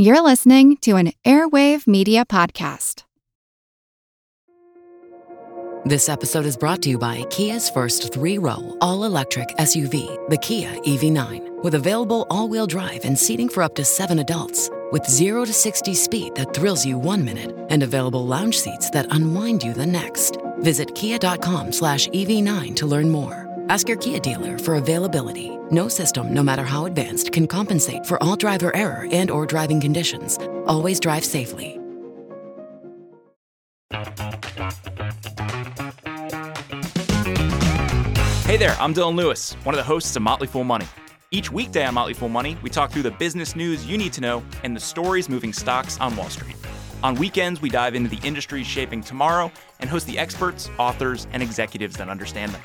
You're 0.00 0.22
listening 0.22 0.76
to 0.82 0.94
an 0.94 1.12
Airwave 1.24 1.88
Media 1.88 2.24
Podcast. 2.24 3.02
This 5.84 6.08
episode 6.08 6.46
is 6.46 6.56
brought 6.56 6.82
to 6.82 6.88
you 6.88 6.98
by 6.98 7.24
Kia's 7.30 7.68
first 7.68 8.12
three 8.12 8.38
row, 8.38 8.76
all 8.80 9.02
electric 9.02 9.48
SUV, 9.58 10.30
the 10.30 10.36
Kia 10.36 10.68
EV9, 10.68 11.64
with 11.64 11.74
available 11.74 12.28
all 12.30 12.48
wheel 12.48 12.68
drive 12.68 13.04
and 13.04 13.18
seating 13.18 13.48
for 13.48 13.60
up 13.60 13.74
to 13.74 13.84
seven 13.84 14.20
adults. 14.20 14.70
With 14.92 15.04
0 15.04 15.46
to 15.46 15.52
60 15.52 15.92
speed 15.94 16.36
that 16.36 16.54
thrills 16.54 16.86
you 16.86 16.96
one 16.96 17.24
minute 17.24 17.56
and 17.68 17.82
available 17.82 18.24
lounge 18.24 18.56
seats 18.56 18.90
that 18.90 19.12
unwind 19.12 19.64
you 19.64 19.74
the 19.74 19.84
next. 19.84 20.38
Visit 20.58 20.94
kia.com 20.94 21.72
slash 21.72 22.06
EV9 22.10 22.76
to 22.76 22.86
learn 22.86 23.10
more. 23.10 23.47
Ask 23.70 23.86
your 23.86 23.98
Kia 23.98 24.18
dealer 24.18 24.58
for 24.58 24.76
availability. 24.76 25.58
No 25.70 25.88
system, 25.88 26.32
no 26.32 26.42
matter 26.42 26.64
how 26.64 26.86
advanced, 26.86 27.32
can 27.32 27.46
compensate 27.46 28.06
for 28.06 28.22
all 28.22 28.34
driver 28.34 28.74
error 28.74 29.06
and 29.12 29.30
or 29.30 29.44
driving 29.44 29.78
conditions. 29.78 30.38
Always 30.66 30.98
drive 30.98 31.22
safely. 31.22 31.78
Hey 38.46 38.56
there, 38.56 38.74
I'm 38.80 38.94
Dylan 38.94 39.16
Lewis, 39.16 39.52
one 39.64 39.74
of 39.74 39.76
the 39.76 39.84
hosts 39.84 40.16
of 40.16 40.22
Motley 40.22 40.46
Fool 40.46 40.64
Money. 40.64 40.86
Each 41.30 41.52
weekday 41.52 41.84
on 41.84 41.92
Motley 41.92 42.14
Fool 42.14 42.30
Money, 42.30 42.56
we 42.62 42.70
talk 42.70 42.90
through 42.90 43.02
the 43.02 43.10
business 43.10 43.54
news 43.54 43.84
you 43.84 43.98
need 43.98 44.14
to 44.14 44.22
know 44.22 44.42
and 44.64 44.74
the 44.74 44.80
stories 44.80 45.28
moving 45.28 45.52
stocks 45.52 46.00
on 46.00 46.16
Wall 46.16 46.30
Street. 46.30 46.56
On 47.02 47.14
weekends, 47.16 47.60
we 47.60 47.68
dive 47.68 47.94
into 47.94 48.08
the 48.08 48.26
industries 48.26 48.66
shaping 48.66 49.02
tomorrow 49.02 49.52
and 49.80 49.90
host 49.90 50.06
the 50.06 50.18
experts, 50.18 50.70
authors, 50.78 51.26
and 51.32 51.42
executives 51.42 51.98
that 51.98 52.08
understand 52.08 52.52
them. 52.52 52.62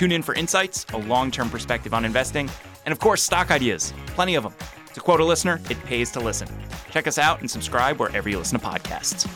Tune 0.00 0.12
in 0.12 0.22
for 0.22 0.34
insights, 0.34 0.86
a 0.94 0.96
long 0.96 1.30
term 1.30 1.50
perspective 1.50 1.92
on 1.92 2.06
investing, 2.06 2.48
and 2.86 2.92
of 2.92 2.98
course, 2.98 3.22
stock 3.22 3.50
ideas. 3.50 3.92
Plenty 4.06 4.34
of 4.34 4.44
them. 4.44 4.54
To 4.94 5.00
quote 5.02 5.20
a 5.20 5.24
listener, 5.26 5.60
it 5.68 5.78
pays 5.84 6.10
to 6.12 6.20
listen. 6.20 6.48
Check 6.90 7.06
us 7.06 7.18
out 7.18 7.40
and 7.40 7.50
subscribe 7.50 8.00
wherever 8.00 8.26
you 8.30 8.38
listen 8.38 8.58
to 8.58 8.66
podcasts. 8.66 9.28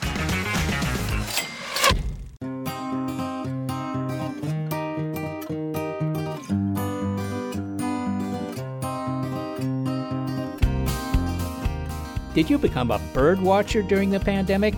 Did 12.32 12.48
you 12.48 12.56
become 12.56 12.90
a 12.90 12.98
bird 13.12 13.38
watcher 13.42 13.82
during 13.82 14.08
the 14.08 14.18
pandemic? 14.18 14.72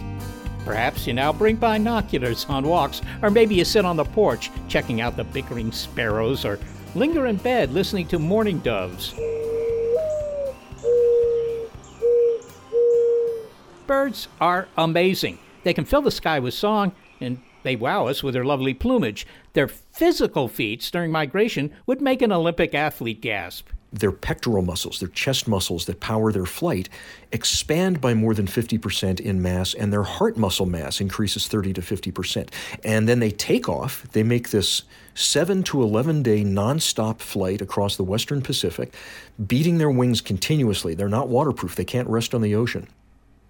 Perhaps 0.67 1.06
you 1.06 1.12
now 1.12 1.33
bring 1.33 1.55
binoculars 1.55 2.45
on 2.48 2.67
walks, 2.67 3.00
or 3.22 3.31
maybe 3.31 3.55
you 3.55 3.64
sit 3.64 3.84
on 3.84 3.97
the 3.97 4.05
porch 4.05 4.50
checking 4.67 5.00
out 5.00 5.17
the 5.17 5.23
bickering 5.23 5.70
sparrows, 5.70 6.45
or 6.45 6.58
linger 6.97 7.27
in 7.27 7.36
bed 7.36 7.73
listening 7.73 8.08
to 8.08 8.19
mourning 8.19 8.58
doves. 8.58 9.14
Birds 13.86 14.27
are 14.41 14.67
amazing. 14.77 15.39
They 15.62 15.73
can 15.73 15.84
fill 15.84 16.03
the 16.03 16.11
sky 16.11 16.41
with 16.41 16.53
song, 16.53 16.91
and 17.20 17.41
they 17.67 17.77
wow 17.77 18.06
us 18.06 18.22
with 18.22 18.34
their 18.34 18.45
lovely 18.45 18.75
plumage. 18.75 19.27
Their 19.53 19.69
physical 19.69 20.48
feats 20.48 20.91
during 20.91 21.11
migration 21.11 21.73
would 21.86 22.00
make 22.00 22.23
an 22.23 22.33
Olympic 22.33 22.75
athlete 22.75 23.20
gasp 23.20 23.69
their 23.92 24.12
pectoral 24.12 24.62
muscles, 24.62 25.00
their 25.00 25.08
chest 25.08 25.48
muscles 25.48 25.86
that 25.86 26.00
power 26.00 26.33
their 26.33 26.47
flight, 26.47 26.89
expand 27.33 28.00
by 28.00 28.14
more 28.14 28.34
than 28.34 28.47
50% 28.47 29.20
in 29.20 29.42
mass, 29.42 29.75
and 29.75 29.92
their 29.92 30.03
heart 30.03 30.36
muscle 30.36 30.67
mass 30.67 31.00
increases 31.00 31.48
30 31.48 31.73
to 31.75 31.81
50%. 31.81 32.50
And 32.84 33.08
then 33.08 33.20
they 33.20 33.31
take 33.31 33.69
off. 33.69 34.03
They 34.12 34.23
make 34.23 34.51
this 34.51 34.83
7 35.14 35.62
to 35.64 35.83
11 35.83 36.23
day 36.23 36.45
nonstop 36.45 37.20
flight 37.20 37.61
across 37.61 37.97
the 37.97 38.05
western 38.05 38.42
Pacific, 38.42 38.95
beating 39.47 39.78
their 39.78 39.91
wings 39.91 40.20
continuously. 40.20 40.95
They're 40.95 41.08
not 41.08 41.28
waterproof, 41.28 41.77
they 41.77 41.84
can't 41.84 42.08
rest 42.08 42.34
on 42.34 42.42
the 42.42 42.55
ocean. 42.55 42.89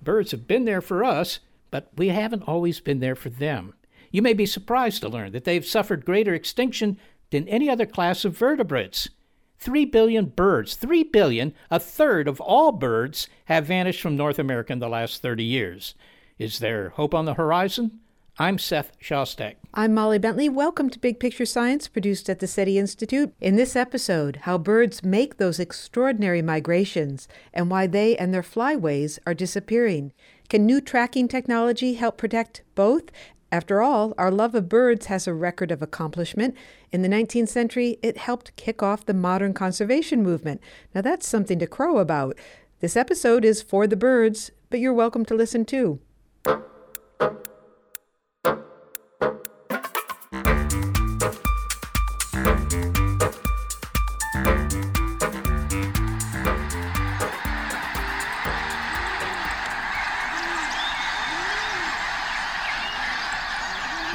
Birds 0.02 0.30
have 0.30 0.46
been 0.46 0.64
there 0.64 0.82
for 0.82 1.02
us, 1.02 1.40
but 1.70 1.90
we 1.96 2.08
haven't 2.08 2.44
always 2.46 2.78
been 2.80 3.00
there 3.00 3.16
for 3.16 3.30
them. 3.30 3.74
You 4.16 4.22
may 4.22 4.32
be 4.32 4.46
surprised 4.46 5.02
to 5.02 5.10
learn 5.10 5.32
that 5.32 5.44
they've 5.44 5.62
suffered 5.62 6.06
greater 6.06 6.32
extinction 6.32 6.96
than 7.28 7.46
any 7.48 7.68
other 7.68 7.84
class 7.84 8.24
of 8.24 8.34
vertebrates. 8.34 9.10
Three 9.58 9.84
billion 9.84 10.24
birds, 10.24 10.74
three 10.74 11.02
billion, 11.02 11.52
a 11.70 11.78
third 11.78 12.26
of 12.26 12.40
all 12.40 12.72
birds, 12.72 13.28
have 13.44 13.66
vanished 13.66 14.00
from 14.00 14.16
North 14.16 14.38
America 14.38 14.72
in 14.72 14.78
the 14.78 14.88
last 14.88 15.20
30 15.20 15.44
years. 15.44 15.94
Is 16.38 16.60
there 16.60 16.88
hope 16.88 17.14
on 17.14 17.26
the 17.26 17.34
horizon? 17.34 18.00
I'm 18.38 18.58
Seth 18.58 18.98
Shostak. 18.98 19.56
I'm 19.74 19.92
Molly 19.92 20.18
Bentley. 20.18 20.48
Welcome 20.48 20.88
to 20.90 20.98
Big 20.98 21.20
Picture 21.20 21.44
Science, 21.44 21.86
produced 21.86 22.30
at 22.30 22.38
the 22.38 22.46
SETI 22.46 22.78
Institute. 22.78 23.34
In 23.40 23.56
this 23.56 23.76
episode, 23.76 24.36
how 24.42 24.56
birds 24.56 25.02
make 25.02 25.36
those 25.36 25.60
extraordinary 25.60 26.40
migrations 26.40 27.28
and 27.52 27.70
why 27.70 27.86
they 27.86 28.16
and 28.16 28.32
their 28.32 28.42
flyways 28.42 29.18
are 29.26 29.34
disappearing. 29.34 30.12
Can 30.48 30.64
new 30.64 30.80
tracking 30.80 31.28
technology 31.28 31.94
help 31.94 32.18
protect 32.18 32.62
both? 32.74 33.04
After 33.52 33.80
all, 33.80 34.12
our 34.18 34.30
love 34.30 34.54
of 34.54 34.68
birds 34.68 35.06
has 35.06 35.26
a 35.26 35.34
record 35.34 35.70
of 35.70 35.80
accomplishment. 35.80 36.56
In 36.90 37.02
the 37.02 37.08
19th 37.08 37.48
century, 37.48 37.98
it 38.02 38.16
helped 38.16 38.56
kick 38.56 38.82
off 38.82 39.06
the 39.06 39.14
modern 39.14 39.54
conservation 39.54 40.22
movement. 40.22 40.60
Now, 40.94 41.00
that's 41.00 41.28
something 41.28 41.58
to 41.60 41.66
crow 41.66 41.98
about. 41.98 42.36
This 42.80 42.96
episode 42.96 43.44
is 43.44 43.62
for 43.62 43.86
the 43.86 43.96
birds, 43.96 44.50
but 44.68 44.80
you're 44.80 44.92
welcome 44.92 45.24
to 45.26 45.34
listen 45.34 45.64
too. 45.64 46.00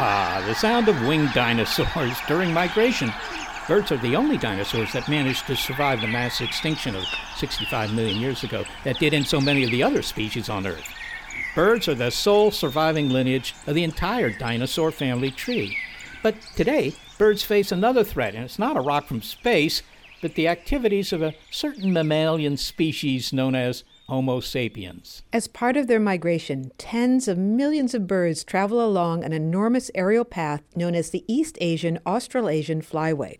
Ah, 0.04 0.44
the 0.48 0.56
sound 0.56 0.88
of 0.88 1.00
winged 1.06 1.32
dinosaurs 1.36 2.18
during 2.28 2.52
migration. 2.52 3.14
Birds 3.68 3.92
are 3.92 3.98
the 3.98 4.16
only 4.16 4.36
dinosaurs 4.36 4.92
that 4.94 5.08
managed 5.08 5.46
to 5.46 5.56
survive 5.56 6.02
the 6.02 6.08
mass 6.08 6.42
extinction 6.42 6.96
of 6.96 7.04
65 7.38 7.94
million 7.94 8.18
years 8.18 8.44
ago 8.44 8.64
that 8.84 8.98
did 8.98 9.14
in 9.14 9.24
so 9.24 9.40
many 9.40 9.64
of 9.64 9.70
the 9.70 9.84
other 9.84 10.02
species 10.02 10.50
on 10.50 10.66
Earth. 10.66 10.92
Birds 11.54 11.88
are 11.88 11.94
the 11.94 12.10
sole 12.10 12.50
surviving 12.50 13.10
lineage 13.10 13.54
of 13.68 13.76
the 13.76 13.84
entire 13.84 14.32
dinosaur 14.32 14.90
family 14.90 15.30
tree. 15.30 15.78
But 16.24 16.42
today, 16.56 16.96
birds 17.20 17.44
face 17.44 17.72
another 17.72 18.04
threat, 18.04 18.34
and 18.34 18.44
it's 18.44 18.58
not 18.58 18.78
a 18.78 18.82
rock 18.82 19.06
from 19.06 19.22
space, 19.22 19.84
but 20.20 20.34
the 20.34 20.48
activities 20.48 21.14
of 21.14 21.22
a 21.22 21.36
certain 21.52 21.94
mammalian 21.94 22.58
species 22.58 23.32
known 23.32 23.54
as 23.54 23.84
Homo 24.12 24.42
sapiens. 24.42 25.24
As 25.32 25.48
part 25.48 25.78
of 25.78 25.88
their 25.88 25.98
migration, 25.98 26.74
tens 26.78 27.30
of 27.30 27.38
millions 27.38 27.94
of 27.94 28.08
birds 28.08 28.44
travel 28.44 28.86
along 28.86 29.24
an 29.24 29.32
enormous 29.32 29.90
aerial 29.96 30.26
path 30.26 30.62
known 30.76 30.96
as 30.96 31.12
the 31.12 31.24
East 31.30 31.58
Asian 31.62 31.98
Australasian 32.06 32.82
Flyway. 32.82 33.38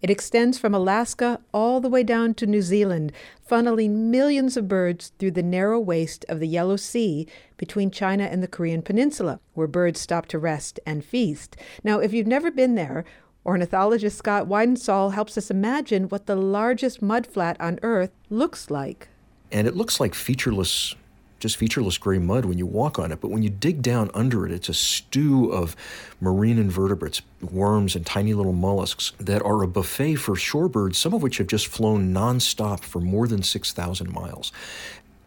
It 0.00 0.10
extends 0.10 0.60
from 0.60 0.76
Alaska 0.76 1.40
all 1.52 1.80
the 1.80 1.88
way 1.88 2.04
down 2.04 2.34
to 2.34 2.46
New 2.46 2.62
Zealand, 2.62 3.10
funneling 3.50 4.10
millions 4.12 4.56
of 4.56 4.68
birds 4.68 5.10
through 5.18 5.32
the 5.32 5.42
narrow 5.42 5.80
waist 5.80 6.24
of 6.28 6.38
the 6.38 6.46
Yellow 6.46 6.76
Sea 6.76 7.26
between 7.56 7.90
China 7.90 8.22
and 8.22 8.44
the 8.44 8.46
Korean 8.46 8.82
Peninsula, 8.82 9.40
where 9.54 9.66
birds 9.66 9.98
stop 9.98 10.26
to 10.26 10.38
rest 10.38 10.78
and 10.86 11.04
feast. 11.04 11.56
Now, 11.82 11.98
if 11.98 12.12
you've 12.12 12.28
never 12.28 12.52
been 12.52 12.76
there, 12.76 13.04
ornithologist 13.44 14.18
Scott 14.18 14.46
Weidensaul 14.46 15.14
helps 15.14 15.36
us 15.36 15.50
imagine 15.50 16.04
what 16.04 16.26
the 16.26 16.36
largest 16.36 17.00
mudflat 17.00 17.56
on 17.58 17.80
Earth 17.82 18.12
looks 18.30 18.70
like 18.70 19.08
and 19.52 19.66
it 19.66 19.76
looks 19.76 20.00
like 20.00 20.14
featureless 20.14 20.94
just 21.42 21.56
featureless 21.56 21.98
gray 21.98 22.18
mud 22.18 22.44
when 22.44 22.56
you 22.56 22.64
walk 22.64 23.00
on 23.00 23.10
it. 23.10 23.20
But 23.20 23.32
when 23.32 23.42
you 23.42 23.50
dig 23.50 23.82
down 23.82 24.12
under 24.14 24.46
it, 24.46 24.52
it's 24.52 24.68
a 24.68 24.74
stew 24.74 25.50
of 25.50 25.74
marine 26.20 26.56
invertebrates, 26.56 27.20
worms, 27.40 27.96
and 27.96 28.06
tiny 28.06 28.32
little 28.32 28.52
mollusks 28.52 29.12
that 29.18 29.42
are 29.42 29.64
a 29.64 29.66
buffet 29.66 30.14
for 30.14 30.34
shorebirds, 30.36 30.94
some 30.94 31.12
of 31.12 31.20
which 31.20 31.38
have 31.38 31.48
just 31.48 31.66
flown 31.66 32.14
nonstop 32.14 32.84
for 32.84 33.00
more 33.00 33.26
than 33.26 33.42
6,000 33.42 34.12
miles 34.12 34.52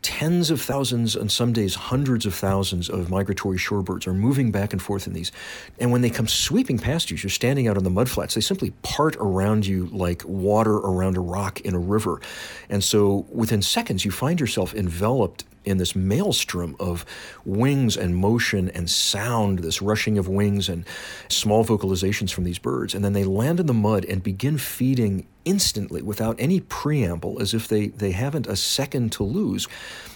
tens 0.06 0.52
of 0.52 0.62
thousands 0.62 1.16
and 1.16 1.32
some 1.32 1.52
days 1.52 1.74
hundreds 1.74 2.28
of 2.28 2.36
thousands 2.36 2.92
of 2.92 3.10
migratory 3.10 3.58
shorebirds 3.58 4.06
are 4.06 4.14
moving 4.14 4.52
back 4.52 4.72
and 4.72 4.80
forth 4.80 5.08
in 5.08 5.14
these. 5.14 5.32
And 5.80 5.92
when 5.92 6.02
they 6.02 6.12
come 6.12 6.28
sweeping 6.28 6.78
past 6.78 7.10
you, 7.10 7.18
you're 7.18 7.32
standing 7.32 7.68
out 7.68 7.76
on 7.76 7.84
the 7.84 7.90
mudflats, 7.90 8.36
they 8.36 8.42
simply 8.42 8.70
part 8.84 9.16
around 9.16 9.66
you 9.66 9.88
like 9.88 10.22
water 10.24 10.76
around 10.76 11.18
a 11.18 11.22
rock 11.22 11.60
in 11.62 11.74
a 11.74 11.80
river. 11.80 12.22
And 12.70 12.84
so 12.84 13.26
within 13.32 13.64
seconds, 13.64 14.06
you 14.06 14.12
find 14.12 14.40
yourself 14.40 14.76
enveloped 14.76 15.44
in 15.64 15.78
this 15.80 15.96
maelstrom 15.96 16.76
of 16.80 17.04
wings 17.44 17.98
and 17.98 18.16
motion 18.16 18.70
and 18.70 18.88
sound, 18.88 19.60
this 19.60 19.82
rushing 19.82 20.20
of 20.20 20.28
wings 20.28 20.70
and 20.70 20.86
small 21.30 21.66
vocalizations 21.66 22.32
from 22.32 22.44
these 22.44 22.60
birds. 22.60 22.94
And 22.94 23.04
then 23.04 23.14
they 23.14 23.24
land 23.24 23.60
in 23.60 23.66
the 23.66 23.74
mud 23.74 24.06
and 24.06 24.22
begin 24.22 24.60
feeding 24.60 25.26
instantly 25.46 26.02
without 26.02 26.36
any 26.38 26.60
preamble, 26.60 27.42
as 27.42 27.54
if 27.54 27.68
they, 27.68 27.88
they 27.88 28.12
haven't 28.12 28.48
a 28.48 28.56
second 28.56 29.12
to 29.14 29.24
lose. 29.24 29.68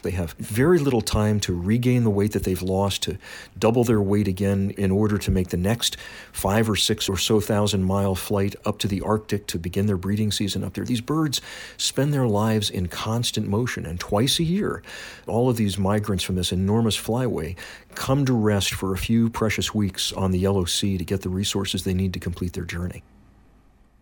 They 0.03 0.11
have 0.11 0.33
very 0.33 0.79
little 0.79 1.01
time 1.01 1.39
to 1.41 1.59
regain 1.59 2.03
the 2.03 2.09
weight 2.09 2.33
that 2.33 2.43
they've 2.43 2.61
lost, 2.61 3.03
to 3.03 3.17
double 3.57 3.83
their 3.83 4.01
weight 4.01 4.27
again 4.27 4.71
in 4.77 4.91
order 4.91 5.17
to 5.17 5.31
make 5.31 5.49
the 5.49 5.57
next 5.57 5.97
five 6.31 6.69
or 6.69 6.75
six 6.75 7.09
or 7.09 7.17
so 7.17 7.39
thousand 7.39 7.83
mile 7.83 8.15
flight 8.15 8.55
up 8.65 8.77
to 8.79 8.87
the 8.87 9.01
Arctic 9.01 9.47
to 9.47 9.57
begin 9.57 9.87
their 9.87 9.97
breeding 9.97 10.31
season 10.31 10.63
up 10.63 10.73
there. 10.73 10.85
These 10.85 11.01
birds 11.01 11.41
spend 11.77 12.13
their 12.13 12.27
lives 12.27 12.69
in 12.69 12.87
constant 12.87 13.47
motion, 13.47 13.85
and 13.85 13.99
twice 13.99 14.39
a 14.39 14.43
year, 14.43 14.83
all 15.27 15.39
all 15.39 15.49
of 15.49 15.55
these 15.55 15.77
migrants 15.77 16.21
from 16.21 16.35
this 16.35 16.51
enormous 16.51 16.97
flyway 16.97 17.55
come 17.95 18.25
to 18.25 18.33
rest 18.33 18.73
for 18.73 18.93
a 18.93 18.97
few 18.97 19.29
precious 19.29 19.73
weeks 19.73 20.11
on 20.11 20.31
the 20.31 20.37
Yellow 20.37 20.65
Sea 20.65 20.97
to 20.97 21.05
get 21.05 21.21
the 21.21 21.29
resources 21.29 21.85
they 21.85 21.93
need 21.93 22.11
to 22.11 22.19
complete 22.19 22.51
their 22.51 22.65
journey. 22.65 23.03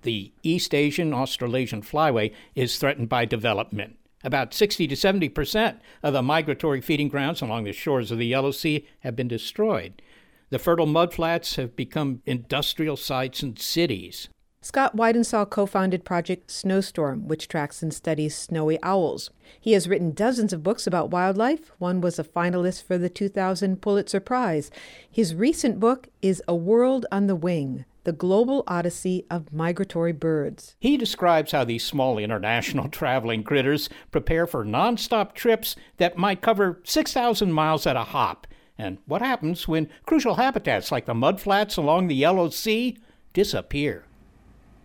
The 0.08 0.32
East 0.42 0.74
Asian 0.74 1.14
Australasian 1.14 1.82
Flyway 1.82 2.32
is 2.56 2.78
threatened 2.78 3.10
by 3.10 3.26
development. 3.26 3.98
About 4.24 4.54
60 4.54 4.88
to 4.88 4.96
70 4.96 5.28
percent 5.28 5.82
of 6.02 6.14
the 6.14 6.22
migratory 6.22 6.80
feeding 6.80 7.10
grounds 7.10 7.42
along 7.42 7.66
the 7.66 7.74
shores 7.74 8.10
of 8.10 8.18
the 8.18 8.26
Yellow 8.26 8.52
Sea 8.52 8.88
have 9.02 9.18
been 9.18 9.28
destroyed. 9.28 10.02
The 10.50 10.60
fertile 10.60 10.88
mudflats 10.88 11.58
have 11.58 11.76
become 11.76 12.22
industrial 12.26 12.96
sites 12.96 13.44
and 13.44 13.60
cities. 13.60 14.30
Scott 14.62 14.96
Weidensaul 14.96 15.50
co 15.50 15.66
founded 15.66 16.06
Project 16.06 16.52
Snowstorm, 16.52 17.28
which 17.28 17.50
tracks 17.50 17.84
and 17.84 17.94
studies 17.94 18.34
snowy 18.34 18.82
owls. 18.82 19.30
He 19.60 19.74
has 19.74 19.90
written 19.90 20.12
dozens 20.12 20.54
of 20.54 20.64
books 20.64 20.88
about 20.88 21.12
wildlife. 21.12 21.74
One 21.80 22.00
was 22.00 22.18
a 22.18 22.24
finalist 22.24 22.84
for 22.84 22.98
the 22.98 23.10
2000 23.10 23.82
Pulitzer 23.82 24.22
Prize. 24.22 24.72
His 25.12 25.36
recent 25.36 25.82
book 25.82 26.08
is 26.22 26.42
A 26.48 26.56
World 26.56 27.06
on 27.12 27.28
the 27.28 27.36
Wing 27.36 27.84
The 28.08 28.14
Global 28.14 28.64
Odyssey 28.68 29.26
of 29.30 29.52
Migratory 29.52 30.14
Birds. 30.14 30.78
He 30.80 30.96
describes 30.96 31.52
how 31.52 31.66
these 31.66 31.84
small 31.84 32.18
international 32.18 32.88
traveling 32.90 33.44
critters 33.44 33.90
prepare 34.12 34.48
for 34.48 34.64
nonstop 34.64 35.34
trips 35.34 35.76
that 35.98 36.18
might 36.18 36.42
cover 36.42 36.80
6,000 36.86 37.52
miles 37.52 37.86
at 37.86 37.98
a 37.98 38.06
hop. 38.06 38.48
And 38.78 39.00
what 39.08 39.22
happens 39.22 39.68
when 39.68 39.90
crucial 40.06 40.36
habitats 40.36 40.90
like 40.90 41.06
the 41.06 41.14
mudflats 41.14 41.78
along 41.78 42.08
the 42.08 42.16
Yellow 42.16 42.50
Sea 42.50 42.98
disappear? 43.34 44.06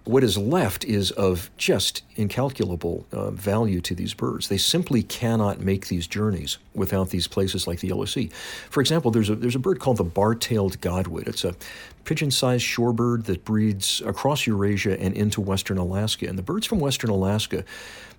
what 0.04 0.24
is 0.24 0.36
left 0.36 0.84
is 0.84 1.10
of 1.12 1.50
just 1.56 2.02
incalculable 2.16 3.06
uh, 3.12 3.30
value 3.30 3.80
to 3.80 3.94
these 3.94 4.14
birds. 4.14 4.48
They 4.48 4.58
simply 4.58 5.02
cannot 5.02 5.60
make 5.60 5.86
these 5.88 6.06
journeys 6.06 6.58
without 6.74 7.10
these 7.10 7.28
places 7.28 7.66
like 7.66 7.80
the 7.80 7.88
Yellow 7.88 8.04
Sea. 8.04 8.30
For 8.68 8.80
example, 8.80 9.10
there's 9.10 9.30
a 9.30 9.36
there's 9.36 9.54
a 9.54 9.60
bird 9.60 9.78
called 9.78 9.98
the 9.98 10.04
bar-tailed 10.04 10.80
godwit. 10.80 11.28
It's 11.28 11.44
a 11.44 11.54
pigeon-sized 12.04 12.64
shorebird 12.64 13.24
that 13.24 13.44
breeds 13.44 14.02
across 14.04 14.46
Eurasia 14.46 15.00
and 15.00 15.14
into 15.14 15.40
western 15.40 15.78
Alaska. 15.78 16.26
And 16.26 16.38
the 16.38 16.42
birds 16.42 16.66
from 16.66 16.80
western 16.80 17.10
Alaska 17.10 17.64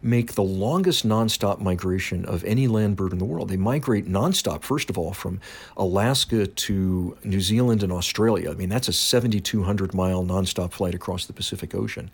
make 0.02 0.34
the 0.34 0.44
longest 0.44 1.08
nonstop 1.08 1.60
migration 1.60 2.26
of 2.26 2.44
any 2.44 2.68
land 2.68 2.98
bird 2.98 3.14
in 3.14 3.20
the 3.20 3.26
world. 3.26 3.50
They 3.50 3.58
migrate 3.58 4.08
nonstop, 4.08 4.64
first 4.64 4.90
of 4.90 4.98
all, 4.98 5.14
from 5.14 5.40
Alaska 5.78 6.46
to 6.46 7.18
New 7.24 7.42
Zealand 7.42 7.84
and 7.84 7.92
Australia. 7.92 8.52
I 8.52 8.54
mean, 8.54 8.70
that's 8.70 8.90
a 8.90 8.94
7,200 8.94 9.94
mile 9.94 10.24
nonstop 10.24 10.74
flight 10.74 10.94
across 10.94 11.26
the 11.26 11.34
Pacific 11.34 11.74
Ocean. 11.74 12.12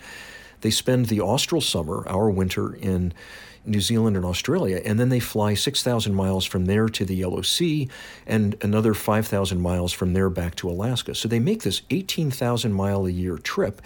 They 0.61 0.69
spend 0.71 1.05
the 1.05 1.21
austral 1.21 1.61
summer, 1.61 2.07
our 2.07 2.29
winter, 2.29 2.73
in 2.73 3.13
New 3.65 3.81
Zealand 3.81 4.15
and 4.15 4.25
Australia, 4.25 4.81
and 4.85 4.99
then 4.99 5.09
they 5.09 5.19
fly 5.19 5.53
6,000 5.53 6.13
miles 6.13 6.45
from 6.45 6.65
there 6.65 6.87
to 6.89 7.05
the 7.05 7.15
Yellow 7.15 7.41
Sea 7.41 7.89
and 8.25 8.55
another 8.61 8.93
5,000 8.93 9.61
miles 9.61 9.93
from 9.93 10.13
there 10.13 10.29
back 10.29 10.55
to 10.55 10.69
Alaska. 10.69 11.15
So 11.15 11.27
they 11.27 11.39
make 11.39 11.63
this 11.63 11.81
18,000 11.89 12.73
mile 12.73 13.05
a 13.05 13.11
year 13.11 13.37
trip. 13.37 13.81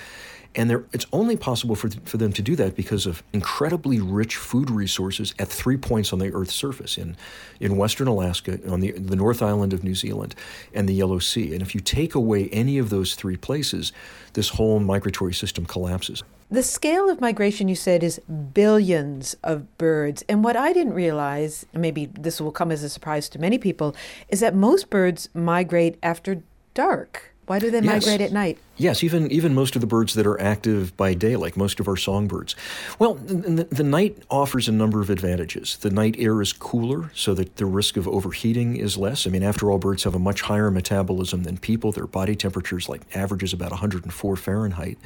And 0.55 0.85
it's 0.93 1.07
only 1.11 1.35
possible 1.35 1.75
for, 1.75 1.89
for 2.05 2.17
them 2.17 2.31
to 2.33 2.41
do 2.43 2.55
that 2.57 2.75
because 2.75 3.07
of 3.07 3.23
incredibly 3.33 3.99
rich 3.99 4.35
food 4.35 4.69
resources 4.69 5.33
at 5.39 5.47
three 5.47 5.77
points 5.77 6.13
on 6.13 6.19
the 6.19 6.31
Earth's 6.31 6.53
surface 6.53 6.97
in, 6.97 7.17
in 7.59 7.75
Western 7.75 8.07
Alaska, 8.07 8.59
on 8.71 8.79
the, 8.79 8.91
the 8.91 9.15
North 9.15 9.41
Island 9.41 9.73
of 9.73 9.83
New 9.83 9.95
Zealand, 9.95 10.35
and 10.73 10.87
the 10.87 10.93
Yellow 10.93 11.17
Sea. 11.17 11.53
And 11.53 11.63
if 11.63 11.73
you 11.73 11.81
take 11.81 12.13
away 12.13 12.49
any 12.49 12.77
of 12.77 12.91
those 12.91 13.15
three 13.15 13.37
places, 13.37 13.91
this 14.33 14.49
whole 14.49 14.79
migratory 14.79 15.33
system 15.33 15.65
collapses. 15.65 16.21
The 16.53 16.61
scale 16.61 17.09
of 17.09 17.19
migration, 17.19 17.67
you 17.67 17.73
said, 17.73 18.03
is 18.03 18.21
billions 18.53 19.35
of 19.43 19.75
birds. 19.79 20.23
And 20.29 20.43
what 20.43 20.55
I 20.55 20.71
didn't 20.71 20.93
realize, 20.93 21.65
maybe 21.73 22.05
this 22.05 22.39
will 22.39 22.51
come 22.51 22.71
as 22.71 22.83
a 22.83 22.89
surprise 22.89 23.27
to 23.29 23.39
many 23.39 23.57
people, 23.57 23.95
is 24.29 24.41
that 24.41 24.53
most 24.53 24.91
birds 24.91 25.29
migrate 25.33 25.97
after 26.03 26.43
dark. 26.75 27.33
Why 27.47 27.57
do 27.57 27.71
they 27.71 27.79
yes. 27.81 28.05
migrate 28.05 28.21
at 28.21 28.31
night? 28.31 28.59
Yes, 28.77 29.03
even 29.03 29.31
even 29.31 29.55
most 29.55 29.75
of 29.75 29.81
the 29.81 29.87
birds 29.87 30.13
that 30.13 30.27
are 30.27 30.39
active 30.39 30.95
by 30.95 31.15
day, 31.15 31.35
like 31.37 31.57
most 31.57 31.79
of 31.79 31.87
our 31.87 31.97
songbirds. 31.97 32.55
Well, 32.99 33.15
the, 33.15 33.63
the, 33.63 33.83
night 33.83 34.19
offers 34.29 34.69
a 34.69 34.71
number 34.71 35.01
of 35.01 35.09
advantages. 35.09 35.77
The 35.77 35.89
night 35.89 36.15
air 36.19 36.39
is 36.39 36.53
cooler, 36.53 37.11
so 37.15 37.33
that 37.33 37.55
the 37.55 37.65
risk 37.65 37.97
of 37.97 38.07
overheating 38.07 38.77
is 38.77 38.95
less. 38.95 39.25
I 39.25 39.31
mean, 39.31 39.43
after 39.43 39.71
all, 39.71 39.79
birds 39.79 40.03
have 40.03 40.13
a 40.13 40.19
much 40.19 40.41
higher 40.41 40.69
metabolism 40.69 41.43
than 41.43 41.57
people. 41.57 41.91
Their 41.91 42.07
body 42.07 42.35
temperature 42.35 42.77
is 42.77 42.87
like 42.87 43.01
averages 43.15 43.53
about 43.53 43.71
104 43.71 44.35
Fahrenheit. 44.35 44.99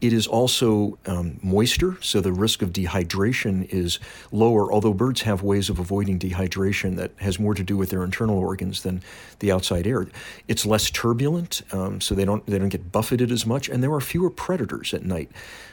It 0.00 0.14
is 0.14 0.26
also 0.26 0.98
um, 1.04 1.38
moister, 1.42 1.98
so 2.00 2.22
the 2.22 2.32
risk 2.32 2.62
of 2.62 2.72
dehydration 2.72 3.68
is 3.68 3.98
lower, 4.32 4.72
although 4.72 4.94
birds 4.94 5.22
have 5.22 5.42
ways 5.42 5.68
of 5.68 5.78
avoiding 5.78 6.18
dehydration 6.18 6.96
that 6.96 7.10
has 7.18 7.38
more 7.38 7.54
to 7.54 7.62
do 7.62 7.76
with 7.76 7.90
their 7.90 8.02
internal 8.02 8.38
organs 8.38 8.82
than 8.82 9.02
the 9.40 9.52
outside 9.52 9.86
air. 9.86 10.08
It's 10.48 10.64
less 10.64 10.90
turbulent, 10.90 11.62
um, 11.72 12.00
so 12.00 12.14
they 12.14 12.24
don't, 12.24 12.44
they 12.46 12.58
don't 12.58 12.70
get 12.70 12.90
buffeted 12.90 13.30
as 13.30 13.44
much, 13.44 13.68
and 13.68 13.82
there 13.82 13.92
are 13.92 14.00
fewer 14.00 14.30
predators 14.30 14.94
at 14.94 15.04
night. 15.04 15.30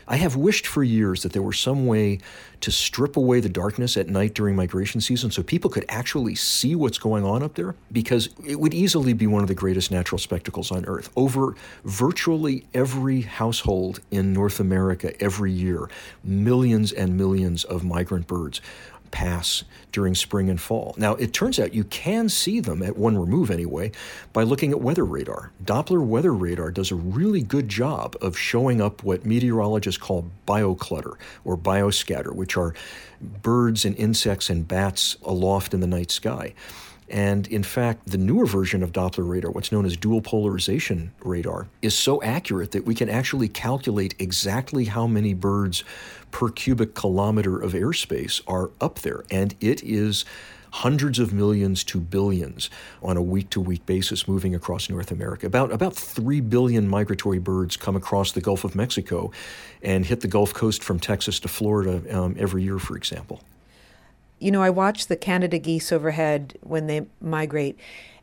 I 0.08 0.16
have 0.18 0.36
wished 0.36 0.66
for 0.66 0.84
years 0.84 1.24
that 1.24 1.34
there 1.34 1.42
were 1.42 1.54
some 1.54 1.86
way 1.86 2.20
to 2.62 2.72
strip 2.72 3.18
away 3.18 3.40
the 3.40 3.50
darkness 3.50 3.98
at 3.98 4.08
night 4.08 4.34
during 4.34 4.56
migration 4.56 5.02
season 5.02 5.32
so 5.32 5.44
people 5.44 5.70
could 5.70 5.86
actually 5.90 6.34
see 6.36 6.76
what's 6.76 6.98
going 6.98 7.24
on 7.24 7.44
up 7.44 7.56
there 7.56 7.76
because 7.92 8.30
it 8.46 8.60
would 8.60 8.74
easily 8.74 9.14
be 9.14 9.28
one 9.28 9.42
of 9.42 9.48
the 9.48 9.54
greatest 9.54 9.92
natural 9.92 10.18
spectacles 10.18 10.72
on 10.72 10.86
earth. 10.86 11.10
Over 11.16 11.56
virtually 11.84 12.66
every 12.74 13.22
household 13.22 14.00
in 14.10 14.34
North 14.34 14.60
America 14.60 15.14
every 15.22 15.52
year, 15.52 15.90
millions 16.24 16.92
and 16.92 17.18
millions 17.18 17.64
of 17.66 17.84
migrant 17.84 18.28
birds 18.28 18.62
pass 19.12 19.64
during 19.92 20.16
spring 20.16 20.50
and 20.50 20.60
fall. 20.60 20.96
Now, 20.98 21.16
it 21.16 21.34
turns 21.34 21.60
out 21.60 21.74
you 21.74 21.84
can 21.86 22.30
see 22.30 22.60
them 22.60 22.84
at 22.84 22.98
one 22.98 23.18
remove 23.18 23.50
anyway 23.50 23.92
by 24.34 24.44
looking 24.44 24.72
at 24.72 24.82
weather 24.82 25.06
radar. 25.06 25.52
Doppler 25.64 26.06
weather 26.06 26.34
radar 26.34 26.72
does 26.72 26.92
a 26.92 26.96
really 26.96 27.42
good 27.42 27.70
job 27.70 28.16
of 28.22 28.38
showing 28.38 28.82
up 28.82 29.04
what 29.04 29.26
meteorologists 29.26 30.02
call 30.02 30.30
bioclutter 30.48 31.16
or 31.44 31.58
bioscatter, 31.58 32.34
which 32.34 32.58
are 32.58 32.74
birds 33.20 33.86
and 33.86 33.96
insects 33.98 34.50
and 34.50 34.68
bats 34.68 35.18
aloft 35.24 35.74
in 35.74 35.80
the 35.80 35.88
night 35.88 36.12
sky. 36.12 36.54
And 37.10 37.48
in 37.48 37.64
fact, 37.64 38.08
the 38.08 38.18
newer 38.18 38.46
version 38.46 38.84
of 38.84 38.92
Doppler 38.92 39.28
radar, 39.28 39.52
what's 39.52 39.72
known 39.72 39.86
as 39.86 39.96
dual 39.96 40.22
polarization 40.22 41.14
radar, 41.24 41.68
is 41.82 41.98
so 41.98 42.22
accurate 42.22 42.72
that 42.72 42.86
we 42.86 42.96
can 42.96 43.10
actually 43.10 43.48
calculate 43.48 44.16
exactly 44.20 44.86
how 44.86 45.08
many 45.08 45.34
birds 45.34 45.84
per 46.32 46.50
cubic 46.50 46.96
kilometer 46.96 47.60
of 47.60 47.74
airspace 47.74 48.42
are 48.48 48.72
up 48.82 49.00
there. 49.00 49.24
And 49.32 49.56
it 49.62 49.82
is 49.84 50.26
hundreds 50.72 51.18
of 51.18 51.34
millions 51.34 51.84
to 51.86 52.00
billions 52.00 52.70
on 53.02 53.18
a 53.18 53.22
week 53.22 53.50
to 53.52 53.62
week 53.62 53.86
basis 53.86 54.28
moving 54.28 54.54
across 54.54 54.90
North 54.90 55.12
America. 55.12 55.48
About, 55.48 55.72
about 55.72 55.96
3 55.96 56.42
billion 56.42 56.88
migratory 56.88 57.40
birds 57.40 57.78
come 57.78 57.96
across 57.96 58.34
the 58.34 58.42
Gulf 58.42 58.64
of 58.64 58.76
Mexico 58.76 59.32
and 59.82 60.06
hit 60.06 60.22
the 60.22 60.28
Gulf 60.28 60.54
Coast 60.54 60.84
from 60.84 61.00
Texas 61.00 61.40
to 61.40 61.48
Florida 61.48 62.04
um, 62.16 62.36
every 62.38 62.64
year, 62.64 62.80
for 62.80 62.98
example. 62.98 63.42
You 64.40 64.52
know, 64.52 64.62
I 64.62 64.70
watch 64.70 65.08
the 65.08 65.16
Canada 65.16 65.58
geese 65.58 65.92
overhead 65.92 66.58
when 66.62 66.88
they 66.88 67.08
migrate. 67.22 67.78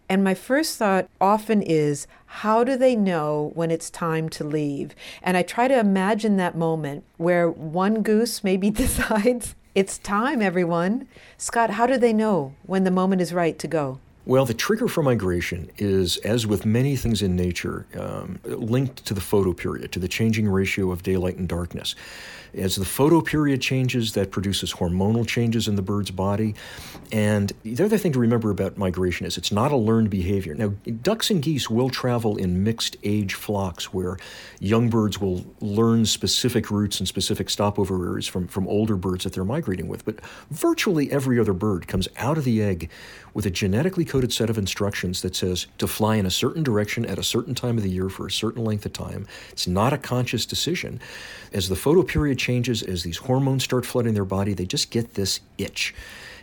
And 0.08 0.22
my 0.22 0.34
first 0.34 0.78
thought 0.78 1.08
often 1.20 1.62
is, 1.62 2.06
how 2.26 2.62
do 2.62 2.76
they 2.76 2.94
know 2.94 3.52
when 3.54 3.70
it's 3.70 3.88
time 3.90 4.28
to 4.30 4.44
leave? 4.44 4.94
And 5.22 5.36
I 5.36 5.42
try 5.42 5.66
to 5.66 5.78
imagine 5.78 6.36
that 6.36 6.56
moment 6.56 7.04
where 7.16 7.50
one 7.50 8.02
goose 8.02 8.44
maybe 8.44 8.70
decides, 8.84 9.54
it's 9.74 9.98
time, 9.98 10.42
everyone. 10.42 11.08
Scott, 11.38 11.70
how 11.70 11.86
do 11.86 11.96
they 11.96 12.12
know 12.12 12.54
when 12.64 12.84
the 12.84 12.90
moment 12.90 13.22
is 13.22 13.32
right 13.32 13.58
to 13.58 13.66
go? 13.66 13.98
Well, 14.26 14.46
the 14.46 14.54
trigger 14.54 14.88
for 14.88 15.02
migration 15.02 15.70
is, 15.76 16.16
as 16.18 16.46
with 16.46 16.64
many 16.64 16.96
things 16.96 17.20
in 17.20 17.36
nature, 17.36 17.86
um, 17.98 18.38
linked 18.44 19.04
to 19.04 19.12
the 19.12 19.20
photoperiod, 19.20 19.90
to 19.90 19.98
the 19.98 20.08
changing 20.08 20.48
ratio 20.48 20.90
of 20.90 21.02
daylight 21.02 21.36
and 21.36 21.46
darkness. 21.46 21.94
As 22.56 22.76
the 22.76 22.84
photoperiod 22.84 23.60
changes, 23.60 24.12
that 24.12 24.30
produces 24.30 24.74
hormonal 24.74 25.26
changes 25.26 25.68
in 25.68 25.76
the 25.76 25.82
bird's 25.82 26.10
body. 26.10 26.54
And 27.12 27.52
the 27.62 27.84
other 27.84 27.98
thing 27.98 28.12
to 28.12 28.18
remember 28.18 28.50
about 28.50 28.78
migration 28.78 29.26
is 29.26 29.36
it's 29.36 29.52
not 29.52 29.72
a 29.72 29.76
learned 29.76 30.10
behavior. 30.10 30.54
Now, 30.54 30.68
ducks 31.02 31.30
and 31.30 31.42
geese 31.42 31.68
will 31.68 31.90
travel 31.90 32.36
in 32.36 32.64
mixed 32.64 32.96
age 33.02 33.34
flocks 33.34 33.92
where 33.92 34.16
young 34.60 34.88
birds 34.88 35.20
will 35.20 35.44
learn 35.60 36.06
specific 36.06 36.70
routes 36.70 36.98
and 37.00 37.08
specific 37.08 37.50
stopover 37.50 38.08
areas 38.08 38.26
from, 38.26 38.48
from 38.48 38.66
older 38.68 38.96
birds 38.96 39.24
that 39.24 39.32
they're 39.32 39.44
migrating 39.44 39.88
with. 39.88 40.04
But 40.04 40.20
virtually 40.50 41.10
every 41.10 41.38
other 41.38 41.52
bird 41.52 41.88
comes 41.88 42.08
out 42.16 42.38
of 42.38 42.44
the 42.44 42.62
egg 42.62 42.90
with 43.34 43.44
a 43.44 43.50
genetically 43.50 44.04
coded 44.04 44.32
set 44.32 44.48
of 44.48 44.56
instructions 44.56 45.20
that 45.22 45.36
says 45.36 45.66
to 45.78 45.86
fly 45.86 46.16
in 46.16 46.24
a 46.24 46.30
certain 46.30 46.62
direction 46.62 47.04
at 47.04 47.18
a 47.18 47.22
certain 47.22 47.54
time 47.54 47.76
of 47.76 47.82
the 47.82 47.90
year 47.90 48.08
for 48.08 48.26
a 48.26 48.30
certain 48.30 48.64
length 48.64 48.86
of 48.86 48.92
time. 48.92 49.26
It's 49.50 49.66
not 49.66 49.92
a 49.92 49.98
conscious 49.98 50.46
decision. 50.46 51.00
As 51.52 51.68
the 51.68 51.74
photoperiod 51.74 52.38
changes, 52.38 52.82
as 52.82 53.02
these 53.02 53.18
hormones 53.18 53.64
start 53.64 53.84
flooding 53.84 54.14
their 54.14 54.24
body, 54.24 54.54
they 54.54 54.66
just 54.66 54.90
get 54.90 55.14
this 55.14 55.40
itch 55.58 55.94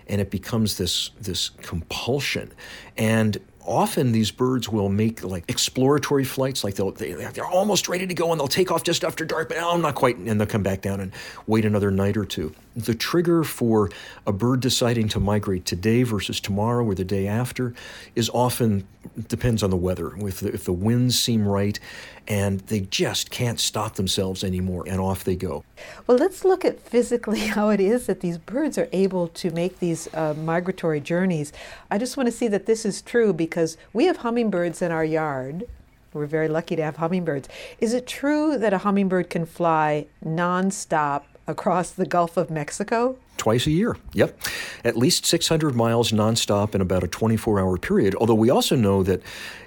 and 0.07 0.19
it 0.19 0.29
becomes 0.29 0.77
this 0.77 1.11
this 1.19 1.49
compulsion 1.61 2.51
and 2.97 3.37
often 3.65 4.11
these 4.11 4.31
birds 4.31 4.67
will 4.67 4.89
make 4.89 5.23
like 5.23 5.43
exploratory 5.47 6.23
flights 6.23 6.63
like 6.63 6.75
they'll 6.75 6.91
they, 6.91 7.13
they're 7.13 7.45
almost 7.45 7.87
ready 7.87 8.07
to 8.07 8.13
go 8.13 8.31
and 8.31 8.39
they'll 8.39 8.47
take 8.47 8.71
off 8.71 8.83
just 8.83 9.03
after 9.03 9.23
dark 9.25 9.49
but 9.49 9.57
oh, 9.57 9.77
not 9.77 9.95
quite 9.95 10.17
and 10.17 10.39
they'll 10.39 10.47
come 10.47 10.63
back 10.63 10.81
down 10.81 10.99
and 10.99 11.11
wait 11.47 11.65
another 11.65 11.91
night 11.91 12.17
or 12.17 12.25
two 12.25 12.53
the 12.75 12.95
trigger 12.95 13.43
for 13.43 13.89
a 14.25 14.31
bird 14.31 14.61
deciding 14.61 15.09
to 15.09 15.19
migrate 15.19 15.65
today 15.65 16.03
versus 16.03 16.39
tomorrow 16.39 16.85
or 16.85 16.95
the 16.95 17.03
day 17.03 17.27
after 17.27 17.73
is 18.15 18.29
often 18.29 18.87
depends 19.27 19.63
on 19.63 19.69
the 19.69 19.77
weather. 19.77 20.15
If 20.25 20.39
the, 20.39 20.53
if 20.53 20.63
the 20.63 20.73
winds 20.73 21.19
seem 21.19 21.47
right 21.47 21.79
and 22.27 22.61
they 22.61 22.81
just 22.81 23.29
can't 23.29 23.59
stop 23.59 23.95
themselves 23.95 24.43
anymore 24.43 24.83
and 24.87 25.01
off 25.01 25.23
they 25.23 25.35
go. 25.35 25.63
Well, 26.07 26.17
let's 26.17 26.45
look 26.45 26.63
at 26.63 26.79
physically 26.79 27.39
how 27.47 27.69
it 27.69 27.79
is 27.79 28.05
that 28.05 28.21
these 28.21 28.37
birds 28.37 28.77
are 28.77 28.87
able 28.91 29.27
to 29.29 29.51
make 29.51 29.79
these 29.79 30.07
uh, 30.13 30.33
migratory 30.35 31.01
journeys. 31.01 31.51
I 31.89 31.97
just 31.97 32.15
want 32.15 32.27
to 32.27 32.31
see 32.31 32.47
that 32.47 32.65
this 32.65 32.85
is 32.85 33.01
true 33.01 33.33
because 33.33 33.77
we 33.91 34.05
have 34.05 34.17
hummingbirds 34.17 34.81
in 34.81 34.91
our 34.91 35.05
yard. 35.05 35.65
We're 36.13 36.25
very 36.25 36.49
lucky 36.49 36.75
to 36.75 36.83
have 36.83 36.97
hummingbirds. 36.97 37.47
Is 37.79 37.93
it 37.93 38.05
true 38.05 38.57
that 38.57 38.73
a 38.73 38.79
hummingbird 38.79 39.29
can 39.29 39.45
fly 39.45 40.07
nonstop 40.23 41.23
across 41.47 41.91
the 41.91 42.05
Gulf 42.05 42.37
of 42.37 42.49
Mexico? 42.49 43.17
Twice 43.37 43.65
a 43.65 43.71
year, 43.71 43.97
yep. 44.13 44.39
At 44.83 44.95
least 44.95 45.25
600 45.25 45.75
miles 45.75 46.11
nonstop 46.11 46.75
in 46.75 46.81
about 46.81 47.03
a 47.03 47.07
24 47.07 47.59
hour 47.59 47.77
period. 47.77 48.13
Although 48.15 48.35
we 48.35 48.51
also 48.51 48.75
know 48.75 49.01
that 49.03 49.21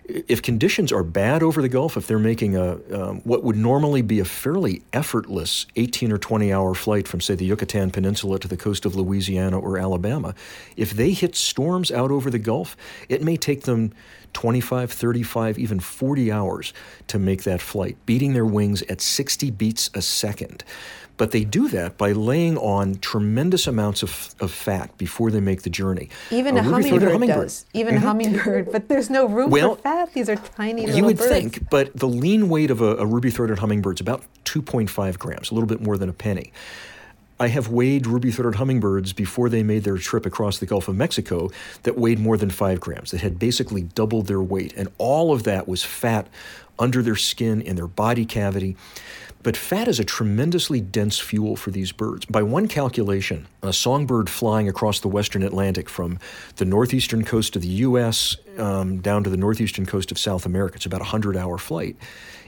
if 0.07 0.43
conditions 0.43 0.93
are 0.93 1.02
bad 1.02 1.43
over 1.43 1.61
the 1.61 1.69
Gulf, 1.69 1.97
if 1.97 2.07
they're 2.07 2.19
making 2.19 2.57
a 2.57 2.78
um, 2.93 3.21
what 3.23 3.43
would 3.43 3.57
normally 3.57 4.02
be 4.02 4.21
a 4.21 4.25
fairly 4.25 4.83
effortless 4.93 5.66
18 5.76 6.12
or 6.12 6.19
20 6.19 6.52
hour 6.52 6.75
flight 6.75 7.09
from, 7.09 7.21
say, 7.21 7.35
the 7.35 7.47
Yucatan 7.47 7.90
Peninsula 7.90 8.38
to 8.38 8.47
the 8.47 8.57
coast 8.57 8.85
of 8.85 8.95
Louisiana 8.95 9.59
or 9.59 9.78
Alabama, 9.78 10.35
if 10.76 10.93
they 10.93 11.11
hit 11.11 11.35
storms 11.35 11.90
out 11.90 12.11
over 12.11 12.31
the 12.31 12.38
Gulf, 12.38 12.76
it 13.09 13.23
may 13.23 13.37
take 13.37 13.62
them 13.62 13.93
25, 14.35 14.93
35, 14.93 15.59
even 15.59 15.81
40 15.81 16.31
hours 16.31 16.73
to 17.07 17.19
make 17.19 17.45
that 17.45 17.61
flight, 17.61 17.97
beating 18.04 18.35
their 18.35 18.45
wings 18.45 18.83
at 18.83 19.00
60 19.00 19.50
beats 19.52 19.90
a 19.95 20.02
second. 20.02 20.64
But 21.16 21.30
they 21.30 21.44
do 21.44 21.68
that 21.68 21.97
by 21.97 22.11
laying 22.12 22.59
on 22.59 22.97
tremendous 22.97 23.66
amounts 23.66 24.02
of, 24.02 24.35
of 24.40 24.50
fat 24.50 24.97
before 24.99 25.30
they 25.30 25.40
make 25.40 25.62
the 25.62 25.71
journey. 25.71 26.09
Even 26.30 26.56
a, 26.56 26.61
a 26.61 26.62
hummingbird, 26.64 27.02
hummingbird, 27.12 27.42
does. 27.42 27.66
Even 27.73 27.94
mm-hmm. 27.94 28.04
a 28.04 28.06
hummingbird, 28.06 28.73
but 28.73 28.88
there's 28.88 29.11
no 29.11 29.26
room 29.26 29.50
well, 29.50 29.76
for 29.76 29.83
fat. 29.83 30.12
These 30.12 30.28
are 30.28 30.37
tiny 30.37 30.83
little 30.87 30.97
You 30.97 31.04
would 31.04 31.18
birds. 31.18 31.30
think, 31.30 31.71
but 31.71 31.94
the 31.97 32.09
lean 32.09 32.49
weight 32.49 32.71
of 32.71 32.80
a, 32.80 32.97
a 32.97 33.06
ruby-throated 33.06 33.61
hummingbird 33.61 33.99
is 33.99 34.00
about 34.00 34.25
2.5 34.44 35.18
grams, 35.18 35.50
a 35.50 35.54
little 35.54 35.68
bit 35.68 35.80
more 35.80 35.97
than 35.97 36.09
a 36.09 36.12
penny. 36.12 36.52
I 37.38 37.49
have 37.49 37.68
weighed 37.68 38.06
ruby-throated 38.06 38.56
hummingbirds 38.56 39.12
before 39.12 39.49
they 39.49 39.62
made 39.62 39.83
their 39.83 39.99
trip 39.99 40.25
across 40.25 40.59
the 40.59 40.66
Gulf 40.66 40.87
of 40.87 40.97
Mexico 40.97 41.50
that 41.83 41.99
weighed 41.99 42.21
more 42.21 42.37
than 42.37 42.50
five 42.50 42.80
grams, 42.80 43.11
that 43.11 43.23
had 43.23 43.38
basically 43.38 43.83
doubled 43.83 44.28
their 44.28 44.42
weight. 44.42 44.73
And 44.76 44.88
all 44.99 45.33
of 45.33 45.42
that 45.42 45.66
was 45.66 45.83
fat 45.83 46.28
under 46.78 47.02
their 47.02 47.16
skin, 47.16 47.61
in 47.61 47.76
their 47.76 47.88
body 47.88 48.25
cavity. 48.25 48.76
But 49.45 49.59
fat 49.59 49.89
is 49.89 50.01
a 50.01 50.05
tremendously 50.05 50.81
dense 50.81 51.21
fuel 51.21 51.55
for 51.55 51.71
these 51.71 51.93
birds. 51.93 52.25
By 52.25 52.43
one 52.43 52.67
calculation, 52.67 53.47
a 53.63 53.75
songbird 53.75 54.31
flying 54.31 54.71
across 54.71 55.01
the 55.01 55.09
western 55.09 55.43
Atlantic 55.43 55.91
from 55.91 56.19
the 56.57 56.65
northeastern 56.65 57.25
coast 57.25 57.55
of 57.55 57.61
the 57.61 57.69
U.S. 57.69 58.39
Um, 58.57 59.01
down 59.01 59.23
to 59.23 59.29
the 59.31 59.37
northeastern 59.37 59.85
coast 59.85 60.11
of 60.11 60.19
South 60.19 60.47
America, 60.47 60.77
it's 60.77 60.87
about 60.87 61.03
a 61.03 61.13
100 61.13 61.37
hour 61.37 61.59
flight. 61.59 61.97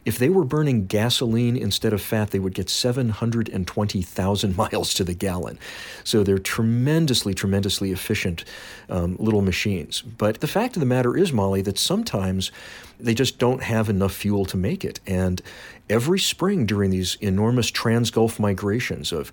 If 0.06 0.18
they 0.18 0.28
were 0.28 0.44
burning 0.44 0.86
gasoline 0.86 1.56
instead 1.56 1.92
of 1.92 2.00
fat, 2.00 2.30
they 2.30 2.38
would 2.38 2.54
get 2.54 2.70
720,000 2.70 4.56
miles 4.72 4.94
to 4.94 5.04
the 5.04 5.14
gallon. 5.14 5.58
So 6.02 6.22
they're 6.22 6.38
tremendously, 6.38 7.34
tremendously 7.34 7.90
efficient 7.90 8.44
um, 8.88 9.16
little 9.18 9.42
machines. 9.42 10.00
But 10.00 10.40
the 10.40 10.46
fact 10.46 10.76
of 10.76 10.80
the 10.80 10.86
matter 10.86 11.16
is, 11.16 11.32
Molly, 11.32 11.60
that 11.62 11.76
sometimes 11.76 12.52
they 12.98 13.14
just 13.14 13.38
don't 13.38 13.62
have 13.62 13.88
enough 13.88 14.12
fuel 14.12 14.44
to 14.46 14.56
make 14.56 14.84
it. 14.84 15.00
And 15.06 15.42
every 15.88 16.18
spring 16.18 16.66
during 16.66 16.90
these 16.90 17.16
enormous 17.20 17.70
trans-Gulf 17.70 18.40
migrations 18.40 19.12
of 19.12 19.30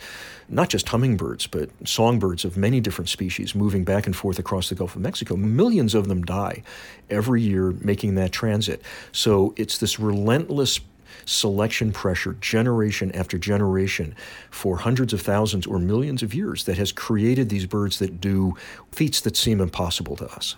not 0.50 0.70
just 0.70 0.90
hummingbirds, 0.90 1.48
but 1.48 1.70
songbirds 1.86 2.46
of 2.46 2.58
many 2.58 2.80
different 2.80 3.10
species 3.10 3.56
moving 3.56 3.84
back 3.84 4.06
and 4.06 4.16
forth 4.16 4.40
across 4.40 4.70
the 4.70 4.76
Gulf 4.76 4.96
of 4.96 5.02
Mexico, 5.02 5.36
millions 5.36 5.96
of 5.96 6.08
them 6.08 6.24
die 6.24 6.64
every 7.10 7.42
year 7.42 7.72
making 7.80 8.16
that 8.16 8.32
transit. 8.32 8.82
So 9.12 9.54
it's 9.58 9.78
this 9.78 10.00
relentless 10.00 10.80
selection 11.26 11.92
pressure, 11.92 12.34
generation 12.42 13.12
after 13.14 13.38
generation, 13.38 14.16
for 14.52 14.78
hundreds 14.78 15.14
of 15.14 15.22
thousands 15.22 15.66
or 15.66 15.80
millions 15.80 16.22
of 16.22 16.34
years, 16.34 16.66
that 16.66 16.78
has 16.78 16.92
created 16.92 17.50
these 17.50 17.66
birds 17.66 18.00
that 18.00 18.20
do 18.20 18.56
feats 18.92 19.22
that 19.22 19.38
seem 19.38 19.62
impossible 19.62 20.16
to 20.18 20.26
us. 20.28 20.56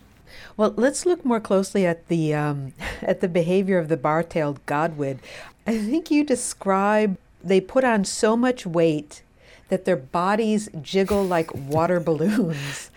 Well, 0.58 0.74
let's 0.78 1.06
look 1.06 1.26
more 1.26 1.40
closely 1.40 1.86
at 1.86 2.08
the 2.08 2.34
um, 2.34 2.74
at 3.02 3.22
the 3.22 3.28
behavior 3.28 3.78
of 3.78 3.90
the 3.90 3.98
bar-tailed 3.98 4.66
godwit. 4.66 5.20
I 5.68 5.78
think 5.78 6.12
you 6.12 6.24
describe 6.24 7.18
they 7.44 7.62
put 7.62 7.84
on 7.84 8.06
so 8.06 8.36
much 8.36 8.66
weight 8.66 9.22
that 9.70 9.86
their 9.86 9.96
bodies 9.96 10.70
jiggle 10.82 11.24
like 11.24 11.54
water 11.54 12.00
balloons. 12.10 12.92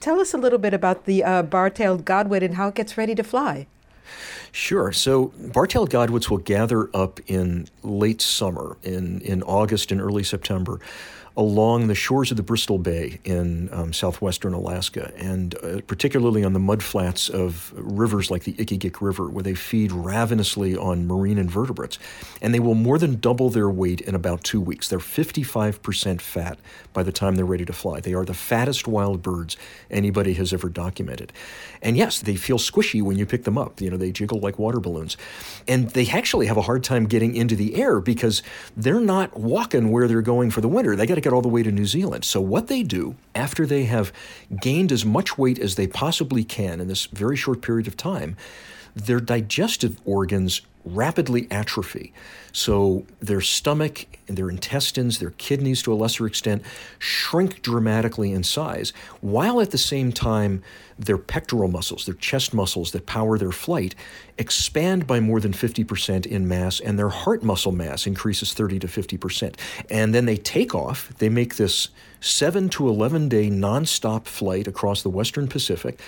Tell 0.00 0.20
us 0.20 0.34
a 0.34 0.38
little 0.38 0.58
bit 0.58 0.74
about 0.74 1.06
the 1.06 1.24
uh, 1.24 1.42
bar-tailed 1.42 2.04
godwit 2.04 2.42
and 2.42 2.56
how 2.56 2.68
it 2.68 2.74
gets 2.74 2.98
ready 2.98 3.14
to 3.14 3.24
fly. 3.24 3.66
Sure. 4.52 4.92
So 4.92 5.32
bar-tailed 5.52 5.90
godwits 5.90 6.30
will 6.30 6.38
gather 6.38 6.88
up 6.94 7.20
in 7.26 7.68
late 7.82 8.20
summer, 8.20 8.76
in, 8.82 9.20
in 9.22 9.42
August 9.42 9.90
and 9.90 10.00
early 10.00 10.22
September, 10.22 10.80
along 11.36 11.86
the 11.88 11.94
shores 11.94 12.30
of 12.30 12.36
the 12.36 12.42
Bristol 12.42 12.78
Bay 12.78 13.20
in 13.24 13.68
um, 13.72 13.92
southwestern 13.92 14.54
Alaska, 14.54 15.12
and 15.16 15.54
uh, 15.62 15.80
particularly 15.86 16.42
on 16.42 16.54
the 16.54 16.58
mudflats 16.58 17.28
of 17.28 17.72
rivers 17.76 18.30
like 18.30 18.44
the 18.44 18.54
Egegik 18.54 19.02
River, 19.02 19.28
where 19.28 19.42
they 19.42 19.54
feed 19.54 19.92
ravenously 19.92 20.76
on 20.76 21.06
marine 21.06 21.36
invertebrates. 21.36 21.98
And 22.40 22.54
they 22.54 22.60
will 22.60 22.74
more 22.74 22.98
than 22.98 23.20
double 23.20 23.50
their 23.50 23.68
weight 23.68 24.00
in 24.00 24.14
about 24.14 24.44
two 24.44 24.60
weeks. 24.60 24.88
They're 24.88 24.98
55% 24.98 26.20
fat 26.20 26.58
by 26.96 27.02
the 27.02 27.12
time 27.12 27.36
they're 27.36 27.44
ready 27.44 27.66
to 27.66 27.74
fly. 27.74 28.00
They 28.00 28.14
are 28.14 28.24
the 28.24 28.32
fattest 28.32 28.88
wild 28.88 29.20
birds 29.20 29.58
anybody 29.90 30.32
has 30.32 30.54
ever 30.54 30.70
documented. 30.70 31.30
And 31.82 31.94
yes, 31.94 32.20
they 32.20 32.36
feel 32.36 32.56
squishy 32.56 33.02
when 33.02 33.18
you 33.18 33.26
pick 33.26 33.44
them 33.44 33.58
up. 33.58 33.82
You 33.82 33.90
know, 33.90 33.98
they 33.98 34.10
jiggle 34.10 34.40
like 34.40 34.58
water 34.58 34.80
balloons. 34.80 35.18
And 35.68 35.90
they 35.90 36.08
actually 36.08 36.46
have 36.46 36.56
a 36.56 36.62
hard 36.62 36.82
time 36.82 37.04
getting 37.04 37.36
into 37.36 37.54
the 37.54 37.74
air 37.74 38.00
because 38.00 38.42
they're 38.74 38.98
not 38.98 39.38
walking 39.38 39.90
where 39.90 40.08
they're 40.08 40.22
going 40.22 40.50
for 40.50 40.62
the 40.62 40.68
winter. 40.68 40.96
They 40.96 41.04
got 41.04 41.16
to 41.16 41.20
get 41.20 41.34
all 41.34 41.42
the 41.42 41.48
way 41.48 41.62
to 41.62 41.70
New 41.70 41.84
Zealand. 41.84 42.24
So, 42.24 42.40
what 42.40 42.68
they 42.68 42.82
do 42.82 43.16
after 43.34 43.66
they 43.66 43.84
have 43.84 44.10
gained 44.58 44.90
as 44.90 45.04
much 45.04 45.36
weight 45.36 45.58
as 45.58 45.74
they 45.74 45.86
possibly 45.86 46.44
can 46.44 46.80
in 46.80 46.88
this 46.88 47.04
very 47.04 47.36
short 47.36 47.60
period 47.60 47.86
of 47.86 47.98
time, 47.98 48.38
their 48.94 49.20
digestive 49.20 50.00
organs 50.06 50.62
rapidly 50.86 51.46
atrophy. 51.50 52.14
So 52.56 53.04
their 53.20 53.42
stomach 53.42 54.06
and 54.28 54.38
their 54.38 54.48
intestines, 54.48 55.18
their 55.18 55.32
kidneys 55.32 55.82
to 55.82 55.92
a 55.92 55.94
lesser 55.94 56.26
extent, 56.26 56.62
shrink 56.98 57.60
dramatically 57.60 58.32
in 58.32 58.44
size, 58.44 58.94
while 59.20 59.60
at 59.60 59.72
the 59.72 59.78
same 59.78 60.10
time 60.10 60.62
their 60.98 61.18
pectoral 61.18 61.68
muscles, 61.68 62.06
their 62.06 62.14
chest 62.14 62.54
muscles 62.54 62.92
that 62.92 63.04
power 63.04 63.36
their 63.36 63.52
flight, 63.52 63.94
expand 64.38 65.06
by 65.06 65.20
more 65.20 65.40
than 65.40 65.52
50% 65.52 66.24
in 66.24 66.48
mass, 66.48 66.80
and 66.80 66.98
their 66.98 67.10
heart 67.10 67.42
muscle 67.42 67.72
mass 67.72 68.06
increases 68.06 68.54
30 68.54 68.78
to 68.80 68.86
50%. 68.86 69.54
And 69.90 70.14
then 70.14 70.24
they 70.24 70.36
take 70.38 70.74
off, 70.74 71.12
they 71.18 71.28
make 71.28 71.56
this 71.56 71.88
7 72.20 72.70
to 72.70 72.88
11 72.88 73.28
day 73.28 73.50
nonstop 73.50 74.24
flight 74.24 74.66
across 74.66 75.02
the 75.02 75.10
western 75.10 75.46
Pacific, 75.46 76.00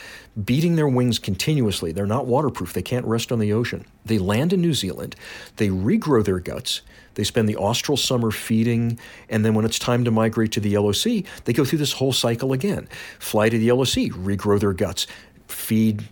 beating 0.42 0.76
their 0.76 0.88
wings 0.88 1.18
continuously. 1.18 1.92
They're 1.92 2.06
not 2.06 2.26
waterproof, 2.26 2.72
they 2.72 2.82
can't 2.82 3.06
rest 3.06 3.30
on 3.30 3.38
the 3.38 3.52
ocean. 3.52 3.84
They 4.06 4.18
land 4.18 4.54
in 4.54 4.62
New 4.62 4.74
Zealand, 4.74 5.14
they 5.56 5.68
regrow 5.68 6.24
their 6.24 6.37
guts, 6.40 6.82
they 7.14 7.24
spend 7.24 7.48
the 7.48 7.56
austral 7.56 7.96
summer 7.96 8.30
feeding, 8.30 8.98
and 9.28 9.44
then 9.44 9.54
when 9.54 9.64
it's 9.64 9.78
time 9.78 10.04
to 10.04 10.10
migrate 10.10 10.52
to 10.52 10.60
the 10.60 10.70
Yellow 10.70 10.92
Sea, 10.92 11.24
they 11.44 11.52
go 11.52 11.64
through 11.64 11.80
this 11.80 11.94
whole 11.94 12.12
cycle 12.12 12.52
again. 12.52 12.88
Fly 13.18 13.48
to 13.48 13.58
the 13.58 13.64
Yellow 13.64 13.84
Sea, 13.84 14.10
regrow 14.10 14.60
their 14.60 14.72
guts, 14.72 15.06
feed, 15.48 16.04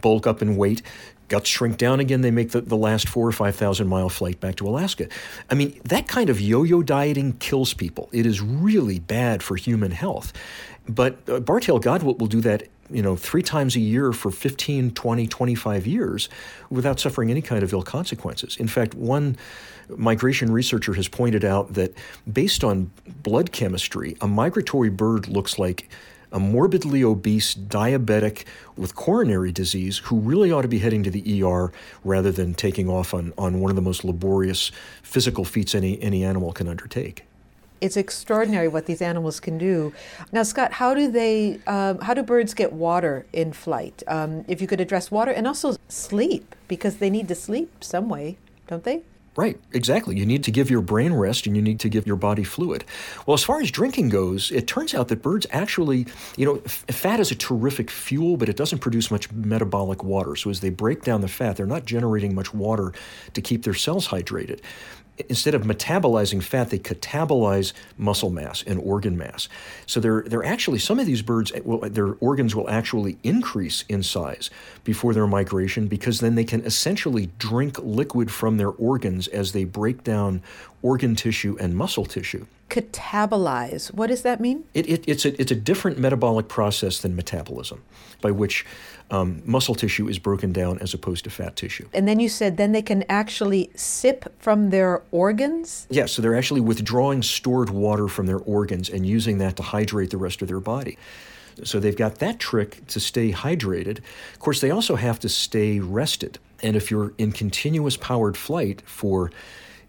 bulk 0.00 0.26
up 0.26 0.40
in 0.40 0.56
weight, 0.56 0.82
guts 1.28 1.48
shrink 1.48 1.76
down 1.76 2.00
again. 2.00 2.20
They 2.20 2.30
make 2.30 2.50
the, 2.50 2.60
the 2.60 2.76
last 2.76 3.08
four 3.08 3.26
or 3.26 3.32
5,000 3.32 3.86
mile 3.86 4.08
flight 4.08 4.40
back 4.40 4.56
to 4.56 4.68
Alaska. 4.68 5.08
I 5.50 5.54
mean, 5.54 5.78
that 5.84 6.08
kind 6.08 6.30
of 6.30 6.40
yo 6.40 6.62
yo 6.62 6.82
dieting 6.82 7.34
kills 7.34 7.74
people. 7.74 8.08
It 8.12 8.26
is 8.26 8.40
really 8.40 8.98
bad 8.98 9.42
for 9.42 9.56
human 9.56 9.90
health. 9.90 10.32
But 10.88 11.18
uh, 11.28 11.40
Bar-tailed 11.40 11.84
Godwit 11.84 12.18
will 12.18 12.26
do 12.26 12.40
that 12.42 12.68
you 12.90 13.02
know, 13.02 13.16
three 13.16 13.42
times 13.42 13.76
a 13.76 13.80
year 13.80 14.12
for 14.12 14.30
15, 14.30 14.92
20, 14.92 15.26
25 15.26 15.86
years 15.86 16.28
without 16.70 17.00
suffering 17.00 17.30
any 17.30 17.42
kind 17.42 17.62
of 17.62 17.72
ill 17.72 17.82
consequences. 17.82 18.56
In 18.56 18.68
fact, 18.68 18.94
one 18.94 19.36
migration 19.88 20.50
researcher 20.50 20.94
has 20.94 21.08
pointed 21.08 21.44
out 21.44 21.74
that 21.74 21.94
based 22.30 22.64
on 22.64 22.90
blood 23.22 23.52
chemistry, 23.52 24.16
a 24.20 24.26
migratory 24.26 24.90
bird 24.90 25.28
looks 25.28 25.58
like 25.58 25.88
a 26.34 26.40
morbidly 26.40 27.04
obese 27.04 27.54
diabetic 27.54 28.44
with 28.76 28.94
coronary 28.96 29.52
disease 29.52 29.98
who 29.98 30.18
really 30.18 30.50
ought 30.50 30.62
to 30.62 30.68
be 30.68 30.80
heading 30.80 31.04
to 31.04 31.10
the 31.10 31.42
ER 31.42 31.72
rather 32.02 32.32
than 32.32 32.52
taking 32.52 32.88
off 32.88 33.14
on, 33.14 33.32
on 33.38 33.60
one 33.60 33.70
of 33.70 33.76
the 33.76 33.82
most 33.82 34.04
laborious 34.04 34.72
physical 35.02 35.44
feats 35.44 35.74
any, 35.74 36.00
any 36.02 36.24
animal 36.24 36.52
can 36.52 36.68
undertake. 36.68 37.24
It's 37.80 37.96
extraordinary 37.96 38.66
what 38.66 38.86
these 38.86 39.00
animals 39.00 39.40
can 39.40 39.58
do. 39.58 39.92
Now, 40.32 40.42
Scott, 40.42 40.72
how 40.72 40.94
do 40.94 41.10
they? 41.10 41.60
Um, 41.66 41.98
how 42.00 42.14
do 42.14 42.22
birds 42.22 42.54
get 42.54 42.72
water 42.72 43.26
in 43.32 43.52
flight? 43.52 44.02
Um, 44.06 44.44
if 44.48 44.62
you 44.62 44.66
could 44.66 44.80
address 44.80 45.10
water 45.10 45.30
and 45.30 45.46
also 45.46 45.76
sleep, 45.88 46.54
because 46.66 46.96
they 46.96 47.10
need 47.10 47.28
to 47.28 47.34
sleep 47.34 47.84
some 47.84 48.08
way, 48.08 48.38
don't 48.68 48.84
they? 48.84 49.02
Right, 49.36 49.58
exactly. 49.72 50.16
You 50.16 50.26
need 50.26 50.44
to 50.44 50.52
give 50.52 50.70
your 50.70 50.80
brain 50.80 51.12
rest 51.12 51.46
and 51.46 51.56
you 51.56 51.62
need 51.62 51.80
to 51.80 51.88
give 51.88 52.06
your 52.06 52.14
body 52.14 52.44
fluid. 52.44 52.84
Well, 53.26 53.34
as 53.34 53.42
far 53.42 53.60
as 53.60 53.70
drinking 53.70 54.10
goes, 54.10 54.52
it 54.52 54.68
turns 54.68 54.94
out 54.94 55.08
that 55.08 55.22
birds 55.22 55.44
actually, 55.50 56.06
you 56.36 56.46
know, 56.46 56.62
f- 56.64 56.84
fat 56.88 57.18
is 57.18 57.32
a 57.32 57.34
terrific 57.34 57.90
fuel, 57.90 58.36
but 58.36 58.48
it 58.48 58.56
doesn't 58.56 58.78
produce 58.78 59.10
much 59.10 59.32
metabolic 59.32 60.04
water. 60.04 60.36
So 60.36 60.50
as 60.50 60.60
they 60.60 60.70
break 60.70 61.02
down 61.02 61.20
the 61.20 61.28
fat, 61.28 61.56
they're 61.56 61.66
not 61.66 61.84
generating 61.84 62.32
much 62.32 62.54
water 62.54 62.92
to 63.32 63.40
keep 63.40 63.64
their 63.64 63.74
cells 63.74 64.08
hydrated 64.08 64.60
instead 65.28 65.54
of 65.54 65.62
metabolizing 65.62 66.42
fat, 66.42 66.70
they 66.70 66.78
catabolize 66.78 67.72
muscle 67.96 68.30
mass 68.30 68.62
and 68.66 68.80
organ 68.80 69.16
mass. 69.16 69.48
So 69.86 70.00
they're, 70.00 70.22
they're 70.22 70.44
actually, 70.44 70.78
some 70.78 70.98
of 70.98 71.06
these 71.06 71.22
birds, 71.22 71.52
eh, 71.52 71.60
will, 71.64 71.80
their 71.80 72.14
organs 72.20 72.54
will 72.54 72.68
actually 72.68 73.18
increase 73.22 73.84
in 73.88 74.02
size 74.02 74.50
before 74.82 75.14
their 75.14 75.26
migration 75.26 75.86
because 75.86 76.20
then 76.20 76.34
they 76.34 76.44
can 76.44 76.62
essentially 76.62 77.30
drink 77.38 77.78
liquid 77.78 78.30
from 78.30 78.56
their 78.56 78.70
organs 78.70 79.28
as 79.28 79.52
they 79.52 79.64
break 79.64 80.02
down 80.02 80.42
organ 80.82 81.14
tissue 81.14 81.56
and 81.60 81.76
muscle 81.76 82.04
tissue. 82.04 82.46
Catabolize, 82.70 83.92
what 83.92 84.08
does 84.08 84.22
that 84.22 84.40
mean? 84.40 84.64
It, 84.74 84.88
it, 84.88 85.04
it's, 85.06 85.24
a, 85.24 85.40
it's 85.40 85.52
a 85.52 85.54
different 85.54 85.98
metabolic 85.98 86.48
process 86.48 87.00
than 87.00 87.14
metabolism, 87.14 87.82
by 88.20 88.30
which 88.30 88.64
um, 89.10 89.42
muscle 89.44 89.74
tissue 89.74 90.08
is 90.08 90.18
broken 90.18 90.52
down 90.52 90.78
as 90.78 90.94
opposed 90.94 91.24
to 91.24 91.30
fat 91.30 91.56
tissue. 91.56 91.88
And 91.92 92.08
then 92.08 92.20
you 92.20 92.28
said 92.28 92.56
then 92.56 92.72
they 92.72 92.82
can 92.82 93.04
actually 93.08 93.70
sip 93.76 94.34
from 94.40 94.70
their 94.70 95.02
organs? 95.10 95.86
Yes, 95.90 95.96
yeah, 95.96 96.06
so 96.06 96.22
they're 96.22 96.36
actually 96.36 96.62
withdrawing 96.62 97.22
stored 97.22 97.70
water 97.70 98.08
from 98.08 98.26
their 98.26 98.38
organs 98.40 98.88
and 98.88 99.06
using 99.06 99.38
that 99.38 99.56
to 99.56 99.62
hydrate 99.62 100.10
the 100.10 100.16
rest 100.16 100.42
of 100.42 100.48
their 100.48 100.60
body. 100.60 100.98
So 101.62 101.78
they've 101.78 101.96
got 101.96 102.16
that 102.16 102.40
trick 102.40 102.84
to 102.88 102.98
stay 102.98 103.30
hydrated. 103.30 103.98
Of 104.32 104.40
course, 104.40 104.60
they 104.60 104.70
also 104.70 104.96
have 104.96 105.20
to 105.20 105.28
stay 105.28 105.78
rested. 105.78 106.38
And 106.62 106.74
if 106.74 106.90
you're 106.90 107.12
in 107.18 107.30
continuous 107.30 107.96
powered 107.96 108.36
flight 108.36 108.82
for 108.86 109.30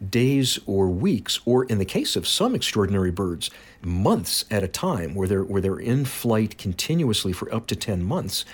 days 0.09 0.59
or 0.65 0.87
weeks, 0.87 1.39
or 1.45 1.65
in 1.65 1.77
the 1.77 1.85
case 1.85 2.15
of 2.15 2.27
some 2.27 2.55
extraordinary 2.55 3.11
birds, 3.11 3.49
months 3.81 4.45
at 4.49 4.63
a 4.63 4.67
time, 4.67 5.15
where 5.15 5.27
they're, 5.27 5.43
where 5.43 5.61
they're 5.61 5.77
in 5.77 6.05
flight 6.05 6.57
continuously 6.57 7.33
for 7.33 7.53
up 7.53 7.67
to 7.67 7.75
10 7.75 8.03
months, 8.03 8.45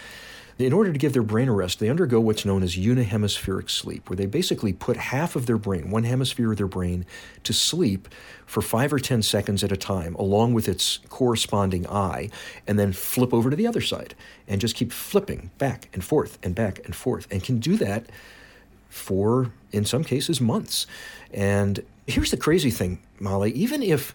in 0.66 0.74
order 0.74 0.92
to 0.92 1.00
give 1.00 1.14
their 1.14 1.24
brain 1.24 1.48
a 1.48 1.54
rest, 1.54 1.80
they 1.80 1.90
undergo 1.90 2.20
what's 2.20 2.46
known 2.46 2.64
as 2.64 2.76
unihemispheric 2.76 3.70
sleep, 3.70 4.10
where 4.10 4.18
they 4.18 4.26
basically 4.26 4.74
put 4.74 4.98
half 4.98 5.36
of 5.36 5.46
their 5.46 5.58
brain, 5.58 5.90
one 5.90 6.04
hemisphere 6.04 6.52
of 6.52 6.58
their 6.58 6.68
brain, 6.68 7.06
to 7.44 7.54
sleep 7.54 8.08
for 8.46 8.62
five 8.62 8.94
or 8.94 9.00
10 9.00 9.22
seconds 9.22 9.64
at 9.64 9.72
a 9.72 9.78
time, 9.78 10.16
along 10.16 10.54
with 10.54 10.68
its 10.68 11.00
corresponding 11.10 11.88
eye, 11.88 12.30
and 12.68 12.78
then 12.78 12.94
flip 12.94 13.34
over 13.34 13.50
to 13.50 13.56
the 13.56 13.68
other 13.68 13.82
side 13.82 14.16
and 14.48 14.62
just 14.62 14.76
keep 14.76 14.92
flipping 14.92 15.52
back 15.58 15.90
and 15.94 16.04
forth 16.04 16.38
and 16.44 16.54
back 16.54 16.80
and 16.86 16.96
forth, 16.96 17.28
and 17.32 17.44
can 17.44 17.60
do 17.60 17.78
that 17.78 18.06
for, 18.90 19.52
in 19.72 19.86
some 19.86 20.04
cases, 20.04 20.42
months. 20.42 20.86
And 21.34 21.84
here's 22.08 22.32
the 22.32 22.38
crazy 22.38 22.72
thing, 22.72 23.00
Molly, 23.20 23.52
even 23.52 23.82
if 23.82 24.14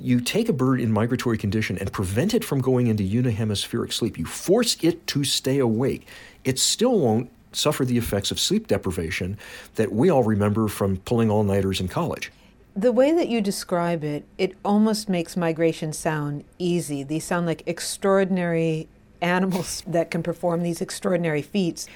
you 0.00 0.20
take 0.20 0.48
a 0.48 0.52
bird 0.52 0.80
in 0.80 0.92
migratory 0.92 1.36
condition 1.36 1.76
and 1.78 1.92
prevent 1.92 2.32
it 2.34 2.44
from 2.44 2.60
going 2.60 2.86
into 2.86 3.02
unihemispheric 3.02 3.92
sleep. 3.92 4.18
You 4.18 4.26
force 4.26 4.76
it 4.82 5.06
to 5.08 5.24
stay 5.24 5.58
awake. 5.58 6.06
It 6.44 6.58
still 6.58 7.00
won't 7.00 7.30
suffer 7.52 7.84
the 7.84 7.98
effects 7.98 8.30
of 8.30 8.38
sleep 8.38 8.68
deprivation 8.68 9.38
that 9.74 9.90
we 9.92 10.10
all 10.10 10.22
remember 10.22 10.68
from 10.68 10.98
pulling 10.98 11.30
all 11.30 11.42
nighters 11.42 11.80
in 11.80 11.88
college. 11.88 12.30
The 12.76 12.92
way 12.92 13.12
that 13.12 13.28
you 13.28 13.40
describe 13.40 14.04
it, 14.04 14.24
it 14.36 14.56
almost 14.64 15.08
makes 15.08 15.36
migration 15.36 15.92
sound 15.92 16.44
easy. 16.58 17.02
These 17.02 17.24
sound 17.24 17.46
like 17.46 17.64
extraordinary 17.66 18.86
animals 19.20 19.82
that 19.86 20.12
can 20.12 20.22
perform 20.22 20.62
these 20.62 20.80
extraordinary 20.80 21.42
feats. 21.42 21.88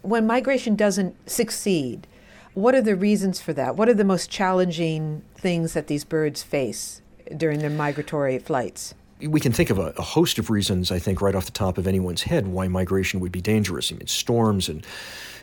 When 0.00 0.26
migration 0.26 0.76
doesn't 0.76 1.28
succeed, 1.28 2.06
what 2.54 2.74
are 2.74 2.82
the 2.82 2.96
reasons 2.96 3.40
for 3.40 3.52
that? 3.52 3.76
What 3.76 3.88
are 3.88 3.94
the 3.94 4.04
most 4.04 4.30
challenging 4.30 5.22
things 5.36 5.74
that 5.74 5.86
these 5.86 6.04
birds 6.04 6.42
face? 6.42 7.02
during 7.36 7.60
their 7.60 7.70
migratory 7.70 8.38
flights? 8.38 8.94
we 9.20 9.40
can 9.40 9.52
think 9.52 9.70
of 9.70 9.78
a, 9.78 9.94
a, 9.96 10.02
host 10.02 10.38
of 10.38 10.50
reasons, 10.50 10.90
I 10.90 10.98
think, 10.98 11.22
right 11.22 11.34
off 11.34 11.46
the 11.46 11.52
top 11.52 11.78
of 11.78 11.86
anyone's 11.86 12.24
head 12.24 12.48
why 12.48 12.68
migration 12.68 13.20
would 13.20 13.32
be 13.32 13.40
dangerous. 13.40 13.90
I 13.90 13.94
mean, 13.94 14.06
storms 14.06 14.68
and 14.68 14.84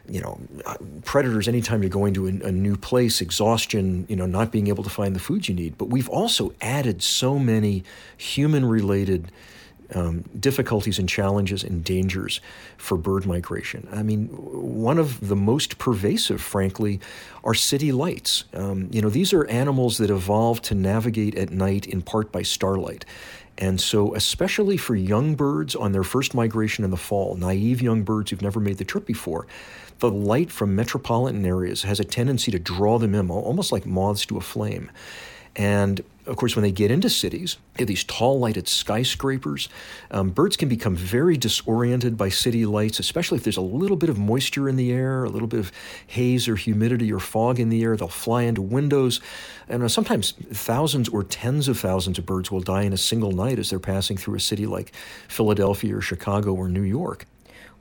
you 0.07 0.19
know, 0.19 0.39
uh, 0.65 0.75
predators. 1.05 1.47
Anytime 1.47 1.81
you're 1.81 1.89
going 1.89 2.13
to 2.15 2.27
a, 2.27 2.47
a, 2.47 2.51
new 2.51 2.75
place, 2.75 3.21
exhaustion, 3.21 4.05
you 4.09 4.15
know, 4.15 4.25
not 4.25 4.51
being 4.51 4.67
able 4.67 4.83
to 4.83 4.89
find 4.89 5.15
the 5.15 5.19
food 5.19 5.47
you 5.47 5.55
need. 5.55 5.77
But 5.77 5.85
we've 5.85 6.09
also 6.09 6.53
added 6.59 7.01
so 7.01 7.39
many 7.39 7.83
human-related 8.17 9.31
um, 9.93 10.23
difficulties 10.39 10.99
and 10.99 11.07
challenges 11.07 11.63
and 11.63 11.83
dangers 11.83 12.41
for 12.77 12.97
bird 12.97 13.25
migration. 13.25 13.87
I 13.91 14.03
mean, 14.03 14.27
one 14.27 14.97
of 14.97 15.27
the 15.27 15.35
most 15.35 15.77
pervasive, 15.77 16.41
frankly, 16.41 16.99
are 17.43 17.53
city 17.53 17.91
lights. 17.91 18.45
Um, 18.53 18.89
you 18.91 19.01
know, 19.01 19.09
these 19.09 19.33
are 19.33 19.45
animals 19.47 19.97
that 19.97 20.09
evolved 20.09 20.63
to 20.65 20.75
navigate 20.75 21.35
at 21.35 21.49
night 21.49 21.85
in 21.85 22.01
part 22.01 22.31
by 22.31 22.41
starlight. 22.41 23.05
And 23.57 23.79
so, 23.79 24.15
especially 24.15 24.77
for 24.77 24.95
young 24.95 25.35
birds 25.35 25.75
on 25.75 25.91
their 25.91 26.03
first 26.03 26.33
migration 26.33 26.83
in 26.83 26.89
the 26.89 26.97
fall, 26.97 27.35
naive 27.35 27.81
young 27.81 28.03
birds 28.03 28.31
who've 28.31 28.41
never 28.41 28.59
made 28.59 28.77
the 28.77 28.85
trip 28.85 29.05
before, 29.05 29.45
the 29.99 30.09
light 30.09 30.49
from 30.49 30.75
metropolitan 30.75 31.45
areas 31.45 31.83
has 31.83 31.99
a 31.99 32.03
tendency 32.03 32.51
to 32.51 32.57
draw 32.57 32.97
them 32.97 33.13
in, 33.13 33.29
almost 33.29 33.71
like 33.71 33.85
moths 33.85 34.25
to 34.25 34.37
a 34.37 34.41
flame. 34.41 34.89
And 35.55 36.01
of 36.31 36.37
course, 36.37 36.55
when 36.55 36.63
they 36.63 36.71
get 36.71 36.91
into 36.91 37.09
cities, 37.09 37.57
they 37.73 37.81
have 37.81 37.89
these 37.89 38.05
tall 38.05 38.39
lighted 38.39 38.69
skyscrapers. 38.69 39.67
Um, 40.11 40.29
birds 40.29 40.55
can 40.55 40.69
become 40.69 40.95
very 40.95 41.35
disoriented 41.35 42.15
by 42.15 42.29
city 42.29 42.65
lights, 42.65 42.99
especially 42.99 43.37
if 43.37 43.43
there's 43.43 43.57
a 43.57 43.61
little 43.61 43.97
bit 43.97 44.09
of 44.09 44.17
moisture 44.17 44.69
in 44.69 44.77
the 44.77 44.93
air, 44.93 45.25
a 45.25 45.29
little 45.29 45.49
bit 45.49 45.59
of 45.59 45.73
haze 46.07 46.47
or 46.47 46.55
humidity 46.55 47.11
or 47.11 47.19
fog 47.19 47.59
in 47.59 47.67
the 47.67 47.83
air. 47.83 47.97
They'll 47.97 48.07
fly 48.07 48.43
into 48.43 48.61
windows. 48.61 49.19
And 49.67 49.83
uh, 49.83 49.89
sometimes 49.89 50.31
thousands 50.31 51.09
or 51.09 51.23
tens 51.25 51.67
of 51.67 51.77
thousands 51.77 52.17
of 52.17 52.25
birds 52.25 52.49
will 52.49 52.61
die 52.61 52.83
in 52.83 52.93
a 52.93 52.97
single 52.97 53.33
night 53.33 53.59
as 53.59 53.69
they're 53.69 53.79
passing 53.79 54.15
through 54.15 54.35
a 54.35 54.39
city 54.39 54.65
like 54.65 54.93
Philadelphia 55.27 55.97
or 55.97 56.01
Chicago 56.01 56.53
or 56.53 56.69
New 56.69 56.81
York. 56.81 57.25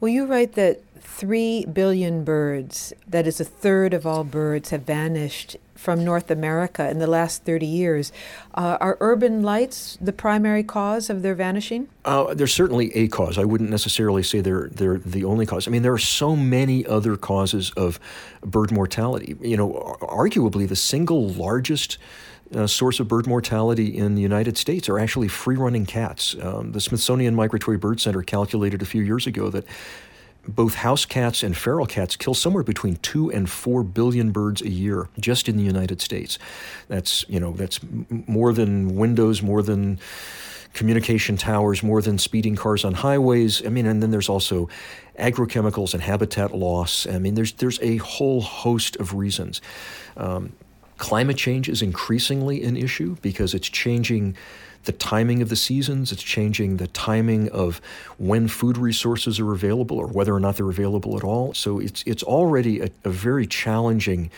Well, 0.00 0.08
you 0.08 0.26
write 0.26 0.54
that 0.54 0.80
3 1.10 1.66
billion 1.66 2.24
birds, 2.24 2.92
that 3.06 3.26
is 3.26 3.40
a 3.40 3.44
third 3.44 3.92
of 3.92 4.06
all 4.06 4.24
birds, 4.24 4.70
have 4.70 4.82
vanished 4.82 5.56
from 5.74 6.04
North 6.04 6.30
America 6.30 6.88
in 6.88 6.98
the 6.98 7.06
last 7.06 7.44
30 7.44 7.66
years. 7.66 8.12
Uh, 8.54 8.76
are 8.80 8.96
urban 9.00 9.42
lights 9.42 9.98
the 10.00 10.12
primary 10.12 10.62
cause 10.62 11.10
of 11.10 11.22
their 11.22 11.34
vanishing? 11.34 11.88
Uh, 12.04 12.32
there's 12.34 12.54
certainly 12.54 12.94
a 12.94 13.08
cause. 13.08 13.38
I 13.38 13.44
wouldn't 13.44 13.70
necessarily 13.70 14.22
say 14.22 14.40
they're, 14.40 14.68
they're 14.68 14.98
the 14.98 15.24
only 15.24 15.46
cause. 15.46 15.66
I 15.66 15.70
mean, 15.70 15.82
there 15.82 15.92
are 15.92 15.98
so 15.98 16.36
many 16.36 16.86
other 16.86 17.16
causes 17.16 17.70
of 17.76 17.98
bird 18.42 18.70
mortality. 18.70 19.36
You 19.40 19.56
know, 19.56 19.96
arguably 20.02 20.68
the 20.68 20.76
single 20.76 21.28
largest 21.30 21.98
uh, 22.54 22.66
source 22.66 23.00
of 23.00 23.08
bird 23.08 23.26
mortality 23.26 23.96
in 23.96 24.14
the 24.14 24.22
United 24.22 24.58
States 24.58 24.88
are 24.88 24.98
actually 24.98 25.28
free 25.28 25.56
running 25.56 25.86
cats. 25.86 26.36
Um, 26.42 26.72
the 26.72 26.80
Smithsonian 26.80 27.34
Migratory 27.34 27.78
Bird 27.78 28.00
Center 28.00 28.22
calculated 28.22 28.82
a 28.82 28.86
few 28.86 29.02
years 29.02 29.26
ago 29.26 29.50
that 29.50 29.64
both 30.54 30.74
house 30.76 31.04
cats 31.04 31.42
and 31.42 31.56
feral 31.56 31.86
cats 31.86 32.16
kill 32.16 32.34
somewhere 32.34 32.62
between 32.62 32.96
two 32.96 33.30
and 33.30 33.48
four 33.48 33.82
billion 33.82 34.32
birds 34.32 34.62
a 34.62 34.68
year 34.68 35.08
just 35.18 35.48
in 35.48 35.56
the 35.56 35.62
United 35.62 36.00
States. 36.00 36.38
That's 36.88 37.24
you 37.28 37.40
know 37.40 37.52
that's 37.52 37.80
more 38.26 38.52
than 38.52 38.96
windows, 38.96 39.42
more 39.42 39.62
than 39.62 39.98
communication 40.72 41.36
towers, 41.36 41.82
more 41.82 42.00
than 42.00 42.18
speeding 42.18 42.56
cars 42.56 42.84
on 42.84 42.94
highways. 42.94 43.64
I 43.66 43.70
mean, 43.70 43.86
and 43.86 44.02
then 44.02 44.10
there's 44.10 44.28
also 44.28 44.68
agrochemicals 45.18 45.94
and 45.94 46.02
habitat 46.02 46.54
loss. 46.54 47.06
I 47.06 47.18
mean, 47.18 47.34
there's 47.34 47.52
there's 47.54 47.80
a 47.80 47.96
whole 47.98 48.40
host 48.40 48.96
of 48.96 49.14
reasons. 49.14 49.60
Um, 50.16 50.52
climate 50.98 51.36
change 51.36 51.68
is 51.68 51.82
increasingly 51.82 52.62
an 52.62 52.76
issue 52.76 53.16
because 53.22 53.54
it's 53.54 53.68
changing 53.68 54.36
the 54.84 54.92
timing 54.92 55.42
of 55.42 55.48
the 55.48 55.56
seasons, 55.56 56.12
it's 56.12 56.22
changing 56.22 56.78
the 56.78 56.86
timing 56.86 57.48
of 57.50 57.80
when 58.18 58.48
food 58.48 58.78
resources 58.78 59.38
are 59.38 59.52
available 59.52 59.98
or 59.98 60.06
whether 60.06 60.34
or 60.34 60.40
not 60.40 60.56
they're 60.56 60.70
available 60.70 61.16
at 61.16 61.24
all. 61.24 61.52
So 61.54 61.78
it's, 61.78 62.02
it's 62.06 62.22
already 62.22 62.80
a, 62.80 62.90
a 63.04 63.10
very 63.10 63.46
challenging 63.46 64.30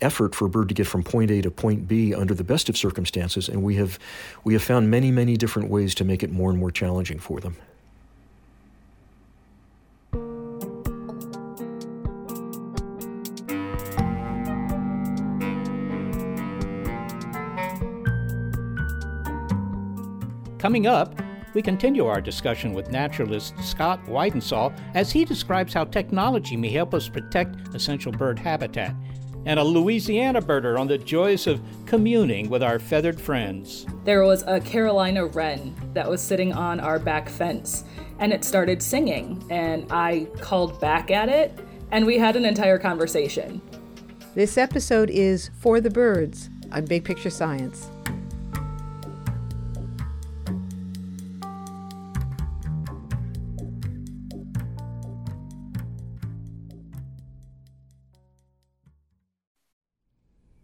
effort 0.00 0.34
for 0.34 0.46
a 0.46 0.48
bird 0.48 0.68
to 0.68 0.74
get 0.74 0.86
from 0.86 1.02
point 1.02 1.30
A 1.30 1.42
to 1.42 1.50
point 1.50 1.88
B 1.88 2.14
under 2.14 2.34
the 2.34 2.44
best 2.44 2.68
of 2.68 2.76
circumstances, 2.76 3.48
and 3.48 3.62
we 3.62 3.76
have, 3.76 3.98
we 4.44 4.52
have 4.52 4.62
found 4.62 4.90
many, 4.90 5.10
many 5.10 5.36
different 5.36 5.68
ways 5.70 5.94
to 5.96 6.04
make 6.04 6.22
it 6.22 6.30
more 6.30 6.50
and 6.50 6.58
more 6.58 6.70
challenging 6.70 7.18
for 7.18 7.40
them. 7.40 7.56
Coming 20.68 20.86
up, 20.86 21.18
we 21.54 21.62
continue 21.62 22.04
our 22.04 22.20
discussion 22.20 22.74
with 22.74 22.90
naturalist 22.90 23.54
Scott 23.64 24.04
Weidensaul 24.04 24.78
as 24.94 25.10
he 25.10 25.24
describes 25.24 25.72
how 25.72 25.84
technology 25.84 26.58
may 26.58 26.68
help 26.68 26.92
us 26.92 27.08
protect 27.08 27.74
essential 27.74 28.12
bird 28.12 28.38
habitat, 28.38 28.94
and 29.46 29.58
a 29.58 29.64
Louisiana 29.64 30.42
birder 30.42 30.78
on 30.78 30.86
the 30.86 30.98
joys 30.98 31.46
of 31.46 31.62
communing 31.86 32.50
with 32.50 32.62
our 32.62 32.78
feathered 32.78 33.18
friends. 33.18 33.86
There 34.04 34.24
was 34.24 34.42
a 34.42 34.60
Carolina 34.60 35.24
wren 35.24 35.74
that 35.94 36.06
was 36.06 36.20
sitting 36.20 36.52
on 36.52 36.80
our 36.80 36.98
back 36.98 37.30
fence, 37.30 37.84
and 38.18 38.30
it 38.30 38.44
started 38.44 38.82
singing, 38.82 39.42
and 39.48 39.90
I 39.90 40.26
called 40.42 40.78
back 40.82 41.10
at 41.10 41.30
it, 41.30 41.58
and 41.92 42.04
we 42.04 42.18
had 42.18 42.36
an 42.36 42.44
entire 42.44 42.78
conversation. 42.78 43.62
This 44.34 44.58
episode 44.58 45.08
is 45.08 45.48
For 45.60 45.80
the 45.80 45.88
Birds 45.88 46.50
on 46.72 46.84
Big 46.84 47.04
Picture 47.04 47.30
Science. 47.30 47.88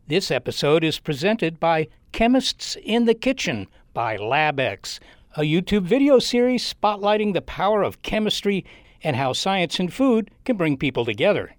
This 0.07 0.31
episode 0.31 0.85
is 0.85 1.01
presented 1.01 1.59
by 1.59 1.88
Chemists 2.12 2.77
in 2.85 3.07
the 3.07 3.14
Kitchen 3.14 3.69
by 3.95 4.19
LabX, 4.19 4.99
a 5.35 5.40
YouTube 5.40 5.85
video 5.85 6.19
series 6.19 6.75
spotlighting 6.75 7.33
the 7.33 7.40
power 7.40 7.83
of 7.83 8.03
chemistry 8.03 8.67
and 9.03 9.17
how 9.17 9.33
science 9.33 9.81
and 9.81 9.90
food 9.90 10.31
can 10.45 10.59
bring 10.59 10.77
people 10.77 11.07
together. 11.07 11.55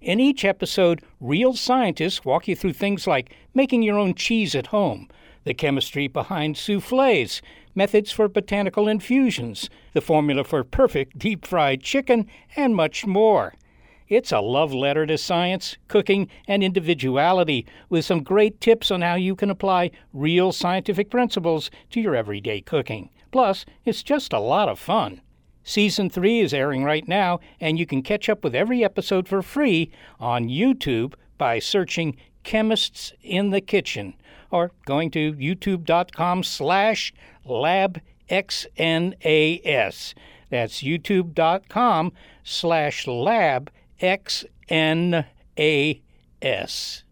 In 0.00 0.18
each 0.18 0.46
episode, 0.46 1.02
real 1.20 1.52
scientists 1.52 2.24
walk 2.24 2.48
you 2.48 2.56
through 2.56 2.72
things 2.72 3.06
like 3.06 3.34
making 3.52 3.82
your 3.82 3.98
own 3.98 4.14
cheese 4.14 4.54
at 4.54 4.68
home, 4.68 5.06
the 5.44 5.52
chemistry 5.52 6.08
behind 6.08 6.56
souffles, 6.56 7.42
methods 7.74 8.10
for 8.10 8.28
botanical 8.28 8.88
infusions, 8.88 9.68
the 9.92 10.00
formula 10.00 10.42
for 10.42 10.64
perfect 10.64 11.18
deep 11.18 11.44
fried 11.44 11.82
chicken, 11.82 12.26
and 12.56 12.74
much 12.74 13.04
more. 13.04 13.52
It's 14.10 14.32
a 14.32 14.40
love 14.40 14.74
letter 14.74 15.06
to 15.06 15.16
science, 15.16 15.76
cooking, 15.86 16.28
and 16.48 16.64
individuality 16.64 17.64
with 17.88 18.04
some 18.04 18.24
great 18.24 18.60
tips 18.60 18.90
on 18.90 19.02
how 19.02 19.14
you 19.14 19.36
can 19.36 19.50
apply 19.50 19.92
real 20.12 20.50
scientific 20.50 21.10
principles 21.10 21.70
to 21.90 22.00
your 22.00 22.16
everyday 22.16 22.60
cooking. 22.60 23.10
Plus, 23.30 23.64
it's 23.84 24.02
just 24.02 24.32
a 24.32 24.40
lot 24.40 24.68
of 24.68 24.80
fun. 24.80 25.20
Season 25.62 26.10
3 26.10 26.40
is 26.40 26.52
airing 26.52 26.82
right 26.82 27.06
now, 27.06 27.38
and 27.60 27.78
you 27.78 27.86
can 27.86 28.02
catch 28.02 28.28
up 28.28 28.42
with 28.42 28.52
every 28.52 28.82
episode 28.82 29.28
for 29.28 29.42
free 29.42 29.92
on 30.18 30.48
YouTube 30.48 31.14
by 31.38 31.60
searching 31.60 32.16
Chemists 32.42 33.12
in 33.22 33.50
the 33.50 33.60
Kitchen 33.60 34.14
or 34.50 34.72
going 34.86 35.12
to 35.12 35.34
youtube.com 35.34 36.42
slash 36.42 37.14
labxnas. 37.46 38.02
That's 40.50 40.82
youtube.com 40.82 42.12
slash 42.42 43.06
lab 43.06 43.70
X 44.00 44.44
N 44.68 45.26
A 45.58 46.02
S. 46.40 47.02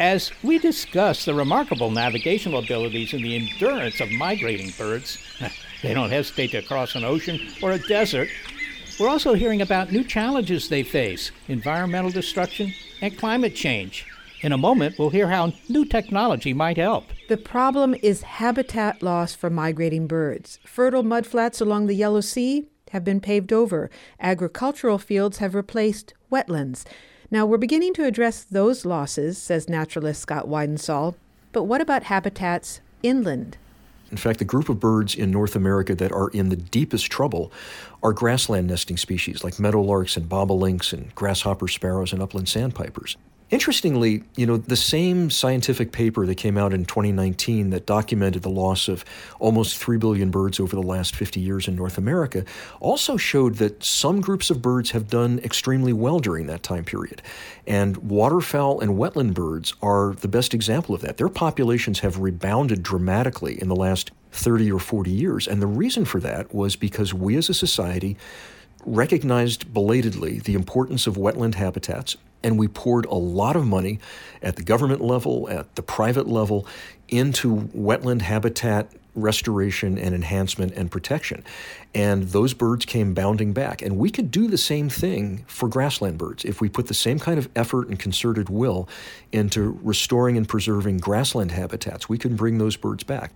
As 0.00 0.30
we 0.44 0.58
discuss 0.58 1.24
the 1.24 1.34
remarkable 1.34 1.90
navigational 1.90 2.60
abilities 2.60 3.12
and 3.12 3.24
the 3.24 3.34
endurance 3.34 4.00
of 4.00 4.08
migrating 4.12 4.70
birds, 4.78 5.18
they 5.82 5.92
don't 5.92 6.10
hesitate 6.10 6.52
to 6.52 6.62
cross 6.62 6.94
an 6.94 7.04
ocean 7.04 7.40
or 7.60 7.72
a 7.72 7.78
desert. 7.88 8.28
We're 9.00 9.08
also 9.08 9.34
hearing 9.34 9.60
about 9.60 9.90
new 9.90 10.04
challenges 10.04 10.68
they 10.68 10.84
face 10.84 11.32
environmental 11.48 12.12
destruction 12.12 12.72
and 13.00 13.18
climate 13.18 13.56
change. 13.56 14.06
In 14.40 14.52
a 14.52 14.58
moment, 14.58 14.98
we'll 14.98 15.10
hear 15.10 15.28
how 15.28 15.52
new 15.68 15.84
technology 15.84 16.54
might 16.54 16.76
help. 16.76 17.06
The 17.28 17.36
problem 17.36 17.96
is 18.02 18.22
habitat 18.22 19.02
loss 19.02 19.34
for 19.34 19.50
migrating 19.50 20.06
birds. 20.06 20.60
Fertile 20.64 21.02
mudflats 21.02 21.60
along 21.60 21.86
the 21.86 21.94
Yellow 21.94 22.20
Sea 22.20 22.66
have 22.92 23.02
been 23.02 23.20
paved 23.20 23.52
over. 23.52 23.90
Agricultural 24.20 24.98
fields 24.98 25.38
have 25.38 25.56
replaced 25.56 26.14
wetlands. 26.30 26.84
Now, 27.32 27.46
we're 27.46 27.58
beginning 27.58 27.94
to 27.94 28.04
address 28.04 28.44
those 28.44 28.86
losses, 28.86 29.38
says 29.38 29.68
naturalist 29.68 30.22
Scott 30.22 30.46
Weidensaul. 30.46 31.16
But 31.52 31.64
what 31.64 31.80
about 31.80 32.04
habitats 32.04 32.80
inland? 33.02 33.58
In 34.10 34.16
fact, 34.16 34.38
the 34.38 34.44
group 34.44 34.68
of 34.68 34.80
birds 34.80 35.14
in 35.14 35.30
North 35.30 35.56
America 35.56 35.94
that 35.96 36.12
are 36.12 36.28
in 36.28 36.48
the 36.48 36.56
deepest 36.56 37.10
trouble 37.10 37.52
are 38.02 38.12
grassland 38.12 38.68
nesting 38.68 38.96
species 38.96 39.42
like 39.42 39.54
meadowlarks 39.54 40.16
and 40.16 40.28
bobolinks 40.28 40.92
and 40.92 41.14
grasshopper 41.14 41.68
sparrows 41.68 42.12
and 42.12 42.22
upland 42.22 42.48
sandpipers. 42.48 43.16
Interestingly, 43.50 44.24
you 44.36 44.44
know, 44.44 44.58
the 44.58 44.76
same 44.76 45.30
scientific 45.30 45.90
paper 45.90 46.26
that 46.26 46.34
came 46.34 46.58
out 46.58 46.74
in 46.74 46.84
2019 46.84 47.70
that 47.70 47.86
documented 47.86 48.42
the 48.42 48.50
loss 48.50 48.88
of 48.88 49.06
almost 49.40 49.78
3 49.78 49.96
billion 49.96 50.30
birds 50.30 50.60
over 50.60 50.76
the 50.76 50.82
last 50.82 51.16
50 51.16 51.40
years 51.40 51.66
in 51.66 51.74
North 51.74 51.96
America 51.96 52.44
also 52.78 53.16
showed 53.16 53.54
that 53.54 53.82
some 53.82 54.20
groups 54.20 54.50
of 54.50 54.60
birds 54.60 54.90
have 54.90 55.08
done 55.08 55.38
extremely 55.38 55.94
well 55.94 56.18
during 56.18 56.46
that 56.46 56.62
time 56.62 56.84
period. 56.84 57.22
And 57.66 57.96
waterfowl 57.96 58.80
and 58.80 58.98
wetland 58.98 59.32
birds 59.32 59.72
are 59.80 60.12
the 60.12 60.28
best 60.28 60.52
example 60.52 60.94
of 60.94 61.00
that. 61.00 61.16
Their 61.16 61.30
populations 61.30 62.00
have 62.00 62.18
rebounded 62.18 62.82
dramatically 62.82 63.58
in 63.58 63.68
the 63.68 63.76
last 63.76 64.10
30 64.32 64.70
or 64.70 64.78
40 64.78 65.10
years. 65.10 65.48
And 65.48 65.62
the 65.62 65.66
reason 65.66 66.04
for 66.04 66.20
that 66.20 66.54
was 66.54 66.76
because 66.76 67.14
we 67.14 67.34
as 67.36 67.48
a 67.48 67.54
society 67.54 68.18
recognized 68.84 69.72
belatedly 69.72 70.38
the 70.40 70.54
importance 70.54 71.06
of 71.06 71.16
wetland 71.16 71.54
habitats 71.54 72.16
and 72.42 72.58
we 72.58 72.68
poured 72.68 73.06
a 73.06 73.14
lot 73.14 73.56
of 73.56 73.66
money 73.66 73.98
at 74.42 74.56
the 74.56 74.62
government 74.62 75.00
level, 75.00 75.48
at 75.50 75.74
the 75.74 75.82
private 75.82 76.28
level, 76.28 76.66
into 77.08 77.56
wetland 77.74 78.22
habitat 78.22 78.92
restoration 79.14 79.98
and 79.98 80.14
enhancement 80.14 80.72
and 80.74 80.90
protection. 80.90 81.44
And 81.94 82.28
those 82.28 82.54
birds 82.54 82.84
came 82.84 83.14
bounding 83.14 83.52
back. 83.52 83.82
And 83.82 83.98
we 83.98 84.10
could 84.10 84.30
do 84.30 84.46
the 84.46 84.58
same 84.58 84.88
thing 84.88 85.44
for 85.46 85.68
grassland 85.68 86.18
birds 86.18 86.44
if 86.44 86.60
we 86.60 86.68
put 86.68 86.86
the 86.86 86.94
same 86.94 87.18
kind 87.18 87.38
of 87.38 87.48
effort 87.56 87.88
and 87.88 87.98
concerted 87.98 88.48
will 88.48 88.88
into 89.32 89.78
restoring 89.82 90.36
and 90.36 90.48
preserving 90.48 90.98
grassland 90.98 91.52
habitats. 91.52 92.08
We 92.08 92.18
can 92.18 92.36
bring 92.36 92.58
those 92.58 92.76
birds 92.76 93.02
back. 93.02 93.32